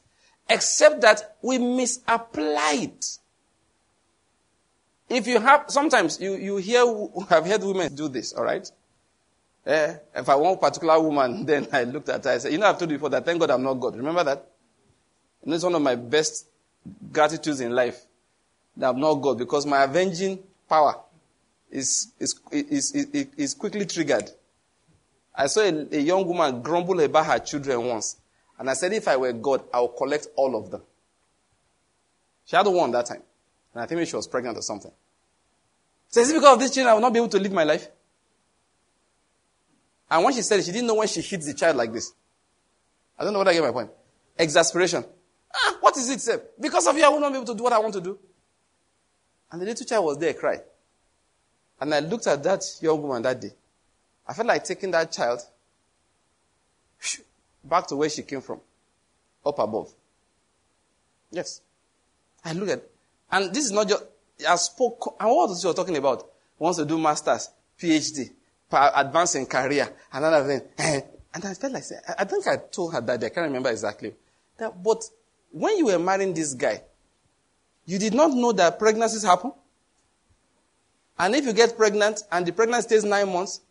[0.49, 3.17] except that we misapply it.
[5.09, 6.85] If you have, sometimes you, you hear,
[7.29, 8.69] have heard women do this, alright?
[9.65, 12.57] Eh, if I want a particular woman, then I looked at her, I said, you
[12.57, 13.95] know, I've told you before that thank God I'm not God.
[13.97, 14.47] Remember that?
[15.43, 16.47] And it's one of my best
[17.11, 18.05] gratitudes in life
[18.77, 20.39] that I'm not God because my avenging
[20.69, 20.95] power
[21.69, 24.29] is, is, is, is, is quickly triggered.
[25.37, 28.17] I saw a, a young woman grumble about her children once.
[28.57, 30.81] And I said, if I were God, I would collect all of them.
[32.45, 33.21] She had one that time.
[33.73, 34.91] And I think she was pregnant or something.
[36.09, 37.65] So is it because of this children I will not be able to live my
[37.65, 37.87] life?
[40.09, 42.13] And when she said it, she didn't know when she hits the child like this.
[43.19, 43.91] I don't know what I get my point.
[44.39, 45.03] Exasperation.
[45.53, 46.41] Ah, what is it, sir?
[46.59, 48.17] Because of you, I will not be able to do what I want to do.
[49.51, 50.61] And the little child was there, crying.
[51.79, 53.51] And I looked at that young woman that day.
[54.27, 55.39] I felt like taking that child
[57.63, 58.59] back to where she came from,
[59.45, 59.91] up above.
[61.31, 61.61] Yes.
[62.43, 62.83] I look at,
[63.31, 64.03] and this is not just,
[64.47, 66.27] I spoke, and what was she talking about?
[66.59, 67.49] Wants to do masters,
[67.79, 68.31] PhD,
[68.71, 70.61] advance in career, another thing.
[70.77, 71.01] Eh,
[71.33, 71.83] and I felt like,
[72.17, 74.13] I think I told her that, I can't remember exactly.
[74.57, 75.03] That, but
[75.51, 76.81] when you were marrying this guy,
[77.85, 79.53] you did not know that pregnancies happen?
[81.19, 83.61] And if you get pregnant and the pregnancy stays nine months,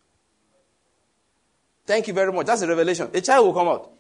[1.87, 2.47] thank you very much.
[2.47, 3.11] That's a revelation.
[3.15, 3.93] A child will come out.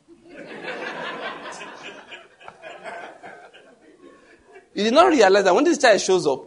[4.74, 6.44] you did not realize that when this child shows up,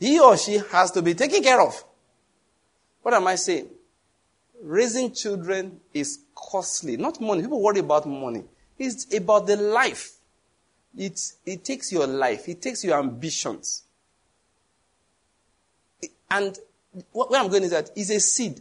[0.00, 1.84] he or she has to be taken care of.
[3.02, 3.68] What am I saying?
[4.62, 6.96] Raising children is costly.
[6.96, 7.42] Not money.
[7.42, 8.44] People worry about money.
[8.78, 10.12] It's about the life.
[10.96, 12.48] It, it takes your life.
[12.48, 13.84] It takes your ambitions.
[16.30, 16.58] And
[17.12, 18.60] where I'm going is that it's a seed.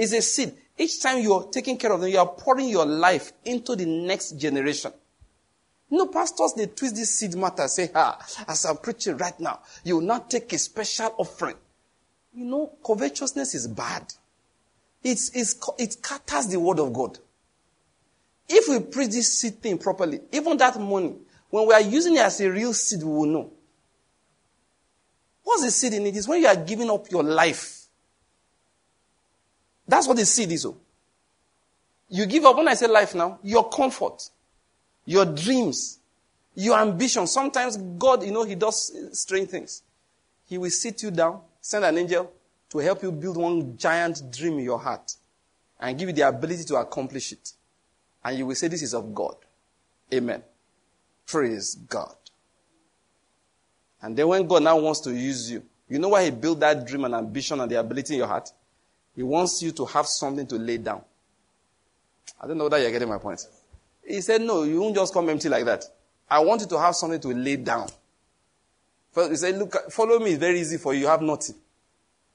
[0.00, 0.54] It's a seed.
[0.78, 4.32] Each time you're taking care of them, you are pouring your life into the next
[4.38, 4.90] generation.
[5.90, 9.60] You know, pastors, they twist this seed matter, say, ah, as I'm preaching right now,
[9.84, 11.56] you will not take a special offering.
[12.32, 14.10] You know, covetousness is bad.
[15.02, 17.18] It's, it's, it scatters the word of God.
[18.48, 21.14] If we preach this seed thing properly, even that money,
[21.50, 23.52] when we are using it as a real seed, we will know.
[25.42, 26.16] What's the seed in it?
[26.16, 27.79] Is when you are giving up your life.
[29.90, 30.64] That's what the seed is.
[30.66, 30.76] Oh.
[32.08, 34.30] You give up, when I say life now, your comfort,
[35.04, 35.98] your dreams,
[36.54, 37.26] your ambition.
[37.26, 39.82] Sometimes God, you know, He does strange things.
[40.46, 42.32] He will sit you down send an angel
[42.70, 45.14] to help you build one giant dream in your heart
[45.78, 47.52] and give you the ability to accomplish it.
[48.24, 49.36] And you will say, This is of God.
[50.12, 50.42] Amen.
[51.26, 52.14] Praise God.
[54.02, 56.86] And then when God now wants to use you, you know why He built that
[56.86, 58.50] dream and ambition and the ability in your heart?
[59.14, 61.02] He wants you to have something to lay down.
[62.40, 63.44] I don't know whether you're getting my point.
[64.06, 65.84] He said, No, you won't just come empty like that.
[66.28, 67.88] I want you to have something to lay down.
[69.14, 70.30] He said, Look, follow me.
[70.30, 71.00] It's very easy for you.
[71.00, 71.56] You have nothing.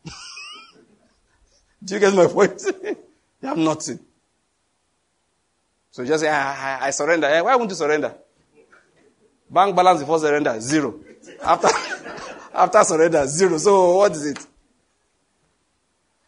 [1.84, 2.61] Do you get my point?
[2.84, 3.99] you have nothing.
[5.91, 7.28] So you just say, I, I, I surrender.
[7.28, 8.13] Eh, why won't you surrender?
[9.49, 10.99] Bank balance before surrender, zero.
[11.41, 11.69] After,
[12.53, 13.57] after surrender, zero.
[13.57, 14.45] So what is it?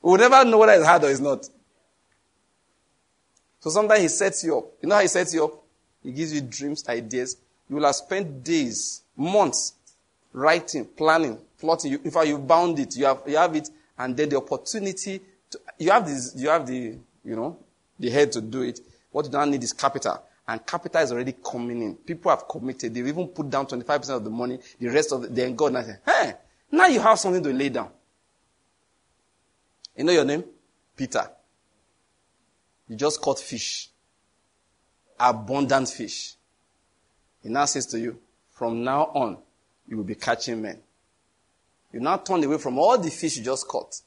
[0.07, 1.49] We'll never know whether it's hard or it's not.
[3.59, 4.71] So sometimes he sets you up.
[4.81, 5.61] You know how he sets you up?
[6.01, 7.35] He gives you dreams, ideas.
[7.69, 9.73] You will have spent days, months
[10.31, 11.91] writing, planning, plotting.
[11.91, 12.95] You, in fact, you bound it.
[12.95, 15.19] You have, you have it, and then the opportunity.
[15.49, 16.33] To, you have this.
[16.37, 17.57] You have the, you know,
[17.99, 18.79] the head to do it.
[19.11, 21.95] What you don't need is capital, and capital is already coming in.
[21.95, 22.93] People have committed.
[22.93, 24.59] They've even put down twenty five percent of the money.
[24.79, 26.33] The rest of the, then God now hey,
[26.71, 27.89] now you have something to lay down.
[29.97, 30.43] You know your name,
[30.95, 31.27] Peter.
[32.87, 33.89] You just caught fish,
[35.19, 36.35] abundant fish.
[37.41, 38.19] He now says to you,
[38.51, 39.37] from now on,
[39.87, 40.79] you will be catching men.
[41.91, 44.01] You now turn away from all the fish you just caught.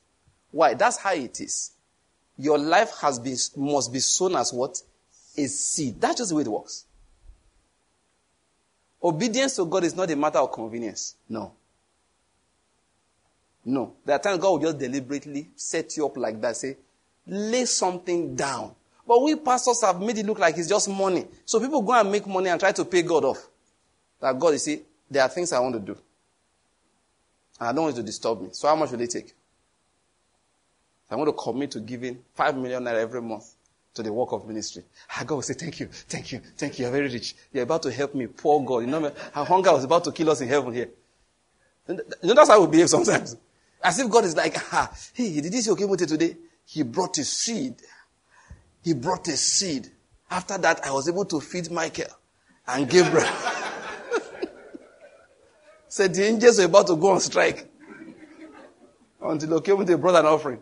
[0.53, 0.75] Why?
[0.75, 1.73] That's how it is.
[2.39, 4.81] Your life has been, must be sown as what?
[5.37, 6.01] A seed.
[6.01, 6.87] That's just the way it works.
[9.03, 11.17] Obedience to God is not a matter of convenience.
[11.29, 11.53] No.
[13.65, 13.95] No.
[14.05, 16.77] There are times God will just deliberately set you up like that, say,
[17.27, 18.75] lay something down.
[19.07, 21.27] But we pastors have made it look like it's just money.
[21.45, 23.49] So people go and make money and try to pay God off.
[24.21, 25.99] That God, you see, there are things I want to do.
[27.59, 28.49] And I don't want you to disturb me.
[28.53, 29.35] So how much will it take?
[31.11, 33.55] I want to commit to giving five million naira every month
[33.95, 34.85] to the work of ministry.
[35.19, 36.85] I God will say, Thank you, thank you, thank you.
[36.85, 37.35] You're very rich.
[37.53, 38.29] You're about to help me.
[38.29, 38.79] Poor God.
[38.79, 40.91] You know, how hunger was about to kill us in heaven here.
[41.89, 43.37] You know, that's how we behave sometimes.
[43.83, 46.37] As if God is like, ah, hey, did you see Okemute today?
[46.67, 47.77] He brought a seed.
[48.83, 49.89] He brought a seed.
[50.31, 52.07] After that, I was able to feed Michael
[52.69, 53.27] and Gabriel.
[55.89, 57.69] Said the angels were about to go on strike.
[59.21, 59.61] Until a
[59.99, 60.61] brought an offering.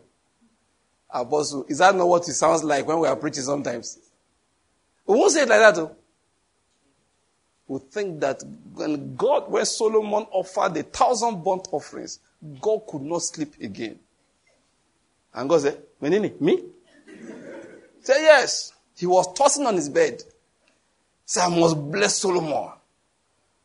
[1.10, 3.98] Apostle, is that not what it sounds like when we are preaching sometimes?
[5.06, 5.96] We won't say it like that though.
[7.68, 8.42] We think that
[8.74, 12.18] when God, when Solomon offered a thousand burnt offerings,
[12.60, 13.98] God could not sleep again.
[15.34, 16.62] And God said, Menini, me?
[18.00, 18.72] Say yes.
[18.96, 20.22] He was tossing on his bed.
[21.26, 22.70] Say, I must bless Solomon.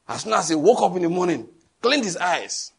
[0.08, 1.48] As soon as he woke up in the morning,
[1.82, 2.74] cleaned his eyes.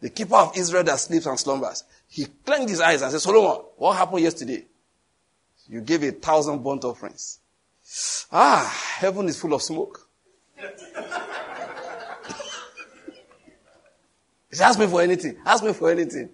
[0.00, 1.84] The keeper of Israel that sleeps and slumbers.
[2.08, 4.66] He cleaned his eyes and said, Solomon, what happened yesterday?
[5.66, 7.40] You gave a thousand burnt offerings.
[8.30, 10.05] Ah, heaven is full of smoke
[14.52, 15.36] she ask me for anything.
[15.44, 16.30] Ask me for anything.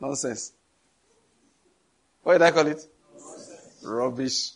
[0.00, 0.52] Nonsense.
[2.22, 2.86] What did I call it?
[3.14, 3.84] Nonsense.
[3.84, 4.52] Rubbish.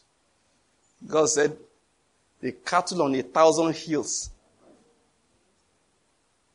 [1.06, 1.56] God said,
[2.40, 4.30] the cattle on a thousand hills.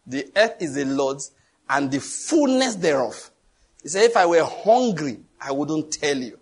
[0.08, 1.32] The earth is the Lord's
[1.70, 3.32] and the fullness thereof.
[3.82, 6.40] He said, if I were hungry, I wouldn't tell you.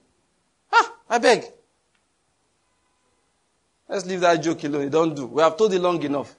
[0.72, 1.45] Ah, I beg.
[3.93, 4.81] Let's leave that joke alone.
[4.85, 5.27] You don't do.
[5.27, 6.35] We have told it long enough.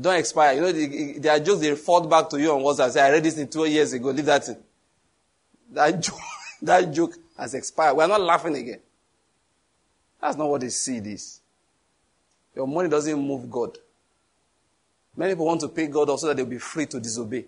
[0.00, 0.54] Don't expire.
[0.54, 2.90] You know, there are jokes they fall back to you on WhatsApp.
[2.90, 4.10] Say, I read this in two years ago.
[4.10, 4.56] Leave that in.
[5.72, 6.20] That joke,
[6.62, 7.96] that joke has expired.
[7.96, 8.78] We are not laughing again.
[10.20, 11.40] That's not what the seed is.
[12.54, 13.76] Your money doesn't move God.
[15.16, 17.46] Many people want to pay God also that they'll be free to disobey.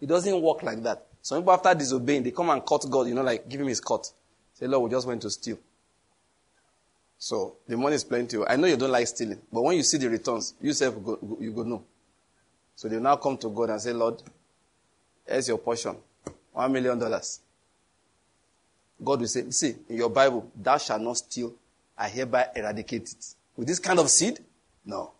[0.00, 1.04] It doesn't work like that.
[1.20, 3.80] Some people, after disobeying, they come and cut God, you know, like give him his
[3.80, 4.08] cut.
[4.54, 5.58] Say, Lord, we just went to steal.
[7.24, 8.36] So the money is plenty.
[8.48, 11.16] I know you don't like stealing, but when you see the returns, you self go,
[11.38, 11.84] you go no.
[12.74, 14.20] So they now come to God and say, Lord,
[15.24, 15.94] here's your portion,
[16.52, 17.38] one million dollars.
[19.04, 21.54] God will say, see, in your Bible, thou shalt not steal.
[21.96, 23.26] I hereby eradicate it.
[23.56, 24.40] With this kind of seed?
[24.84, 25.12] No.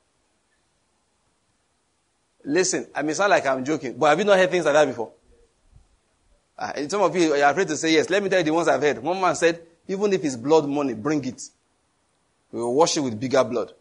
[2.44, 4.88] Listen, I may sound like I'm joking, but have you not heard things like that
[4.88, 5.12] before?
[6.58, 8.10] Uh, some of you are afraid to say yes.
[8.10, 8.98] Let me tell you the ones I've heard.
[8.98, 11.40] One man said, even if it's blood money, bring it.
[12.52, 13.72] We will wash it with bigger blood.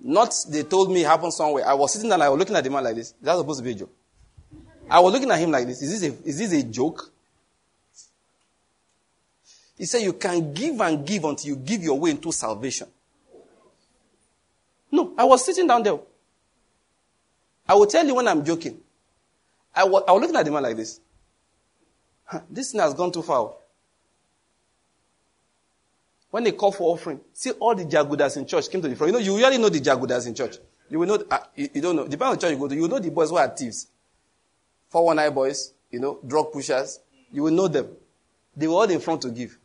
[0.00, 1.66] Not, they told me it happened somewhere.
[1.66, 3.14] I was sitting there and I was looking at the man like this.
[3.20, 3.92] That's supposed to be a joke.
[4.88, 5.82] I was looking at him like this.
[5.82, 7.10] Is this a, is this a joke?
[9.76, 12.88] He said, You can give and give until you give your way into salvation.
[14.90, 15.98] No, I was sitting down there.
[17.68, 18.78] I will tell you when I'm joking.
[19.74, 21.00] I was, I was looking at the man like this.
[22.48, 23.52] This thing has gone too far.
[26.30, 29.12] When they call for offering, see all the jagudas in church came to the front.
[29.12, 30.56] You know, you really know the jagudas in church.
[30.90, 32.04] You will know, uh, you, you, don't know.
[32.06, 33.86] Depending on church you go to, you know the boys who are thieves.
[34.90, 37.00] 419 boys, you know, drug pushers.
[37.32, 37.88] You will know them.
[38.56, 39.58] They were all in front to give.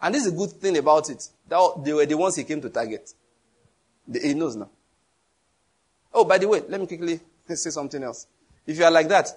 [0.00, 1.28] And this is a good thing about it.
[1.48, 3.12] That they were the ones he came to target.
[4.12, 4.68] He knows now.
[6.12, 7.20] Oh, by the way, let me quickly
[7.54, 8.26] say something else.
[8.66, 9.28] If you are like that,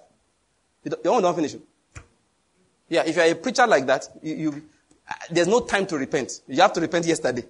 [0.84, 1.56] you don't, don't finish.
[2.88, 4.64] Yeah, if you are a preacher like that, you, you
[5.30, 6.42] there's no time to repent.
[6.48, 7.44] You have to repent yesterday.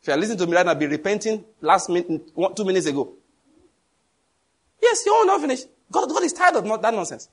[0.00, 3.12] If you are listening to me right now, be repenting last minute, two minutes ago.
[4.80, 5.66] Yes, you are not finished.
[5.90, 7.28] God, God is tired of that nonsense.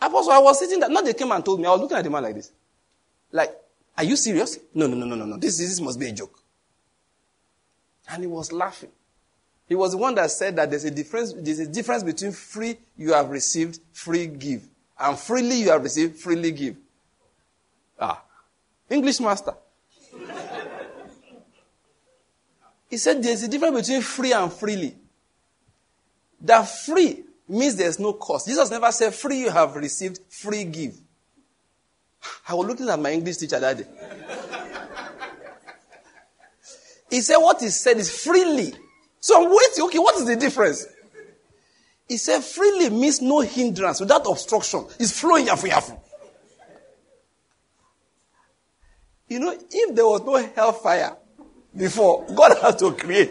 [0.00, 0.88] Apostle, I was sitting there.
[0.88, 1.66] Not they came and told me.
[1.66, 2.52] I was looking at the man like this.
[3.30, 3.52] Like,
[3.96, 4.58] are you serious?
[4.74, 5.36] No, no, no, no, no, no.
[5.36, 6.38] This, this must be a joke.
[8.10, 8.90] And he was laughing.
[9.68, 12.76] He was the one that said that there's a difference, there's a difference between free
[12.96, 14.68] you have received, free give.
[14.98, 16.76] And freely you have received, freely give.
[17.98, 18.22] Ah.
[18.90, 19.54] English master.
[22.90, 24.94] he said there's a difference between free and freely.
[26.40, 28.46] That free means there's no cost.
[28.46, 30.96] Jesus never said free you have received, free give.
[32.48, 33.86] I was looking at my English teacher that day.
[37.10, 38.74] he said what he said is freely.
[39.20, 39.84] So I'm waiting.
[39.84, 40.86] Okay, what is the difference?
[42.08, 44.84] He said freely means no hindrance, without obstruction.
[44.98, 45.98] It's flowing yafu yafu.
[49.32, 51.16] You know, if there was no hellfire
[51.74, 53.30] before, God had to create.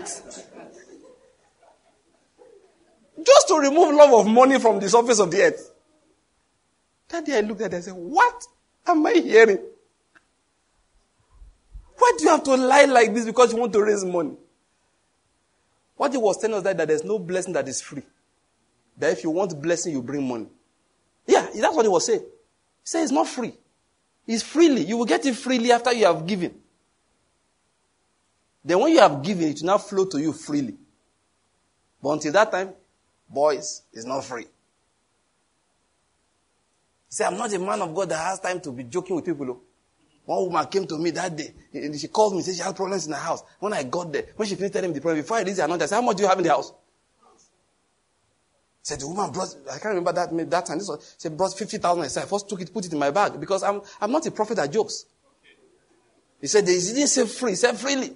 [3.24, 5.72] Just to remove love of money from the surface of the earth.
[7.10, 8.44] That day I looked at it and said, What
[8.88, 9.60] am I hearing?
[12.00, 14.38] Why do you have to lie like this because you want to raise money?
[15.98, 18.02] What he was telling us that, that there's no blessing that is free.
[18.98, 20.48] That if you want blessing, you bring money.
[21.28, 22.22] Yeah, that's what he was saying.
[22.22, 22.26] He
[22.86, 23.54] said it's not free.
[24.32, 24.86] It's freely.
[24.86, 26.56] You will get it freely after you have given.
[28.64, 30.78] Then when you have given, it will now flow to you freely.
[32.02, 32.70] But until that time,
[33.30, 34.46] boys, it's not free.
[37.10, 39.50] Said, I'm not a man of God that has time to be joking with people.
[39.50, 39.62] Oh.
[40.24, 41.54] One woman came to me that day.
[41.98, 43.44] She called me, said she had problems in the house.
[43.60, 45.64] When I got there, when she finished telling me the problem, before I reached the
[45.66, 46.72] I said, How much do you have in the house?
[48.84, 50.80] Said the woman brought, I can't remember that, that time.
[50.80, 52.04] This was, she brought 50,000.
[52.04, 54.26] I said, I first took it, put it in my bag because I'm, I'm not
[54.26, 55.06] a prophet that jokes.
[56.40, 58.14] He said, he didn't say free, he said freely.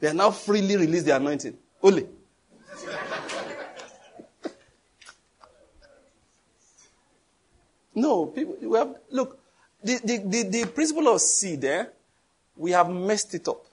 [0.00, 1.56] They are now freely released the anointing.
[1.80, 2.08] Only.
[7.94, 9.38] no, people, we have, look,
[9.82, 11.84] the, the, the, the principle of seed, eh,
[12.56, 13.64] we have messed it up.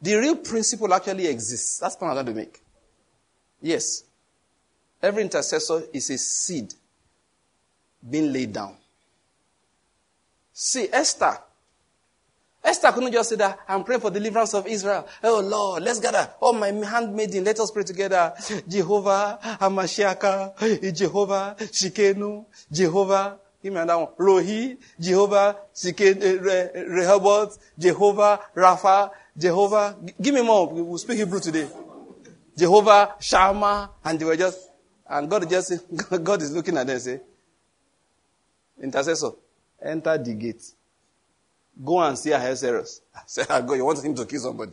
[0.00, 1.78] The real principle actually exists.
[1.78, 2.60] That's the point I'm to make.
[3.60, 4.04] Yes.
[5.02, 6.72] Every intercessor is a seed
[8.08, 8.76] being laid down.
[10.52, 11.38] See, Esther,
[12.62, 15.08] Esther couldn't just say that, I'm praying for deliverance of Israel.
[15.24, 16.30] Oh Lord, let's gather.
[16.40, 18.32] Oh my handmaiden, let us pray together.
[18.68, 24.14] Jehovah, Hamashiaka, Jehovah, Shikenu, Jehovah, give me another one.
[24.16, 29.96] Rohi, Jehovah, Shikenu, eh, Rehoboth, Jehovah, Rapha, Jehovah.
[30.20, 30.68] Give me more.
[30.68, 31.68] We will speak Hebrew today.
[32.56, 34.68] Jehovah, Shama, and they were just,
[35.12, 35.72] and God just,
[36.24, 37.20] God is looking at them and say,
[38.82, 39.30] intercessor,
[39.84, 40.62] enter the gate.
[41.84, 43.02] Go and see Ahasuerus.
[43.14, 44.72] I said, I go, you want him to kill somebody.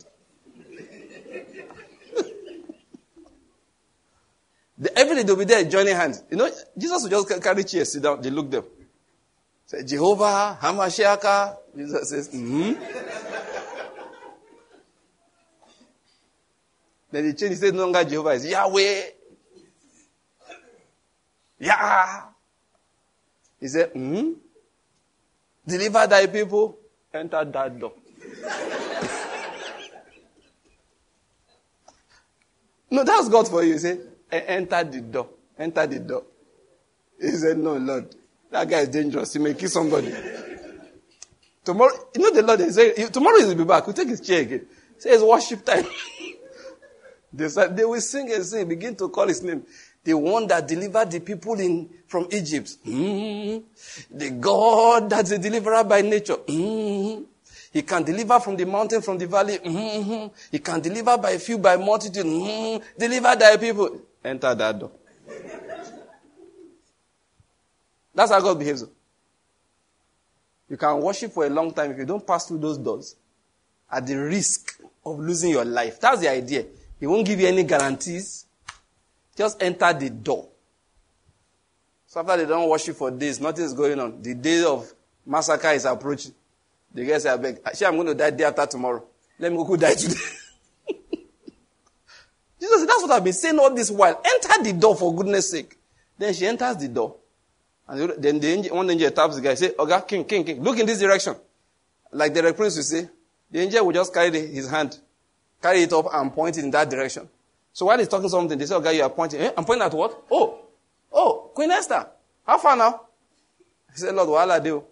[4.78, 6.24] the, every day they'll be there joining hands.
[6.30, 8.64] You know, Jesus will just carry chairs, sit down, they look them.
[9.66, 11.56] Say, Jehovah, Hamashiach.
[11.76, 12.72] Jesus says, hmm.
[17.12, 19.19] then he changed, he said, no longer Jehovah, it's Yahweh.
[21.60, 22.22] Yeah.
[23.60, 24.32] He said, hmm.
[25.66, 26.78] Deliver thy people.
[27.12, 27.92] Enter that door.
[32.90, 33.74] no, that's God for you.
[33.74, 34.00] He said,
[34.32, 35.28] enter the door.
[35.58, 36.24] Enter the door.
[37.20, 38.16] He said, no, Lord.
[38.50, 39.32] That guy is dangerous.
[39.32, 40.12] He may kill somebody.
[41.64, 43.84] tomorrow, you know the Lord, they say, tomorrow he will be back.
[43.84, 44.66] He'll take his chair again.
[44.98, 45.84] Say it's worship time.
[47.32, 49.64] they they will sing and sing, begin to call his name
[50.04, 52.76] the one that delivered the people in, from Egypt.
[52.86, 54.16] Mm-hmm.
[54.16, 56.36] The God that's a deliverer by nature.
[56.36, 57.24] Mm-hmm.
[57.72, 59.58] He can deliver from the mountain, from the valley.
[59.58, 60.34] Mm-hmm.
[60.50, 62.26] He can deliver by few, by multitude.
[62.26, 62.84] Mm-hmm.
[62.98, 64.00] Deliver thy people.
[64.24, 64.90] Enter that door.
[68.14, 68.84] That's how God behaves.
[70.68, 73.16] You can worship for a long time if you don't pass through those doors
[73.90, 76.00] at the risk of losing your life.
[76.00, 76.64] That's the idea.
[76.98, 78.46] He won't give you any guarantees.
[79.40, 80.50] Just enter the door.
[82.06, 84.20] So after they don't worship for days, nothing is going on.
[84.20, 84.92] The day of
[85.24, 86.34] massacre is approaching.
[86.92, 89.02] The guy say, I beg, ah, actually I'm going to die day after tomorrow.
[89.38, 90.12] Let me go die today.
[92.60, 94.20] Jesus said, that's what I've been saying all this while.
[94.22, 95.74] Enter the door for goodness sake.
[96.18, 97.16] Then she enters the door.
[97.88, 100.78] And then the angel, one angel taps the guy, say, Okay, king, king, king, look
[100.78, 101.34] in this direction.
[102.12, 103.08] Like the prince will say,
[103.50, 104.98] the angel will just carry his hand,
[105.62, 107.26] carry it up and point it in that direction.
[107.72, 109.40] So while he's talking something, they say, okay, you are pointing.
[109.40, 109.52] Eh?
[109.56, 110.24] I'm pointing at what?
[110.30, 110.60] Oh,
[111.12, 112.06] oh, Queen Esther.
[112.46, 113.00] How far now?
[113.92, 114.78] He said, Lord, what I do?
[114.80, 114.84] He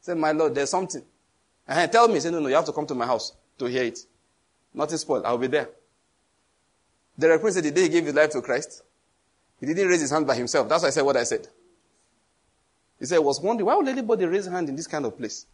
[0.00, 1.02] said, my Lord, there's something.
[1.68, 3.32] And he tell me, he said, no, no, you have to come to my house
[3.58, 3.98] to hear it.
[4.72, 5.24] Nothing spoiled.
[5.24, 5.68] I'll be there.
[7.18, 8.82] The reverend said, the day he gave his life to Christ,
[9.58, 10.68] he didn't raise his hand by himself.
[10.68, 11.48] That's why I said what I said.
[12.98, 15.16] He said, I was wondering, why would anybody raise a hand in this kind of
[15.16, 15.46] place?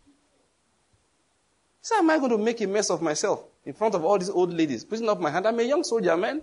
[1.80, 4.18] He said, am I going to make a mess of myself in front of all
[4.18, 5.46] these old ladies, putting up my hand?
[5.46, 6.42] I'm a young soldier, man.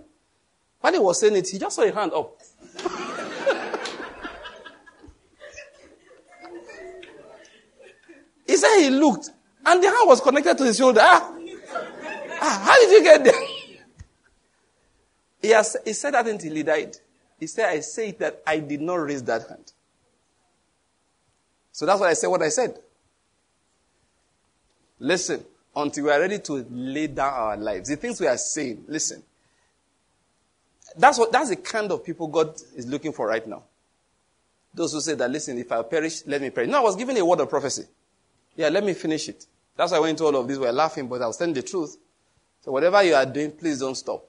[0.80, 2.38] While he was saying it, he just saw a hand up.
[8.46, 9.30] he said he looked,
[9.66, 11.00] and the hand was connected to his shoulder.
[11.02, 11.34] Ah,
[12.40, 13.34] ah how did you get there?
[15.42, 16.98] He, has, he said that until he died.
[17.38, 19.72] He said, I say that I did not raise that hand.
[21.72, 22.78] So that's what I said what I said.
[24.98, 25.42] Listen,
[25.74, 29.22] until we are ready to lay down our lives, the things we are saying, listen.
[30.96, 33.62] That's what that's the kind of people God is looking for right now.
[34.74, 36.70] Those who say that, listen, if I perish, let me perish.
[36.70, 37.84] No, I was given a word of prophecy.
[38.56, 39.46] Yeah, let me finish it.
[39.76, 40.58] That's why I went into all of this.
[40.58, 41.96] We're laughing, but I was telling the truth.
[42.60, 44.24] So whatever you are doing, please don't stop.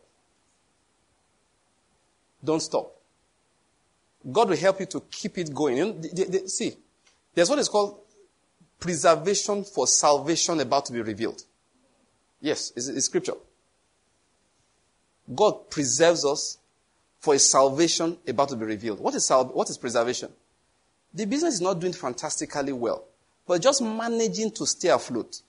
[2.44, 2.92] Don't stop.
[4.32, 5.78] God will help you to keep it going.
[5.78, 6.74] You know, the, the, see,
[7.34, 8.00] there's what is called
[8.82, 11.44] preservation for salvation about to be revealed.
[12.42, 13.36] Yes, it's, it's scripture.
[15.34, 16.58] God preserves us
[17.20, 19.00] for a salvation about to be revealed.
[19.00, 20.30] What is, sal- what is preservation?
[21.14, 23.06] The business is not doing fantastically well,
[23.48, 25.42] but just managing to stay afloat.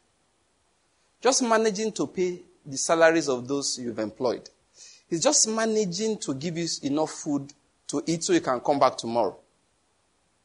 [1.21, 4.49] Just managing to pay the salaries of those you've employed.
[5.09, 7.53] It's just managing to give you enough food
[7.89, 9.37] to eat so you can come back tomorrow.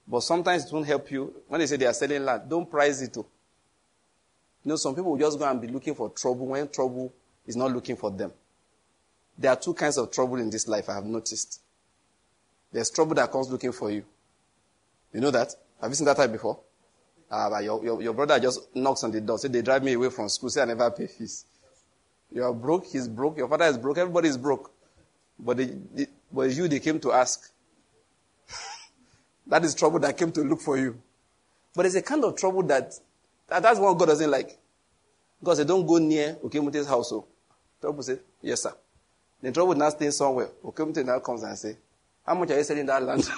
[0.07, 1.33] But sometimes it won't help you.
[1.47, 3.13] When they say they are selling land, don't price it.
[3.13, 3.25] Too.
[4.63, 7.13] You know, some people will just go and be looking for trouble when trouble
[7.45, 8.31] is not looking for them.
[9.37, 11.61] There are two kinds of trouble in this life, I have noticed.
[12.71, 14.03] There's trouble that comes looking for you.
[15.13, 15.53] You know that?
[15.81, 16.59] Have you seen that type before?
[17.29, 20.09] Uh, your, your, your, brother just knocks on the door, say they drive me away
[20.09, 21.45] from school, say I never pay fees.
[22.31, 24.71] You are broke, he's broke, your father is broke, everybody is broke.
[25.37, 27.51] But, they, they, but you, they came to ask.
[29.49, 31.01] That is trouble that came to look for you.
[31.75, 32.93] But it's a kind of trouble that,
[33.47, 34.57] that that's what God doesn't like.
[35.43, 37.25] God said, don't go near Okemute's household.
[37.27, 37.33] Oh.
[37.79, 38.73] Trouble said, yes sir.
[39.41, 40.49] The trouble now staying somewhere.
[40.63, 41.77] Okemute now comes and say,
[42.25, 43.23] how much are you selling that land?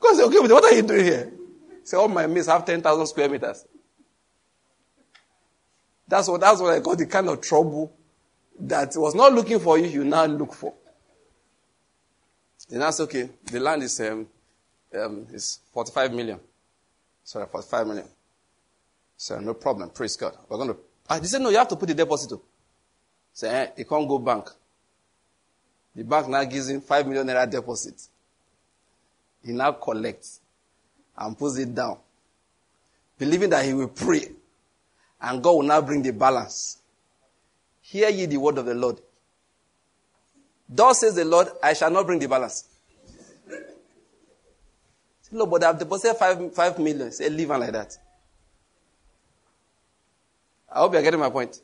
[0.00, 1.32] God said, okay, what are you doing here?
[1.82, 3.64] Say, all my mates have 10,000 square meters.
[6.06, 7.92] That's what, that's what I call the kind of trouble
[8.58, 10.74] that was not looking for you, you now look for.
[12.70, 13.28] Then that's okay.
[13.44, 14.26] The land is, um,
[14.94, 16.40] um, is 45 million.
[17.24, 18.06] Sorry, 45 million.
[19.16, 19.90] So no problem.
[19.90, 20.36] Praise God.
[20.48, 20.76] We're going to.
[21.08, 22.38] Ah, said, no, you have to put the deposit.
[23.32, 24.48] Say, eh, you can't go bank.
[25.94, 28.00] The bank now gives him 5 million naira deposit.
[29.44, 30.40] He now collects
[31.16, 31.98] and puts it down,
[33.18, 34.28] believing that he will pray
[35.20, 36.78] and God will now bring the balance.
[37.82, 39.00] Hear ye the word of the Lord.
[40.72, 42.64] Thus says the Lord, I shall not bring the balance.
[43.48, 47.10] Say, No, but I've deposited five, five million.
[47.10, 47.98] Say, leave like that.
[50.72, 51.60] I hope you're getting my point.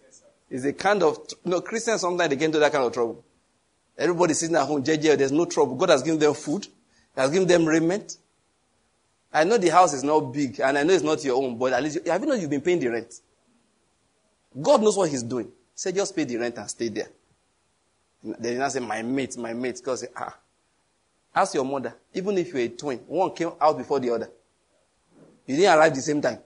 [0.51, 3.24] It's a kind of, you know, Christians sometimes they get into that kind of trouble.
[3.97, 5.77] Everybody sitting at home, JJ, there's no trouble.
[5.77, 6.66] God has given them food.
[7.15, 8.19] He has given them raiment.
[9.33, 11.73] I know the house is not big, and I know it's not your own, but
[11.73, 13.15] at least, have you know you've been paying the rent?
[14.61, 15.51] God knows what He's doing.
[15.74, 17.09] Say, just pay the rent and stay there.
[18.23, 19.79] Then you now say, my mate, my mate.
[19.79, 20.37] Say, ah.
[21.35, 24.31] Ask your mother, even if you're a twin, one came out before the other.
[25.47, 26.39] You didn't arrive the same time.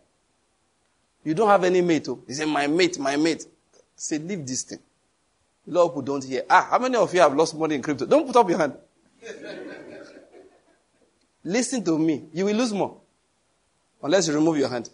[1.25, 2.09] You don't have any mate.
[2.09, 2.23] Oh.
[2.27, 3.47] He said, my mate, my mate.
[3.95, 4.81] Say, leave this thing.
[5.69, 6.43] A lot of people don't hear.
[6.51, 8.07] Ah, how many of you have lost money in crypto?
[8.07, 8.75] Don't put up your hand.
[11.45, 12.25] Listen to me.
[12.33, 12.97] You will lose more.
[14.03, 14.91] Unless you remove your hand.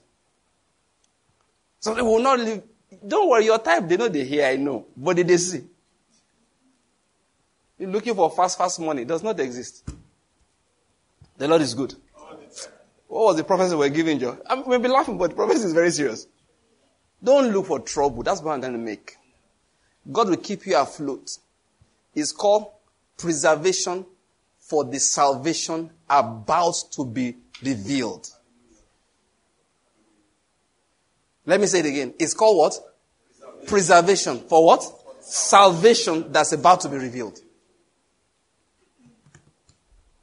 [1.80, 2.62] So they will not leave.
[3.06, 4.86] Don't worry, your type, they know they hear, I know.
[4.96, 5.64] But they, they see.
[7.78, 9.02] You're looking for fast, fast money.
[9.02, 9.88] It does not exist.
[11.36, 11.94] The Lord is good.
[13.08, 14.40] What was the prophecy we're giving you?
[14.48, 16.26] I mean, we'll be laughing, but the prophecy is very serious.
[17.22, 18.22] Don't look for trouble.
[18.22, 19.16] That's what I'm going to make.
[20.10, 21.30] God will keep you afloat.
[22.14, 22.70] It's called
[23.16, 24.06] preservation
[24.58, 28.28] for the salvation about to be revealed.
[31.44, 32.14] Let me say it again.
[32.18, 32.74] It's called what?
[33.66, 34.38] Preservation.
[34.38, 34.48] Preservation.
[34.48, 34.84] For what?
[35.20, 37.40] Salvation that's about to be revealed.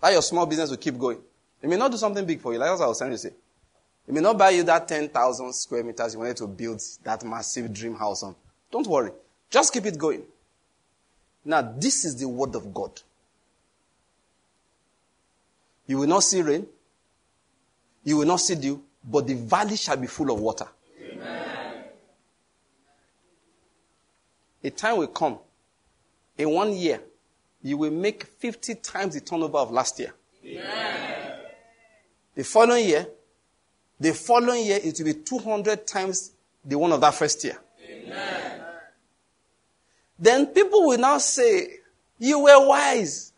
[0.04, 1.18] That your small business will keep going.
[1.62, 3.30] It may not do something big for you, like I was trying to say.
[4.06, 7.74] It may not buy you that 10,000 square meters you wanted to build that massive
[7.74, 8.36] dream house on.
[8.70, 9.12] Don't worry.
[9.50, 10.24] Just keep it going.
[11.46, 13.00] Now, this is the word of God.
[15.88, 16.68] You will not see rain.
[18.04, 20.68] You will not see dew, but the valley shall be full of water.
[21.02, 21.86] Amen.
[24.66, 25.38] A time will come
[26.38, 27.00] in one year
[27.64, 30.14] you will make 50 times the turnover of last year.
[30.46, 31.40] Amen.
[32.36, 33.08] The following year,
[34.00, 36.34] the following year, it will be 200 times
[36.66, 37.58] the one of that first year.
[37.90, 38.62] Amen.
[40.20, 41.78] Then people will now say,
[42.20, 43.32] You were wise.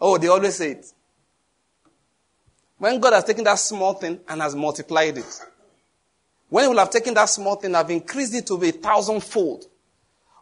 [0.00, 0.92] Oh, they always say it.
[2.78, 5.40] When God has taken that small thing and has multiplied it,
[6.48, 8.72] when He will have taken that small thing and have increased it to be a
[8.72, 9.66] thousandfold,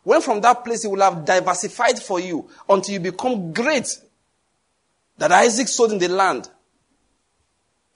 [0.02, 3.98] when from that place he will have diversified for you until you become great.
[5.18, 6.48] That Isaac sowed in the land.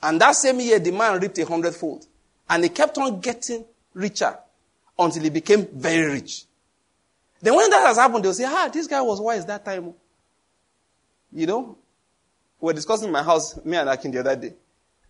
[0.03, 2.07] And that same year, the man reaped a hundredfold.
[2.51, 3.65] And he kept on getting
[3.95, 4.37] richer
[4.99, 6.45] until he became very rich.
[7.41, 9.95] Then when that has happened, they'll say, ah, this guy was wise that time.
[11.33, 11.79] You know,
[12.61, 14.55] we were discussing in my house, me and Akin the other day.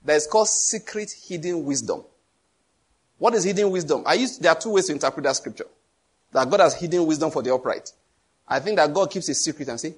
[0.04, 2.04] That is called secret hidden wisdom.
[3.18, 4.02] What is hidden wisdom?
[4.06, 5.66] I used, there are two ways to interpret that scripture.
[6.32, 7.92] That God has hidden wisdom for the upright.
[8.48, 9.94] I think that God keeps a secret and say,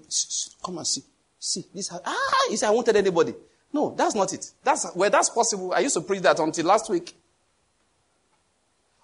[0.65, 1.02] come and see.
[1.39, 3.35] See, this, ah, he said, I wanted anybody.
[3.73, 4.51] No, that's not it.
[4.62, 5.73] That's, where that's possible.
[5.74, 7.12] I used to preach that until last week.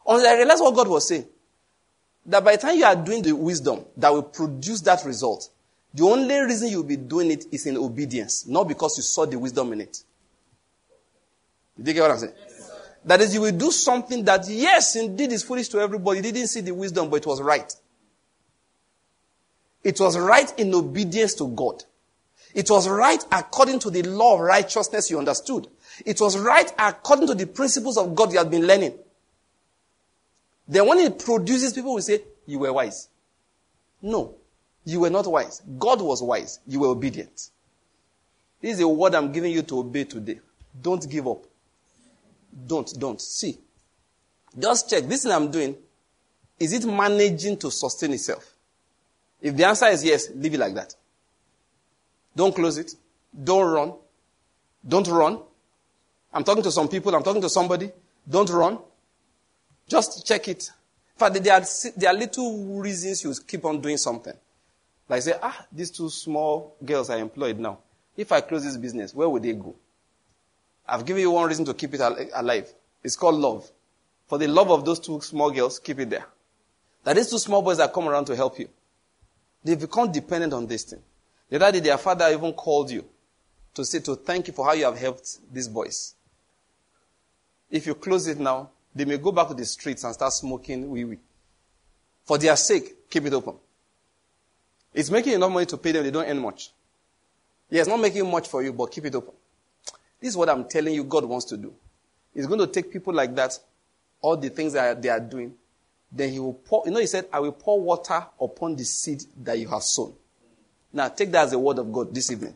[0.07, 1.27] Until I realized what God was saying.
[2.27, 5.51] That by the time you are doing the wisdom that will produce that result,
[5.93, 9.39] the only reason you'll be doing it is in obedience, not because you saw the
[9.39, 10.03] wisdom in it.
[11.77, 12.33] Did you get what I'm saying?
[13.05, 16.19] That is, you will do something that, yes, indeed is foolish to everybody.
[16.19, 17.75] You didn't see the wisdom, but it was right.
[19.83, 21.85] It was right in obedience to God.
[22.53, 25.69] It was right according to the law of righteousness you understood.
[26.05, 28.95] It was right according to the principles of God you had been learning.
[30.69, 33.09] Then when it produces, people will say, you were wise.
[34.03, 34.35] No,
[34.85, 35.63] you were not wise.
[35.79, 36.61] God was wise.
[36.67, 37.51] You were obedient.
[38.61, 40.41] This is a word I'm giving you to obey today.
[40.81, 41.45] Don't give up.
[42.67, 43.21] Don't, don't.
[43.21, 43.59] See.
[44.59, 45.05] Just check.
[45.05, 45.77] This thing I'm doing,
[46.59, 48.55] is it managing to sustain itself?
[49.41, 50.95] If the answer is yes, leave it like that.
[52.35, 52.95] Don't close it.
[53.45, 53.95] Don't run.
[54.87, 55.41] Don't run.
[56.33, 57.15] I'm talking to some people.
[57.15, 57.91] I'm talking to somebody.
[58.29, 58.79] Don't run.
[59.89, 60.71] Just check it.
[61.17, 61.63] In fact, there are,
[61.97, 64.35] there are little reasons you keep on doing something.
[65.09, 67.79] Like say, ah, these two small girls are employed now.
[68.17, 69.75] If I close this business, where would they go?
[70.91, 72.73] I've given you one reason to keep it alive.
[73.05, 73.71] It's called love.
[74.27, 76.27] For the love of those two small girls, keep it there.
[77.05, 78.69] That these two small boys that come around to help you.
[79.63, 81.01] They've become dependent on this thing.
[81.49, 83.05] The other day, their father even called you
[83.75, 86.15] to say to thank you for how you have helped these boys.
[87.71, 90.91] If you close it now, they may go back to the streets and start smoking
[90.91, 91.19] wee wee.
[92.25, 93.55] For their sake, keep it open.
[94.93, 96.73] It's making enough money to pay them, they don't earn much.
[97.69, 99.35] Yeah, it's not making much for you, but keep it open.
[100.21, 101.75] This is what I'm telling you God wants to do.
[102.35, 103.59] He's going to take people like that,
[104.21, 105.55] all the things that they are doing,
[106.13, 109.23] then he will pour, you know, he said, I will pour water upon the seed
[109.43, 110.13] that you have sown.
[110.93, 112.55] Now, take that as a word of God this evening.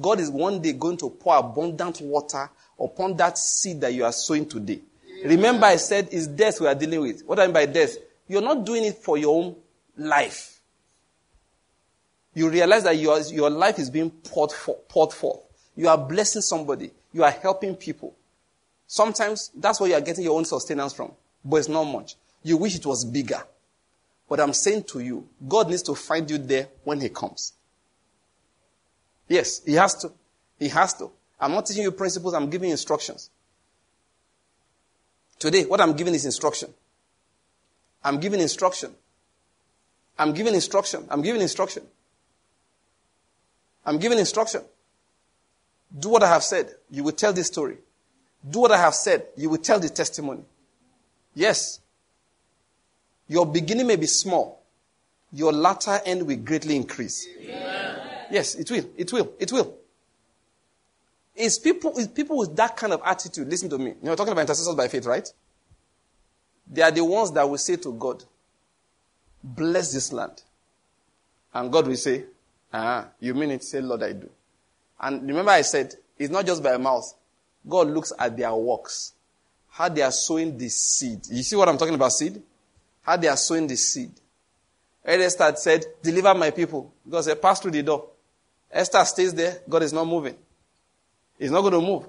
[0.00, 2.50] God is one day going to pour abundant water
[2.80, 4.80] upon that seed that you are sowing today.
[5.24, 7.22] Remember, I said it's death we are dealing with.
[7.24, 7.96] What I mean by death?
[8.26, 9.56] You're not doing it for your own
[9.96, 10.60] life.
[12.34, 15.40] You realize that your, your life is being poured, for, poured forth.
[15.76, 16.90] You are blessing somebody.
[17.14, 18.14] You are helping people.
[18.86, 21.12] Sometimes that's where you are getting your own sustenance from,
[21.44, 22.16] but it's not much.
[22.42, 23.42] You wish it was bigger.
[24.28, 27.52] But I'm saying to you, God needs to find you there when He comes.
[29.28, 30.10] Yes, He has to.
[30.58, 31.10] He has to.
[31.40, 33.30] I'm not teaching you principles, I'm giving instructions.
[35.38, 36.72] Today, what I'm giving is instruction.
[38.02, 38.92] I'm giving instruction.
[40.18, 41.06] I'm giving instruction.
[41.10, 41.84] I'm giving instruction.
[43.86, 44.62] I'm giving instruction.
[45.96, 46.74] Do what I have said.
[46.90, 47.78] You will tell this story.
[48.48, 49.26] Do what I have said.
[49.36, 50.42] You will tell the testimony.
[51.34, 51.80] Yes.
[53.28, 54.62] Your beginning may be small.
[55.32, 57.26] Your latter end will greatly increase.
[57.40, 57.98] Amen.
[58.30, 58.84] Yes, it will.
[58.96, 59.32] It will.
[59.38, 59.74] It will.
[61.34, 63.48] It's people, it's people with that kind of attitude.
[63.48, 63.94] Listen to me.
[64.02, 65.28] You're talking about intercessors by faith, right?
[66.70, 68.22] They are the ones that will say to God,
[69.42, 70.42] bless this land.
[71.52, 72.24] And God will say,
[72.72, 73.64] ah, you mean it?
[73.64, 74.30] Say, Lord, I do.
[75.04, 77.14] And remember I said, it's not just by mouth.
[77.68, 79.12] God looks at their works.
[79.68, 81.20] How they are sowing the seed.
[81.30, 82.42] You see what I'm talking about, seed?
[83.02, 84.12] How they are sowing the seed.
[85.04, 86.90] Esther said, deliver my people.
[87.08, 88.08] God said, pass through the door.
[88.70, 89.58] Esther stays there.
[89.68, 90.36] God is not moving.
[91.38, 92.08] He's not going to move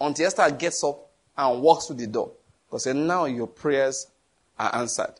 [0.00, 2.32] until Esther gets up and walks through the door.
[2.66, 4.08] Because now your prayers
[4.58, 5.14] are answered.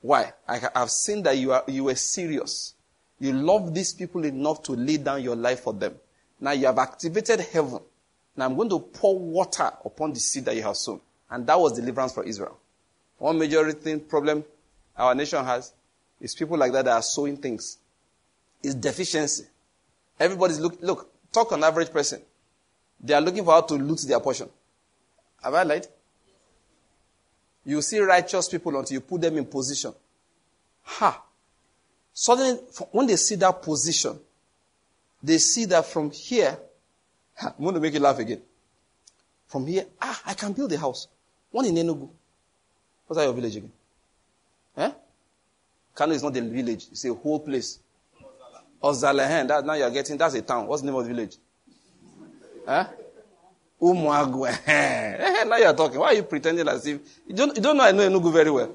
[0.00, 0.32] Why?
[0.48, 2.74] I have seen that you are you were serious.
[3.20, 5.94] You love these people enough to lay down your life for them.
[6.40, 7.80] Now you have activated heaven.
[8.36, 11.00] Now I'm going to pour water upon the seed that you have sown.
[11.30, 12.58] And that was deliverance for Israel.
[13.18, 14.44] One major thing, problem
[14.96, 15.72] our nation has
[16.20, 17.78] is people like that that are sowing things.
[18.62, 19.44] It's deficiency.
[20.18, 22.20] Everybody's look, look, talk on average person.
[23.00, 24.48] They are looking for how to loot their portion.
[25.42, 25.86] Have I lied?
[27.64, 29.92] You see righteous people until you put them in position.
[30.82, 31.22] Ha!
[32.20, 32.58] Suddenly,
[32.90, 34.18] when they see that position,
[35.22, 36.58] they see that from here,
[37.40, 38.42] I'm going to make you laugh again.
[39.46, 41.06] From here, ah, I can build a house.
[41.52, 42.08] One in Enugu.
[43.06, 43.70] What's that your village again?
[44.78, 44.90] Eh?
[45.94, 47.78] Kano is not the village, it's a whole place.
[48.82, 50.66] Ozalahen, that now you're getting, that's a town.
[50.66, 51.36] What's the name of the village?
[52.66, 52.88] Huh?
[53.80, 55.46] Umuagu.
[55.46, 56.00] now you're talking.
[56.00, 58.50] Why are you pretending as if you don't, you don't know I know Enugu very
[58.50, 58.74] well?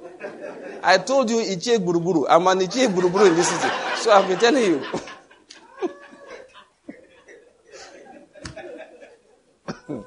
[0.85, 2.25] I told you Ichie Buruburu.
[2.29, 3.73] I'm an Ichie Buruburu in this city.
[3.95, 4.83] So I've been telling you.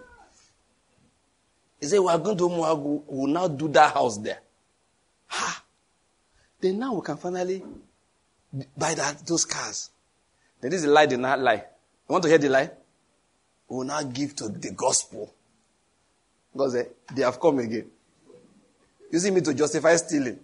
[1.80, 3.04] he said, We are going to Umuagu.
[3.08, 4.40] We will now do that house there.
[5.28, 5.62] Ha!
[6.60, 7.62] Then now we can finally
[8.76, 9.88] buy that, those cars.
[10.60, 11.54] Then this is a lie, did not lie.
[11.54, 11.62] You
[12.12, 12.70] want to hear the lie?
[13.68, 15.32] We will now give to the gospel.
[16.52, 16.76] Because
[17.14, 17.86] they have come again.
[19.10, 20.38] Using me to justify stealing.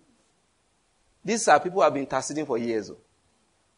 [1.24, 2.90] These are people who have been interceding for years.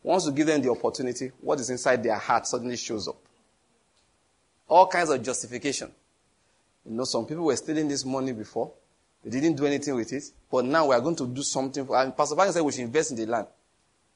[0.03, 3.16] Once you give them the opportunity, what is inside their heart suddenly shows up.
[4.69, 5.91] All kinds of justification.
[6.85, 8.73] You know, some people were stealing this money before.
[9.25, 10.25] They didn't do anything with it.
[10.51, 11.87] But now we are going to do something.
[11.87, 13.47] For, and Pastor Van said we should invest in the land.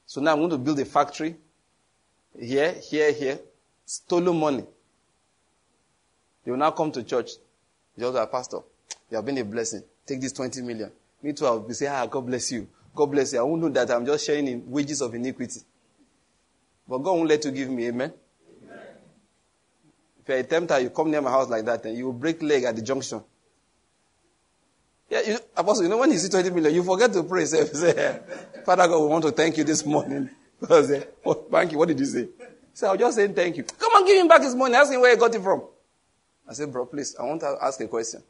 [0.05, 1.35] So now I'm going to build a factory
[2.39, 3.39] here, here, here.
[3.85, 4.63] Stolen money.
[6.43, 7.31] They will now come to church.
[7.97, 8.59] Just like, Pastor,
[9.09, 9.83] you have been a blessing.
[10.05, 10.91] Take this 20 million.
[11.21, 12.67] Me too, I'll be saying, ah, God bless you.
[12.95, 13.39] God bless you.
[13.39, 15.61] I won't know that I'm just sharing in wages of iniquity.
[16.87, 18.11] But God won't let you give me, amen?
[18.63, 18.79] amen.
[20.21, 22.41] If you're a tempter, you come near my house like that, and you will break
[22.41, 23.21] leg at the junction.
[25.09, 27.45] Yeah, you, Apostle, you know when you see 20 million, you forget to pray.
[27.45, 28.19] Say, say
[28.65, 30.29] Father God, we want to thank you this morning.
[30.67, 31.77] say, oh, thank you.
[31.77, 32.27] What did you say?
[32.73, 33.63] So I was just saying thank you.
[33.63, 34.75] Come on, give him back his money.
[34.75, 35.63] Ask him where he got it from.
[36.47, 38.23] I said, bro, please, I want to ask a question.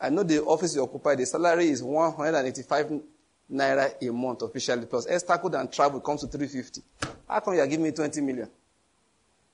[0.00, 3.00] I know the office you occupy, the salary is 185
[3.52, 6.82] naira a month officially, plus extra and travel comes to 350.
[7.28, 8.48] How come you are giving me 20 million?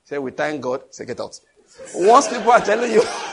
[0.04, 0.82] Say, we thank God.
[0.90, 1.38] Say, get out.
[1.94, 3.02] Once people are telling you,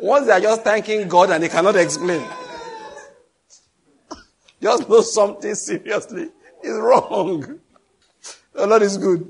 [0.00, 2.26] Once they are just thanking God and they cannot explain,
[4.60, 6.30] just know something seriously
[6.62, 7.60] is wrong.
[8.54, 9.28] The Lord is good.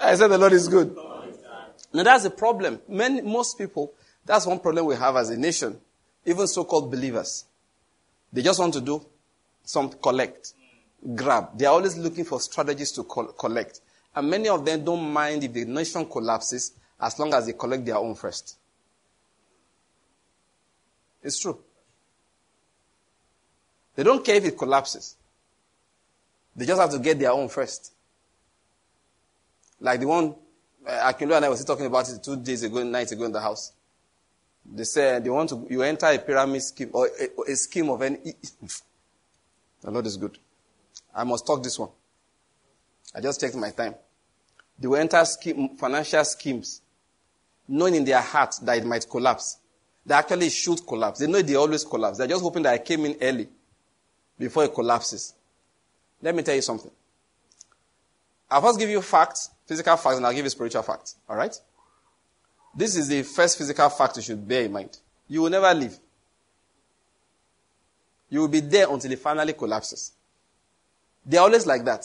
[0.00, 0.94] I said the Lord is good.
[1.94, 2.80] Now that's the problem.
[2.88, 3.94] Many, most people,
[4.24, 5.80] that's one problem we have as a nation,
[6.26, 7.46] even so-called believers.
[8.36, 9.02] They just want to do
[9.64, 10.52] some collect,
[11.14, 11.56] grab.
[11.56, 13.80] They are always looking for strategies to collect.
[14.14, 17.86] And many of them don't mind if the nation collapses as long as they collect
[17.86, 18.58] their own first.
[21.22, 21.58] It's true.
[23.94, 25.16] They don't care if it collapses.
[26.54, 27.94] They just have to get their own first.
[29.80, 30.34] Like the one
[30.86, 33.40] uh, Akinlo and I was talking about it two days ago, nights ago in the
[33.40, 33.72] house.
[34.72, 38.02] They say they want to, you enter a pyramid scheme or a, a scheme of
[38.02, 38.18] any.
[39.82, 40.38] the Lord is good.
[41.14, 41.90] I must talk this one.
[43.14, 43.94] I just checked my time.
[44.78, 46.82] They will enter scheme, financial schemes,
[47.68, 49.58] knowing in their heart that it might collapse.
[50.04, 51.20] They actually should collapse.
[51.20, 52.18] They know they always collapse.
[52.18, 53.48] They're just hoping that I came in early
[54.38, 55.34] before it collapses.
[56.20, 56.90] Let me tell you something.
[58.50, 61.16] I'll first give you facts, physical facts, and I'll give you spiritual facts.
[61.28, 61.54] All right?
[62.76, 64.98] This is the first physical fact you should bear in mind.
[65.28, 65.98] You will never leave.
[68.28, 70.12] You will be there until it finally collapses.
[71.24, 72.04] They're always like that.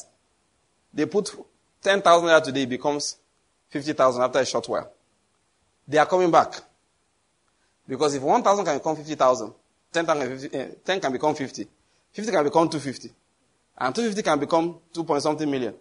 [0.93, 1.35] They put
[1.81, 3.18] 10,000 naira today, it becomes
[3.69, 4.91] 50,000 after a short while.
[5.88, 6.53] They are coming back.
[7.88, 9.53] Because if 1,000 can become 50,000,
[9.91, 10.10] 10,
[10.53, 11.68] eh, 10 can become 50,
[12.14, 13.11] 50 can become 250,
[13.77, 15.73] and 250 can become 2 point something million.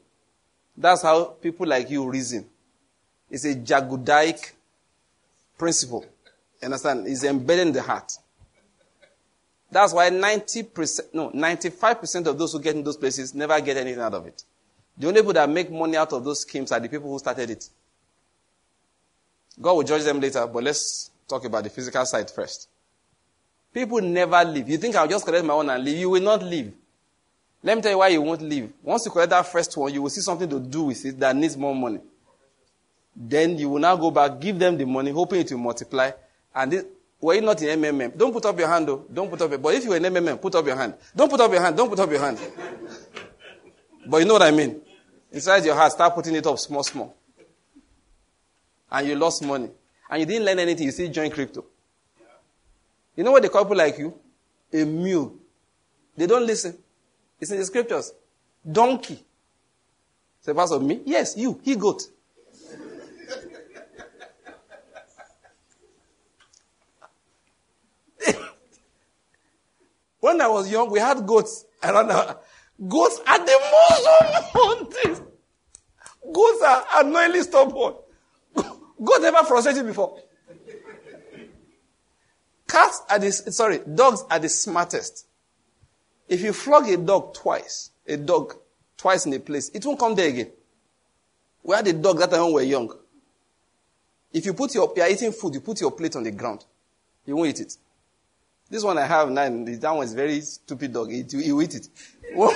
[0.76, 2.46] That's how people like you reason.
[3.30, 4.54] It's a Jagudaic
[5.60, 6.06] principle.
[6.62, 7.06] Understand?
[7.06, 8.10] It's embedded in the heart.
[9.70, 14.00] That's why 90%, no, 95% of those who get in those places never get anything
[14.00, 14.42] out of it.
[14.96, 17.50] The only people that make money out of those schemes are the people who started
[17.50, 17.68] it.
[19.60, 22.68] God will judge them later, but let's talk about the physical side first.
[23.72, 24.68] People never leave.
[24.68, 25.98] You think I'll just collect my own and leave?
[25.98, 26.72] You will not leave.
[27.62, 28.72] Let me tell you why you won't leave.
[28.82, 31.36] Once you collect that first one, you will see something to do with it that
[31.36, 32.00] needs more money.
[33.22, 36.10] Then you will now go back, give them the money, hoping it will multiply.
[36.54, 36.84] And this,
[37.20, 38.16] were you not in MMM?
[38.16, 39.04] Don't put up your hand though.
[39.12, 40.94] Don't put up your, but if you were in MMM, put up your hand.
[41.14, 41.76] Don't put up your hand.
[41.76, 42.38] Don't put up your hand.
[44.06, 44.80] but you know what I mean.
[45.30, 47.14] Inside your heart, start putting it up small, small.
[48.90, 49.68] And you lost money.
[50.08, 51.66] And you didn't learn anything, you still join crypto.
[53.16, 54.14] You know what they call people like you?
[54.72, 55.34] A mule.
[56.16, 56.76] They don't listen.
[57.38, 58.12] It's in the scriptures.
[58.70, 59.22] Donkey.
[60.40, 61.02] Say, Pastor, of me?
[61.04, 61.60] Yes, you.
[61.62, 62.02] He goat.
[70.20, 72.38] When I was young, we had goats around our,
[72.88, 74.08] Goats are the most
[74.54, 75.26] unwanted.
[76.32, 77.94] Goats are annoyingly stubborn.
[78.54, 80.18] Goats never frustrated before.
[82.66, 85.26] Cats are the, sorry, dogs are the smartest.
[86.28, 88.54] If you flog a dog twice, a dog
[88.96, 90.50] twice in a place, it won't come there again.
[91.62, 92.96] We had a dog that time when we were young.
[94.32, 96.64] If you put your, you are eating food, you put your plate on the ground,
[97.26, 97.76] he won't eat it.
[98.70, 101.10] This one I have now, that one is very stupid dog.
[101.10, 101.88] He, he eat it.
[102.32, 102.54] When,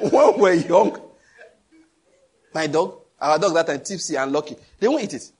[0.38, 1.00] we're young,
[2.54, 5.32] my dog, our dog that time, tipsy and lucky, they won't eat it.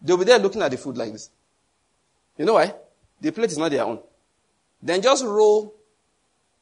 [0.00, 1.30] They'll be there looking at the food like this.
[2.38, 2.72] You know why?
[3.20, 3.98] The plate is not their own.
[4.80, 5.74] Then just roll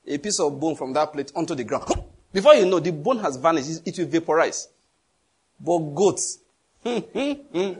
[0.07, 1.93] a piece of bone from that plate onto the ground.
[2.33, 3.83] Before you know, the bone has vanished.
[3.85, 4.69] It will vaporize.
[5.61, 6.39] But goats.
[6.81, 7.73] Hmm, hmm, hmm.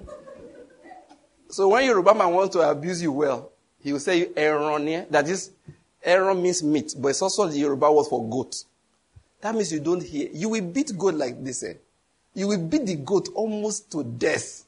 [1.49, 3.53] so when Yoruba man wants to abuse you well,
[3.83, 5.51] he will say eran That is,
[6.03, 8.65] eran means meat, but it's also the Yoruba word for goat.
[9.41, 10.29] That means you don't hear.
[10.33, 11.63] You will beat goat like this.
[11.63, 11.75] Eh?
[12.35, 14.65] You will beat the goat almost to death.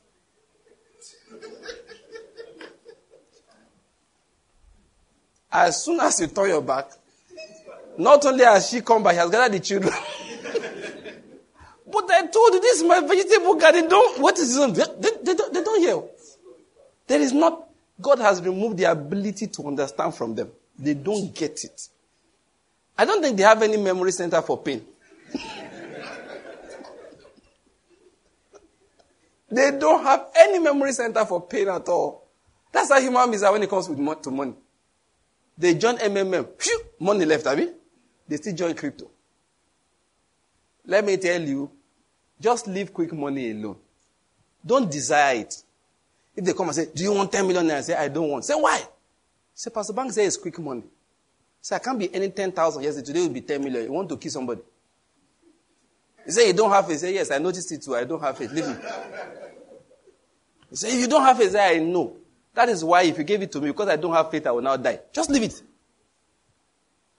[5.52, 6.90] as soon as you turn your back,
[7.98, 9.92] not only has she come back, she has gathered the children.
[11.92, 13.88] but I told you, this is my vegetable garden.
[13.88, 14.76] Don't, what is this?
[14.76, 16.00] They, they, they, don't, they don't hear.
[17.08, 17.68] There is not,
[18.00, 20.50] God has removed the ability to understand from them.
[20.78, 21.88] They don't get it.
[22.96, 24.84] I don't think they have any memory center for pain.
[29.50, 32.26] they don't have any memory center for pain at all.
[32.72, 34.54] That's how human beings are when it comes to money.
[35.58, 36.48] They join MMM.
[36.58, 37.74] Phew, money left, have you?
[38.26, 39.10] They still join crypto.
[40.86, 41.70] Let me tell you,
[42.40, 43.76] just leave quick money alone.
[44.64, 45.62] Don't desire it.
[46.34, 47.82] If they come and say, Do you want 10 million naira?
[47.82, 48.44] Say, I don't want.
[48.44, 48.82] Say, why?
[49.54, 50.84] Say, Pastor Bank says it's quick money.
[51.60, 52.82] Say, I can't be earning 10,000.
[52.82, 53.84] Yes, today will be 10 million.
[53.84, 54.60] You want to kill somebody.
[56.24, 56.98] He say, You don't have it.
[56.98, 57.94] Say, Yes, I noticed it too.
[57.94, 58.52] I don't have it.
[58.52, 58.74] Leave me.
[60.70, 62.16] He say, If you don't have it, say, I know.
[62.54, 64.50] That is why if you gave it to me, because I don't have faith, I
[64.50, 65.00] will now die.
[65.12, 65.62] Just leave it.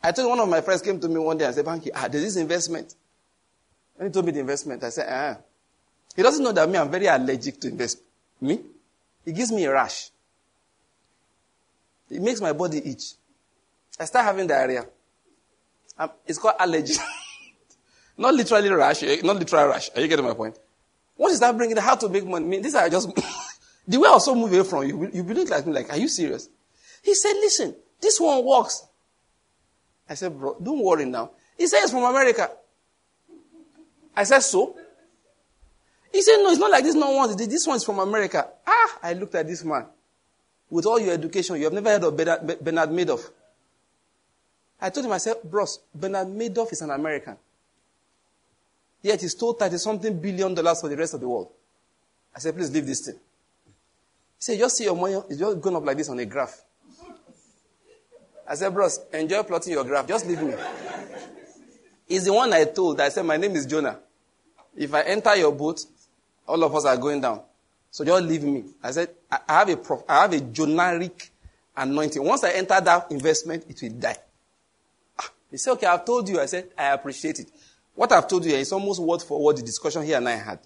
[0.04, 2.08] I told one of my friends came to me one day and said, Banky, ah,
[2.08, 2.96] there's this investment.
[3.98, 5.38] And he told me the investment, I said, ah.
[6.16, 8.08] He doesn't know that me, I'm very allergic to investment.
[8.42, 8.60] Me?
[9.26, 10.10] It gives me a rash.
[12.10, 13.14] It makes my body itch.
[14.00, 14.86] I start having diarrhea.
[15.98, 16.96] Um, it's called allergy.
[18.18, 19.90] not literally rash, eh, not literal rash.
[19.96, 20.58] Are you getting my point?
[21.18, 23.10] Once you start bringing how to make money, I mean, these are just,
[23.88, 26.08] the way I also move away from you, you believe like me, like, are you
[26.08, 26.50] serious?
[27.04, 28.86] He said, listen, this one works.
[30.10, 31.32] I said, bro, don't worry now.
[31.58, 32.50] He it's from America.
[34.16, 34.76] I said, so?
[36.12, 37.36] He said, no, it's not like this no one.
[37.38, 38.48] This one is from America.
[38.68, 39.86] Ah, I looked at this man.
[40.70, 43.30] With all your education, you have never heard of Bernard Madoff.
[44.80, 47.38] I told him, I said, bros, Bernard Madoff is an American.
[49.02, 51.50] Yet he stole 30 something billion dollars for the rest of the world.
[52.36, 53.16] I said, please leave this thing.
[53.16, 53.20] He
[54.40, 56.62] said, just see your money, it's just going up like this on a graph.
[58.48, 60.08] I said, bros, enjoy plotting your graph.
[60.08, 60.54] Just leave me.
[62.08, 63.00] He's the one I told.
[63.00, 64.00] I said, my name is Jonah.
[64.76, 65.80] If I enter your boat,
[66.48, 67.42] all of us are going down.
[67.90, 68.64] So just leave me.
[68.82, 71.30] I said, I have a, prof- I have a Jonaric
[71.76, 72.24] anointing.
[72.24, 74.18] Once I enter that investment, it will die.
[75.20, 76.40] Ah, he said, okay, I've told you.
[76.40, 77.52] I said, I appreciate it.
[77.94, 80.60] What I've told you is almost word for word the discussion he and I had.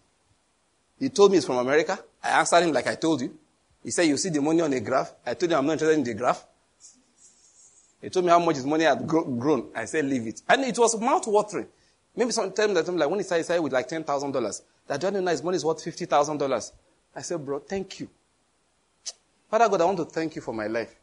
[1.00, 1.98] He told me it's from America.
[2.24, 3.36] I answered him like I told you.
[3.84, 5.14] He said, you see the money on the graph.
[5.26, 6.46] I told him I'm not interested in the graph.
[8.02, 9.70] He told me how much his money had grown.
[9.76, 10.42] I said, leave it.
[10.48, 11.68] And it was mouth watering.
[12.16, 14.62] Maybe sometimes that like when he started, he started with like ten thousand dollars.
[14.88, 16.72] That do you his money is worth fifty thousand dollars?
[17.16, 18.10] I said, bro, thank you.
[19.50, 20.94] Father God, I want to thank you for my life.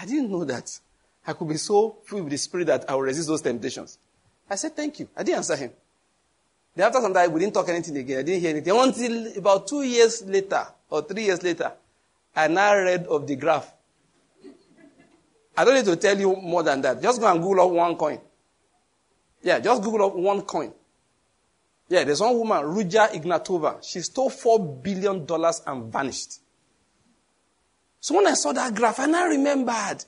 [0.00, 0.78] I didn't know that
[1.26, 3.98] I could be so filled with the spirit that I will resist those temptations.
[4.48, 5.08] I said, thank you.
[5.16, 5.70] I didn't answer him.
[6.74, 8.18] Then after some time, we didn't talk anything again.
[8.18, 8.72] I didn't hear anything.
[8.76, 11.72] Until about two years later, or three years later,
[12.34, 13.72] I now read of the graph.
[15.56, 17.02] I don't need to tell you more than that.
[17.02, 18.20] Just go and Google up OneCoin.
[19.42, 20.72] Yeah, just Google up OneCoin.
[21.88, 23.82] Yeah, there's one woman, Ruja Ignatova.
[23.82, 26.40] She stole four billion dollars and vanished.
[28.00, 30.04] So when I saw that graph, and I remembered,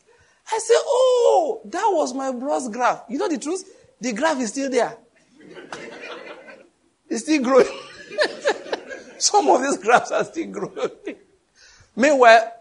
[0.52, 3.64] I said, "Oh, that was my brother's graph." You know the truth?
[4.00, 4.96] The graph is still there.
[7.08, 7.66] it's still growing.
[9.18, 11.16] Some of these graphs are still growing.
[11.96, 12.52] Meanwhile,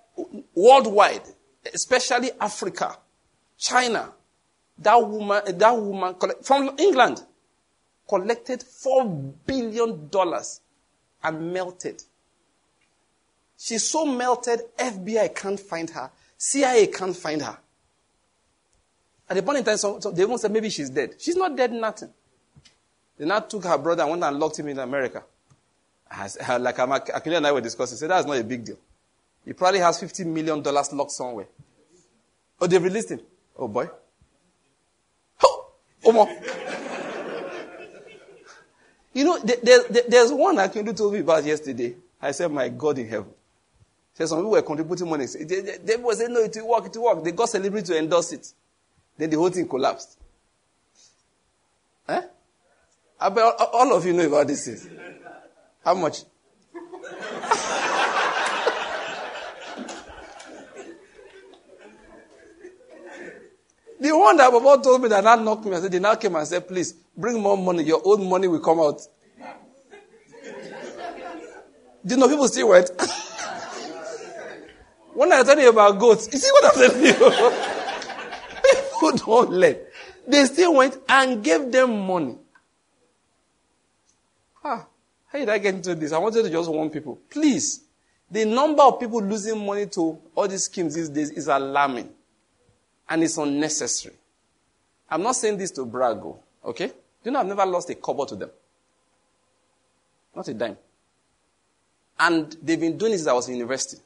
[0.56, 1.24] worldwide,
[1.74, 2.98] especially Africa,
[3.58, 4.14] China,
[4.82, 7.24] that woman, that woman from England
[8.08, 9.06] collected four
[9.46, 10.62] billion dollars
[11.24, 12.02] and melted.
[13.58, 17.58] She's so melted, FBI can't find her, CIA can't find her.
[19.30, 21.16] At the point in time, so, so they even said maybe she's dead.
[21.20, 22.10] She's not dead, nothing.
[23.18, 25.24] They now took her brother and went and locked him in America.
[26.10, 28.78] As, uh, like Akili and I were discussing, said that's not a big deal.
[29.46, 31.48] He probably has $50 million locked somewhere.
[32.60, 33.20] Oh, they've released him.
[33.58, 33.90] Oh boy.
[36.10, 36.28] Omo.
[39.14, 39.58] you know, there,
[39.90, 41.96] there, there's one Akindu told me about yesterday.
[42.22, 43.30] I said, my God in heaven.
[44.14, 45.26] Said some people were contributing money.
[45.26, 47.24] They, they, they were saying, no, it will work, it will work.
[47.24, 48.52] They got celebrity to endorse it.
[49.18, 50.18] Then the whole thing collapsed.
[52.08, 52.22] Eh?
[53.22, 54.88] all of you know about this.
[55.84, 56.24] How much?
[64.00, 66.34] The one that Baba told me that now knocked me, I said, they now came
[66.36, 67.84] and said, please, bring more money.
[67.84, 69.02] Your old money will come out.
[72.06, 72.90] Do you know people still went?
[75.14, 77.14] when I tell you about goats, you see what I'm telling you?
[78.94, 79.86] people don't let.
[80.26, 82.38] They still went and gave them money.
[84.64, 84.86] Ah,
[85.28, 86.14] how did I get into this?
[86.14, 87.20] I wanted to just warn people.
[87.30, 87.82] Please,
[88.32, 92.12] the number of people losing money to all these schemes these days is alarming
[93.10, 94.16] and it's unnecessary.
[95.10, 96.92] I'm not saying this to brag, oh, okay?
[97.24, 98.52] You know, I've never lost a cover to them.
[100.36, 100.78] Not a dime.
[102.20, 104.02] And they've been doing this since I was in university.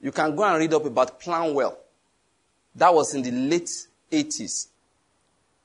[0.00, 1.74] You can go and read up about Planwell.
[2.74, 3.70] That was in the late
[4.12, 4.68] 80s.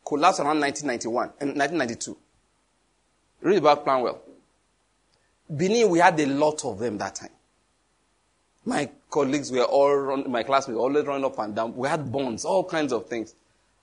[0.06, 2.18] Collapsed around 1991 and eh, 1992.
[3.42, 4.18] Read about Planwell.
[5.50, 7.30] Benin, we had a lot of them that time.
[8.66, 11.76] My colleagues were all run, my classmates were always running up and down.
[11.76, 13.34] We had bonds, all kinds of things.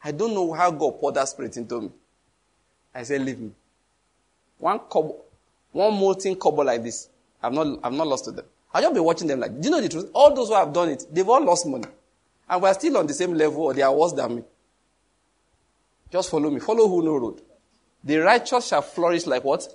[0.02, 1.90] I don't know how God poured that spirit into me.
[2.94, 3.50] I said, leave me.
[4.58, 5.24] One couple,
[5.72, 7.08] one molten couple like this,
[7.42, 8.44] I've not, I've not lost to them.
[8.72, 10.10] I'll just be watching them like, do you know the truth?
[10.12, 11.86] All those who have done it, they've all lost money.
[12.48, 14.42] And we're still on the same level or they are worse than me.
[16.10, 16.60] Just follow me.
[16.60, 17.42] Follow who no road.
[18.04, 19.66] The righteous shall flourish like what?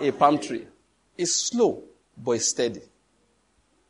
[0.00, 0.66] A palm tree.
[1.18, 1.82] It's slow,
[2.16, 2.80] but it's steady.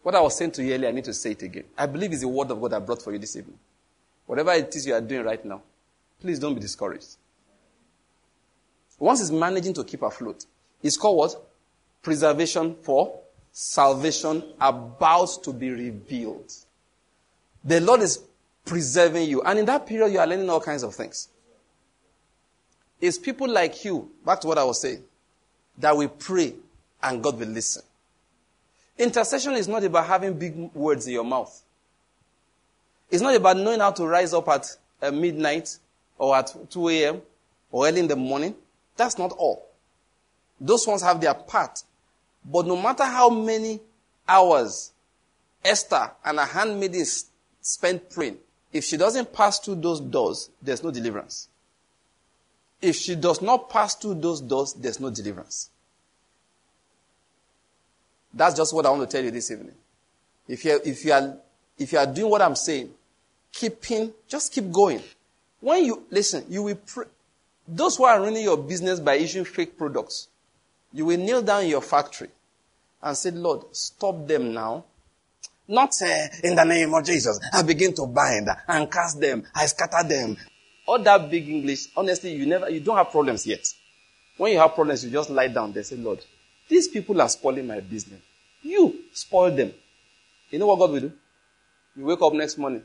[0.07, 1.65] What I was saying to you earlier, I need to say it again.
[1.77, 3.59] I believe it's the word of God I brought for you this evening.
[4.25, 5.63] Whatever it is you are doing right now,
[6.21, 7.17] please don't be discouraged.
[9.01, 10.47] Once it's managing to keep afloat,
[10.81, 11.43] it's called what?
[12.05, 13.19] Preservation for
[13.51, 16.53] salvation about to be revealed.
[17.65, 18.23] The Lord is
[18.65, 19.43] preserving you.
[19.43, 21.31] And in that period, you are learning all kinds of things.
[23.01, 25.03] It's people like you, back to what I was saying,
[25.79, 26.55] that will pray
[27.03, 27.83] and God will listen.
[28.99, 31.63] Intercession is not about having big words in your mouth.
[33.11, 34.67] It's not about knowing how to rise up at
[35.03, 35.77] uh, midnight
[36.19, 37.23] or at 2 a.m.
[37.71, 38.55] or early in the morning.
[38.97, 39.69] That's not all.
[40.61, 41.83] Those ones have their part.
[42.45, 43.81] But no matter how many
[44.29, 44.93] hours
[45.65, 47.27] Esther and her handmaidens
[47.61, 48.39] spent praying,
[48.73, 51.49] if she doesn't pass through those doors, there's no deliverance.
[52.81, 55.71] If she does not pass through those doors, there's no deliverance.
[58.37, 59.75] That's just what I want to tell you this evening.
[60.47, 61.37] If you if you are
[61.79, 62.91] if you are doing what I'm saying,
[63.51, 65.03] keeping just keep going.
[65.61, 67.07] When you listen, you will pray.
[67.67, 70.29] Those who are running your business by issuing fake products,
[70.93, 72.29] you will kneel down in your factory
[73.03, 74.85] and say, Lord, stop them now.
[75.67, 77.41] Not uh, in the name of Jesus.
[77.53, 79.45] I begin to bind and cast them.
[79.55, 80.37] I scatter them.
[80.87, 83.67] All that big English, honestly, you never, you don't have problems yet.
[84.37, 86.25] When you have problems, you just lie down there say, Lord,
[86.69, 88.21] these people are spoiling my business.
[88.67, 89.73] You spoil them.
[90.51, 91.13] You know what God will do?
[91.97, 92.83] You wake up next morning.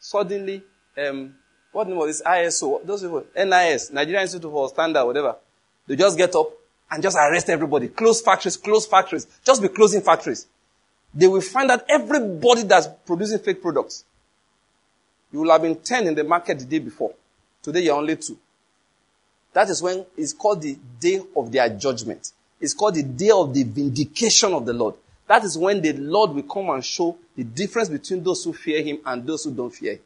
[0.00, 0.62] Suddenly,
[0.96, 1.34] um,
[1.70, 2.26] what name was this?
[2.26, 5.36] ISO, those people, NIS, Nigerian Institute for Standard, whatever.
[5.86, 6.50] They just get up
[6.90, 7.88] and just arrest everybody.
[7.88, 9.26] Close factories, close factories.
[9.44, 10.46] Just be closing factories.
[11.14, 14.04] They will find out everybody that's producing fake products.
[15.30, 17.12] You will have been 10 in the market the day before.
[17.62, 18.38] Today you're only two.
[19.52, 22.32] That is when it's called the day of their judgment.
[22.60, 24.94] It's called the day of the vindication of the Lord.
[25.26, 28.82] That is when the Lord will come and show the difference between those who fear
[28.82, 30.00] Him and those who don't fear Him.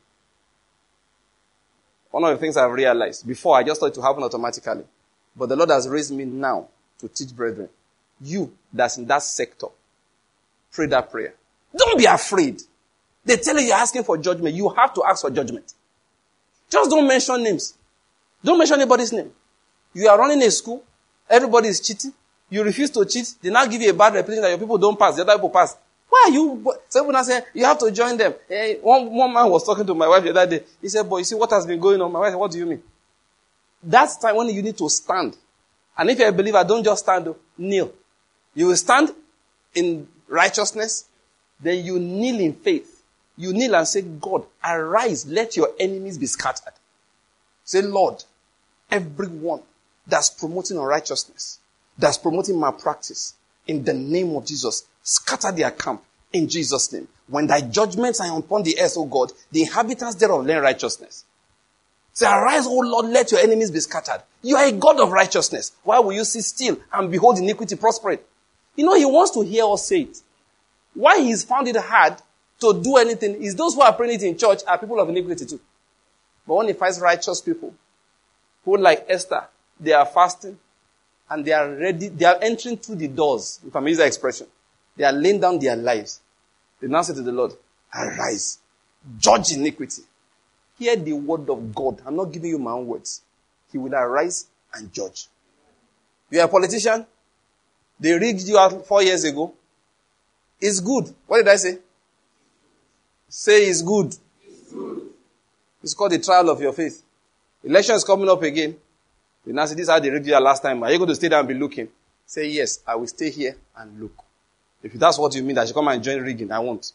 [2.11, 4.85] One of the things I've realized before, I just thought it to happen automatically.
[5.37, 6.69] But the Lord has raised me now
[6.99, 7.69] to teach brethren.
[8.21, 9.69] You that's in that sector,
[10.73, 11.35] pray that prayer.
[11.77, 12.63] Don't be afraid.
[13.25, 14.55] They tell you you're asking for judgment.
[14.55, 15.73] You have to ask for judgment.
[16.69, 17.75] Just don't mention names.
[18.43, 19.31] Don't mention anybody's name.
[19.95, 20.83] You are running a school.
[21.29, 22.13] Everybody is cheating.
[22.51, 23.35] You refuse to cheat.
[23.41, 25.17] They now give you a bad reputation that your people don't pass.
[25.17, 25.77] The other people pass.
[26.09, 26.75] Why are you?
[26.89, 28.35] Some people now say you have to join them.
[28.49, 30.65] Hey, one, one man was talking to my wife the other day.
[30.83, 32.59] He said, "Boy, you see what has been going on." My wife, said, "What do
[32.59, 32.83] you mean?"
[33.83, 35.37] That's time when you need to stand.
[35.97, 37.29] And if you're a believer, don't just stand.
[37.29, 37.93] Oh, kneel.
[38.55, 39.15] You will stand
[39.75, 41.05] in righteousness.
[41.61, 43.03] Then you kneel in faith.
[43.37, 45.27] You kneel and say, God, arise.
[45.27, 46.73] Let your enemies be scattered.
[47.65, 48.25] Say, Lord,
[48.91, 49.63] everyone
[50.07, 51.60] that's promoting unrighteousness,
[52.01, 53.35] that's promoting malpractice,
[53.67, 56.03] in the name of Jesus, scatter their camp
[56.33, 57.07] in Jesus' name.
[57.29, 61.25] When thy judgments are upon the earth, O God, the inhabitants thereof learn righteousness.
[62.13, 64.23] Say, arise, O Lord, let your enemies be scattered.
[64.43, 65.73] You are a God of righteousness.
[65.85, 68.19] Why will you sit still and behold iniquity prospering?
[68.75, 70.19] You know, he wants to hear us say it.
[70.95, 72.17] Why he's found it hard
[72.61, 75.47] to do anything is those who are praying it in church are people of iniquity
[75.47, 75.61] too.
[76.47, 77.75] But when he finds righteous people,
[78.65, 79.45] who like Esther,
[79.79, 80.59] they are fasting,
[81.31, 84.09] and they are ready, they are entering through the doors, if I may use that
[84.09, 84.49] expression.
[84.97, 86.21] They are laying down their lives.
[86.81, 87.53] They now say to the Lord,
[87.95, 88.59] arise,
[89.19, 90.03] judge iniquity.
[90.79, 92.03] Hear the word of God.
[92.05, 93.23] I'm not giving you my own words.
[93.71, 95.29] He will arise and judge.
[96.31, 97.07] You are a politician.
[97.99, 99.53] They rigged you out four years ago.
[100.61, 101.15] It's good.
[101.27, 101.79] What did I say?
[103.29, 104.15] Say it's good.
[104.47, 105.03] It's good.
[105.83, 107.03] It's called the trial of your faith.
[107.63, 108.77] Election is coming up again.
[109.47, 110.83] The now say, this is how they rigged you last time.
[110.83, 111.89] Are you going to stay there and be looking?
[112.27, 114.25] Say, yes, I will stay here and look.
[114.83, 116.53] If that's what you mean, I should come and join rigging.
[116.53, 116.93] I won't.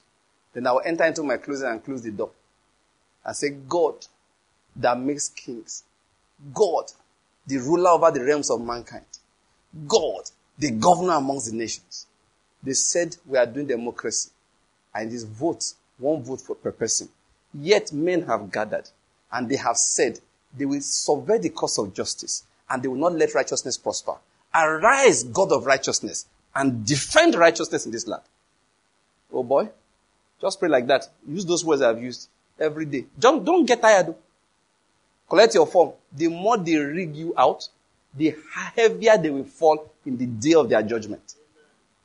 [0.54, 2.32] Then I will enter into my closet and close the door.
[3.24, 4.06] And say, God
[4.76, 5.84] that makes kings.
[6.54, 6.92] God,
[7.48, 9.06] the ruler over the realms of mankind.
[9.88, 12.08] God, the governor amongst the nations.
[12.62, 14.32] They said we are doing democracy.
[14.94, 15.64] And it is vote,
[15.98, 17.10] one vote for per person.
[17.54, 18.90] Yet men have gathered
[19.32, 20.20] and they have said
[20.58, 24.16] they will subvert the cause of justice and they will not let righteousness prosper.
[24.54, 26.26] Arise, God of righteousness,
[26.56, 28.24] and defend righteousness in this land.
[29.32, 29.70] Oh boy,
[30.42, 31.08] just pray like that.
[31.28, 32.30] Use those words I've used
[32.60, 33.06] every day.
[33.20, 34.16] Don't, don't get tired.
[35.28, 35.94] Collect your form.
[36.12, 37.68] The more they rig you out,
[38.14, 38.36] the
[38.76, 41.36] heavier they will fall in the day of their judgment.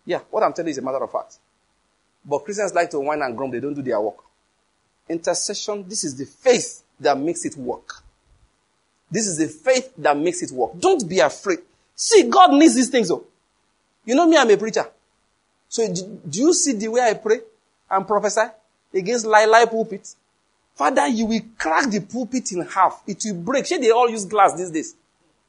[0.04, 1.36] Yeah, what I'm telling you is a matter of fact.
[2.24, 3.52] But Christians like to whine and grumble.
[3.52, 4.16] They don't do their work.
[5.08, 8.02] Intercession, this is the faith that makes it work.
[9.10, 10.72] This is the faith that makes it work.
[10.78, 11.58] Don't be afraid.
[11.94, 13.08] See, God needs these things.
[13.08, 13.24] though.
[14.04, 14.86] You know me, I'm a preacher.
[15.68, 17.40] So do you see the way I pray
[17.90, 18.42] and prophesy
[18.94, 20.14] against lie lie pulpit?
[20.74, 23.02] Father, you will crack the pulpit in half.
[23.06, 23.66] It will break.
[23.66, 24.94] Should they all use glass these days?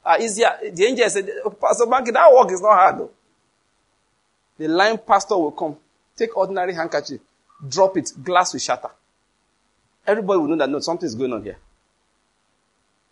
[0.05, 0.51] Uh, easier.
[0.73, 1.29] The angel said,
[1.59, 3.11] Pastor Banky, that work is not hard though.
[4.57, 5.77] The lying pastor will come,
[6.15, 7.21] take ordinary handkerchief,
[7.67, 8.89] drop it, glass will shatter.
[10.05, 11.57] Everybody will know that no, something is going on here.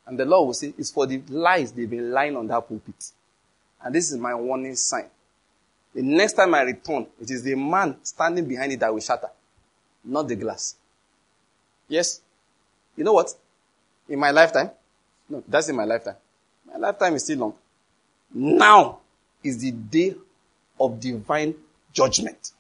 [0.10, 3.11] And the Lord will say, it's for the lies they've been lying on that pulpit.
[3.84, 5.06] And this is my warning sign.
[5.94, 9.30] The next time I return, it is the man standing behind it that will shatter,
[10.03, 10.76] not the glass.
[11.88, 12.22] Yes?
[12.98, 13.31] You know what?
[14.07, 14.72] In my lifetime,
[15.30, 16.15] no, that's in my lifetime.
[16.65, 17.53] My lifetime is still long.
[18.34, 18.99] Now
[19.44, 20.15] is the day
[20.80, 21.53] of divine
[21.94, 22.53] judgment.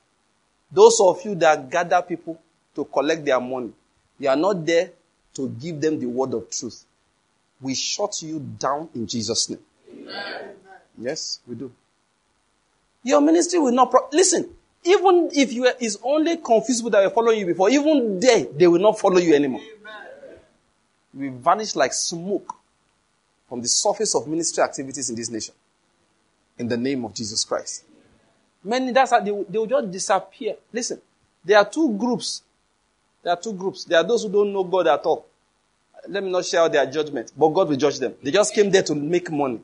[0.71, 2.39] Those of you that gather people
[2.75, 3.71] to collect their money,
[4.19, 4.91] you are not there
[5.33, 6.85] to give them the word of truth.
[7.61, 9.59] We shut you down in Jesus' name.
[9.91, 10.55] Amen.
[10.97, 11.71] Yes, we do.
[13.03, 14.49] Your ministry will not, pro- listen,
[14.83, 18.67] even if you is only confused with that were following you before, even there, they
[18.67, 19.61] will not follow you anymore.
[19.61, 20.37] Amen.
[21.13, 22.53] We vanish like smoke
[23.47, 25.55] from the surface of ministry activities in this nation.
[26.57, 27.83] In the name of Jesus Christ.
[28.63, 30.55] Many, that's how they, they will just disappear.
[30.71, 31.01] Listen,
[31.43, 32.41] there are two groups.
[33.23, 33.85] There are two groups.
[33.85, 35.25] There are those who don't know God at all.
[36.09, 38.15] Let me not share their judgment, but God will judge them.
[38.23, 39.61] They just came there to make money.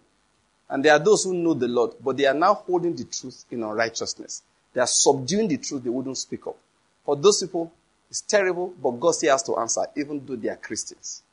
[0.70, 3.46] And there are those who know the Lord, but they are now holding the truth
[3.50, 4.44] in unrighteousness.
[4.74, 6.58] They are subduing the truth they wouldn't speak up.
[7.04, 7.72] For those people,
[8.10, 11.24] it's terrible, but God still has to answer, even though they are Christians.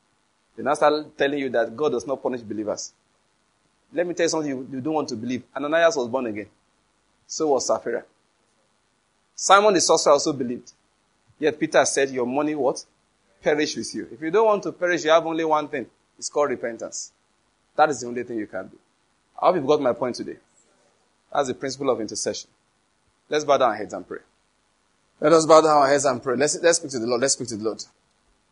[0.55, 2.93] They now start telling you that God does not punish believers.
[3.91, 5.43] Let me tell you something you, you don't want to believe.
[5.55, 6.47] Ananias was born again.
[7.27, 8.03] So was Sapphira.
[9.35, 10.71] Simon the sorcerer also believed.
[11.39, 12.83] Yet Peter said, Your money what?
[13.43, 14.07] Perish with you.
[14.11, 15.85] If you don't want to perish, you have only one thing.
[16.17, 17.11] It's called repentance.
[17.75, 18.77] That is the only thing you can do.
[19.41, 20.37] I hope you've got my point today.
[21.33, 22.49] That's the principle of intercession.
[23.29, 24.19] Let's bow down our heads and pray.
[25.19, 26.35] Let us bow down our heads and pray.
[26.37, 27.21] Let's, let's speak to the Lord.
[27.21, 27.83] Let's speak to the Lord.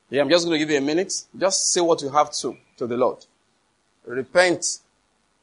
[0.10, 1.14] Yeah, I'm just going to give you a minute.
[1.38, 3.26] Just say what you have to to the Lord.
[4.06, 4.66] Repent.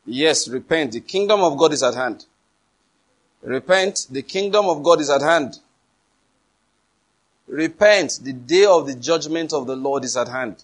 [0.05, 0.93] Yes, repent.
[0.93, 2.27] The kingdom of God is at hand.
[3.43, 4.09] Repent.
[4.11, 5.59] The kingdom of God is at hand.
[7.49, 8.21] Repent.
[8.23, 10.63] The day of the judgment of the Lord is at hand.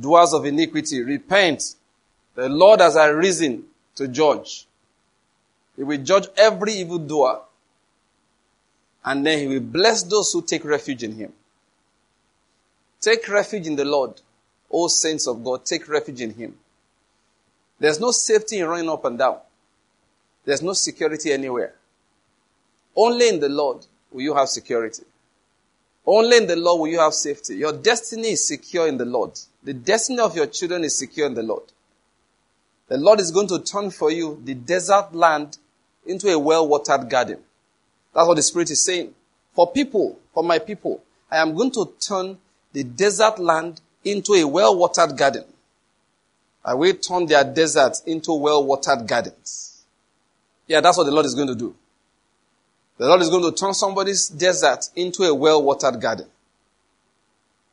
[0.00, 1.74] Doers of iniquity, repent.
[2.34, 3.64] The Lord has arisen
[3.96, 4.66] to judge.
[5.76, 7.40] He will judge every evil doer.
[9.04, 11.32] And then he will bless those who take refuge in him.
[13.00, 14.20] Take refuge in the Lord.
[14.70, 16.54] O saints of God, take refuge in him.
[17.78, 19.38] There's no safety in running up and down.
[20.44, 21.74] There's no security anywhere.
[22.94, 25.02] Only in the Lord will you have security.
[26.06, 27.56] Only in the Lord will you have safety.
[27.56, 29.38] Your destiny is secure in the Lord.
[29.62, 31.62] The destiny of your children is secure in the Lord.
[32.88, 35.58] The Lord is going to turn for you the desert land
[36.04, 37.38] into a well-watered garden.
[38.12, 39.14] That's what the Spirit is saying.
[39.54, 42.38] For people, for my people, I am going to turn
[42.72, 45.44] the desert land into a well-watered garden.
[46.64, 49.84] I will turn their deserts into well-watered gardens.
[50.66, 51.74] Yeah, that's what the Lord is going to do.
[53.02, 56.28] The Lord is going to turn somebody's desert into a well-watered garden.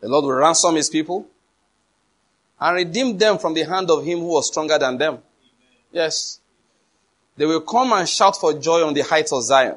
[0.02, 1.28] The Lord will ransom his people
[2.60, 5.20] and redeem them from the hand of him who was stronger than them.
[5.92, 6.40] Yes.
[7.38, 9.76] They will come and shout for joy on the heights of Zion.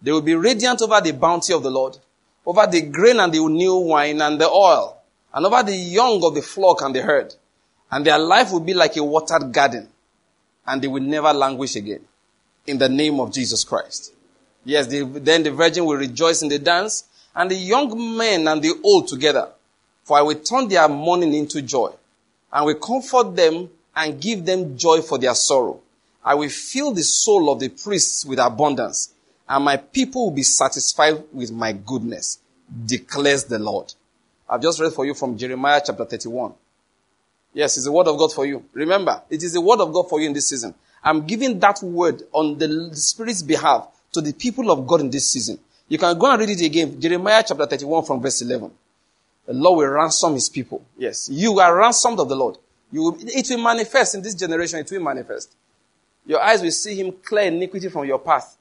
[0.00, 1.98] They will be radiant over the bounty of the Lord,
[2.46, 4.96] over the grain and the new wine and the oil,
[5.34, 7.34] and over the young of the flock and the herd.
[7.90, 9.90] And their life will be like a watered garden,
[10.66, 12.06] and they will never languish again.
[12.66, 14.14] In the name of Jesus Christ.
[14.66, 17.04] Yes, the, then the virgin will rejoice in the dance,
[17.36, 19.48] and the young men and the old together.
[20.02, 21.92] For I will turn their mourning into joy,
[22.52, 25.80] and will comfort them and give them joy for their sorrow.
[26.24, 29.14] I will fill the soul of the priests with abundance,
[29.48, 32.40] and my people will be satisfied with my goodness,
[32.86, 33.94] declares the Lord.
[34.50, 36.54] I've just read for you from Jeremiah chapter 31.
[37.54, 38.64] Yes, it's the word of God for you.
[38.72, 40.74] Remember, it is the word of God for you in this season.
[41.04, 45.30] I'm giving that word on the Spirit's behalf to the people of God in this
[45.30, 45.58] season.
[45.88, 47.00] You can go and read it again.
[47.00, 48.70] Jeremiah chapter 31 from verse 11.
[49.46, 50.84] The Lord will ransom his people.
[50.98, 51.28] Yes.
[51.30, 52.56] You are ransomed of the Lord.
[52.90, 54.80] You will, it will manifest in this generation.
[54.80, 55.52] It will manifest.
[56.24, 58.56] Your eyes will see him clear iniquity from your path.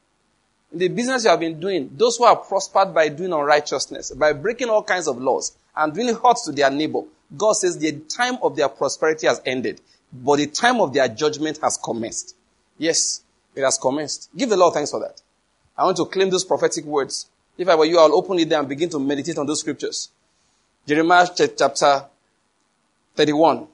[0.72, 4.34] In the business you have been doing, those who have prospered by doing unrighteousness, by
[4.34, 7.02] breaking all kinds of laws and doing hurt to their neighbor,
[7.36, 9.82] God says the time of their prosperity has ended,
[10.14, 12.36] but the time of their judgment has commenced.
[12.77, 13.23] Yes,
[13.56, 14.30] it has commenced.
[14.36, 15.22] Give the Lord thanks for that.
[15.77, 17.27] I want to claim those prophetic words.
[17.57, 20.10] If I were you, I'll open it there and begin to meditate on those scriptures.
[20.88, 22.06] Jeremiah chapter
[23.15, 23.68] 31.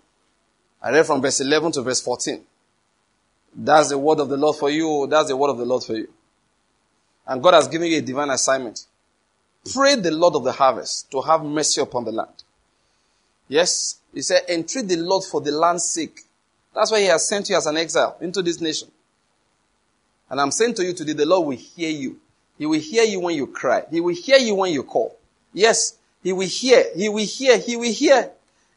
[0.82, 2.42] I read from verse 11 to verse 14.
[3.56, 5.08] That's the word of the Lord for you.
[5.10, 6.10] That's the word of the Lord for you.
[7.28, 8.86] And God has given you a divine assignment.
[9.74, 12.44] Pray the Lord of the harvest to have mercy upon the land.
[13.48, 16.22] Yes, he said, entreat the Lord for the land's sake.
[16.74, 18.90] That's why he has sent you as an exile into this nation.
[20.32, 22.18] And I'm saying to you today, the Lord will hear you.
[22.58, 23.84] He will hear you when you cry.
[23.92, 25.18] He will hear you when you call.
[25.52, 26.86] Yes, he will hear.
[26.96, 27.58] He will hear.
[27.58, 28.32] He will hear.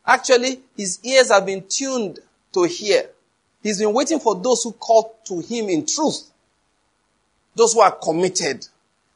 [0.05, 2.19] Actually, his ears have been tuned
[2.53, 3.09] to hear.
[3.63, 6.29] He's been waiting for those who call to him in truth.
[7.55, 8.67] Those who are committed.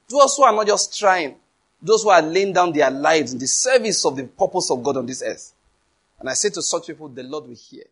[0.09, 1.35] Those who are not just trying.
[1.82, 4.97] Those who are laying down their lives in the service of the purpose of God
[4.97, 5.52] on this earth.
[6.20, 7.85] And I say to such people, the Lord will hear.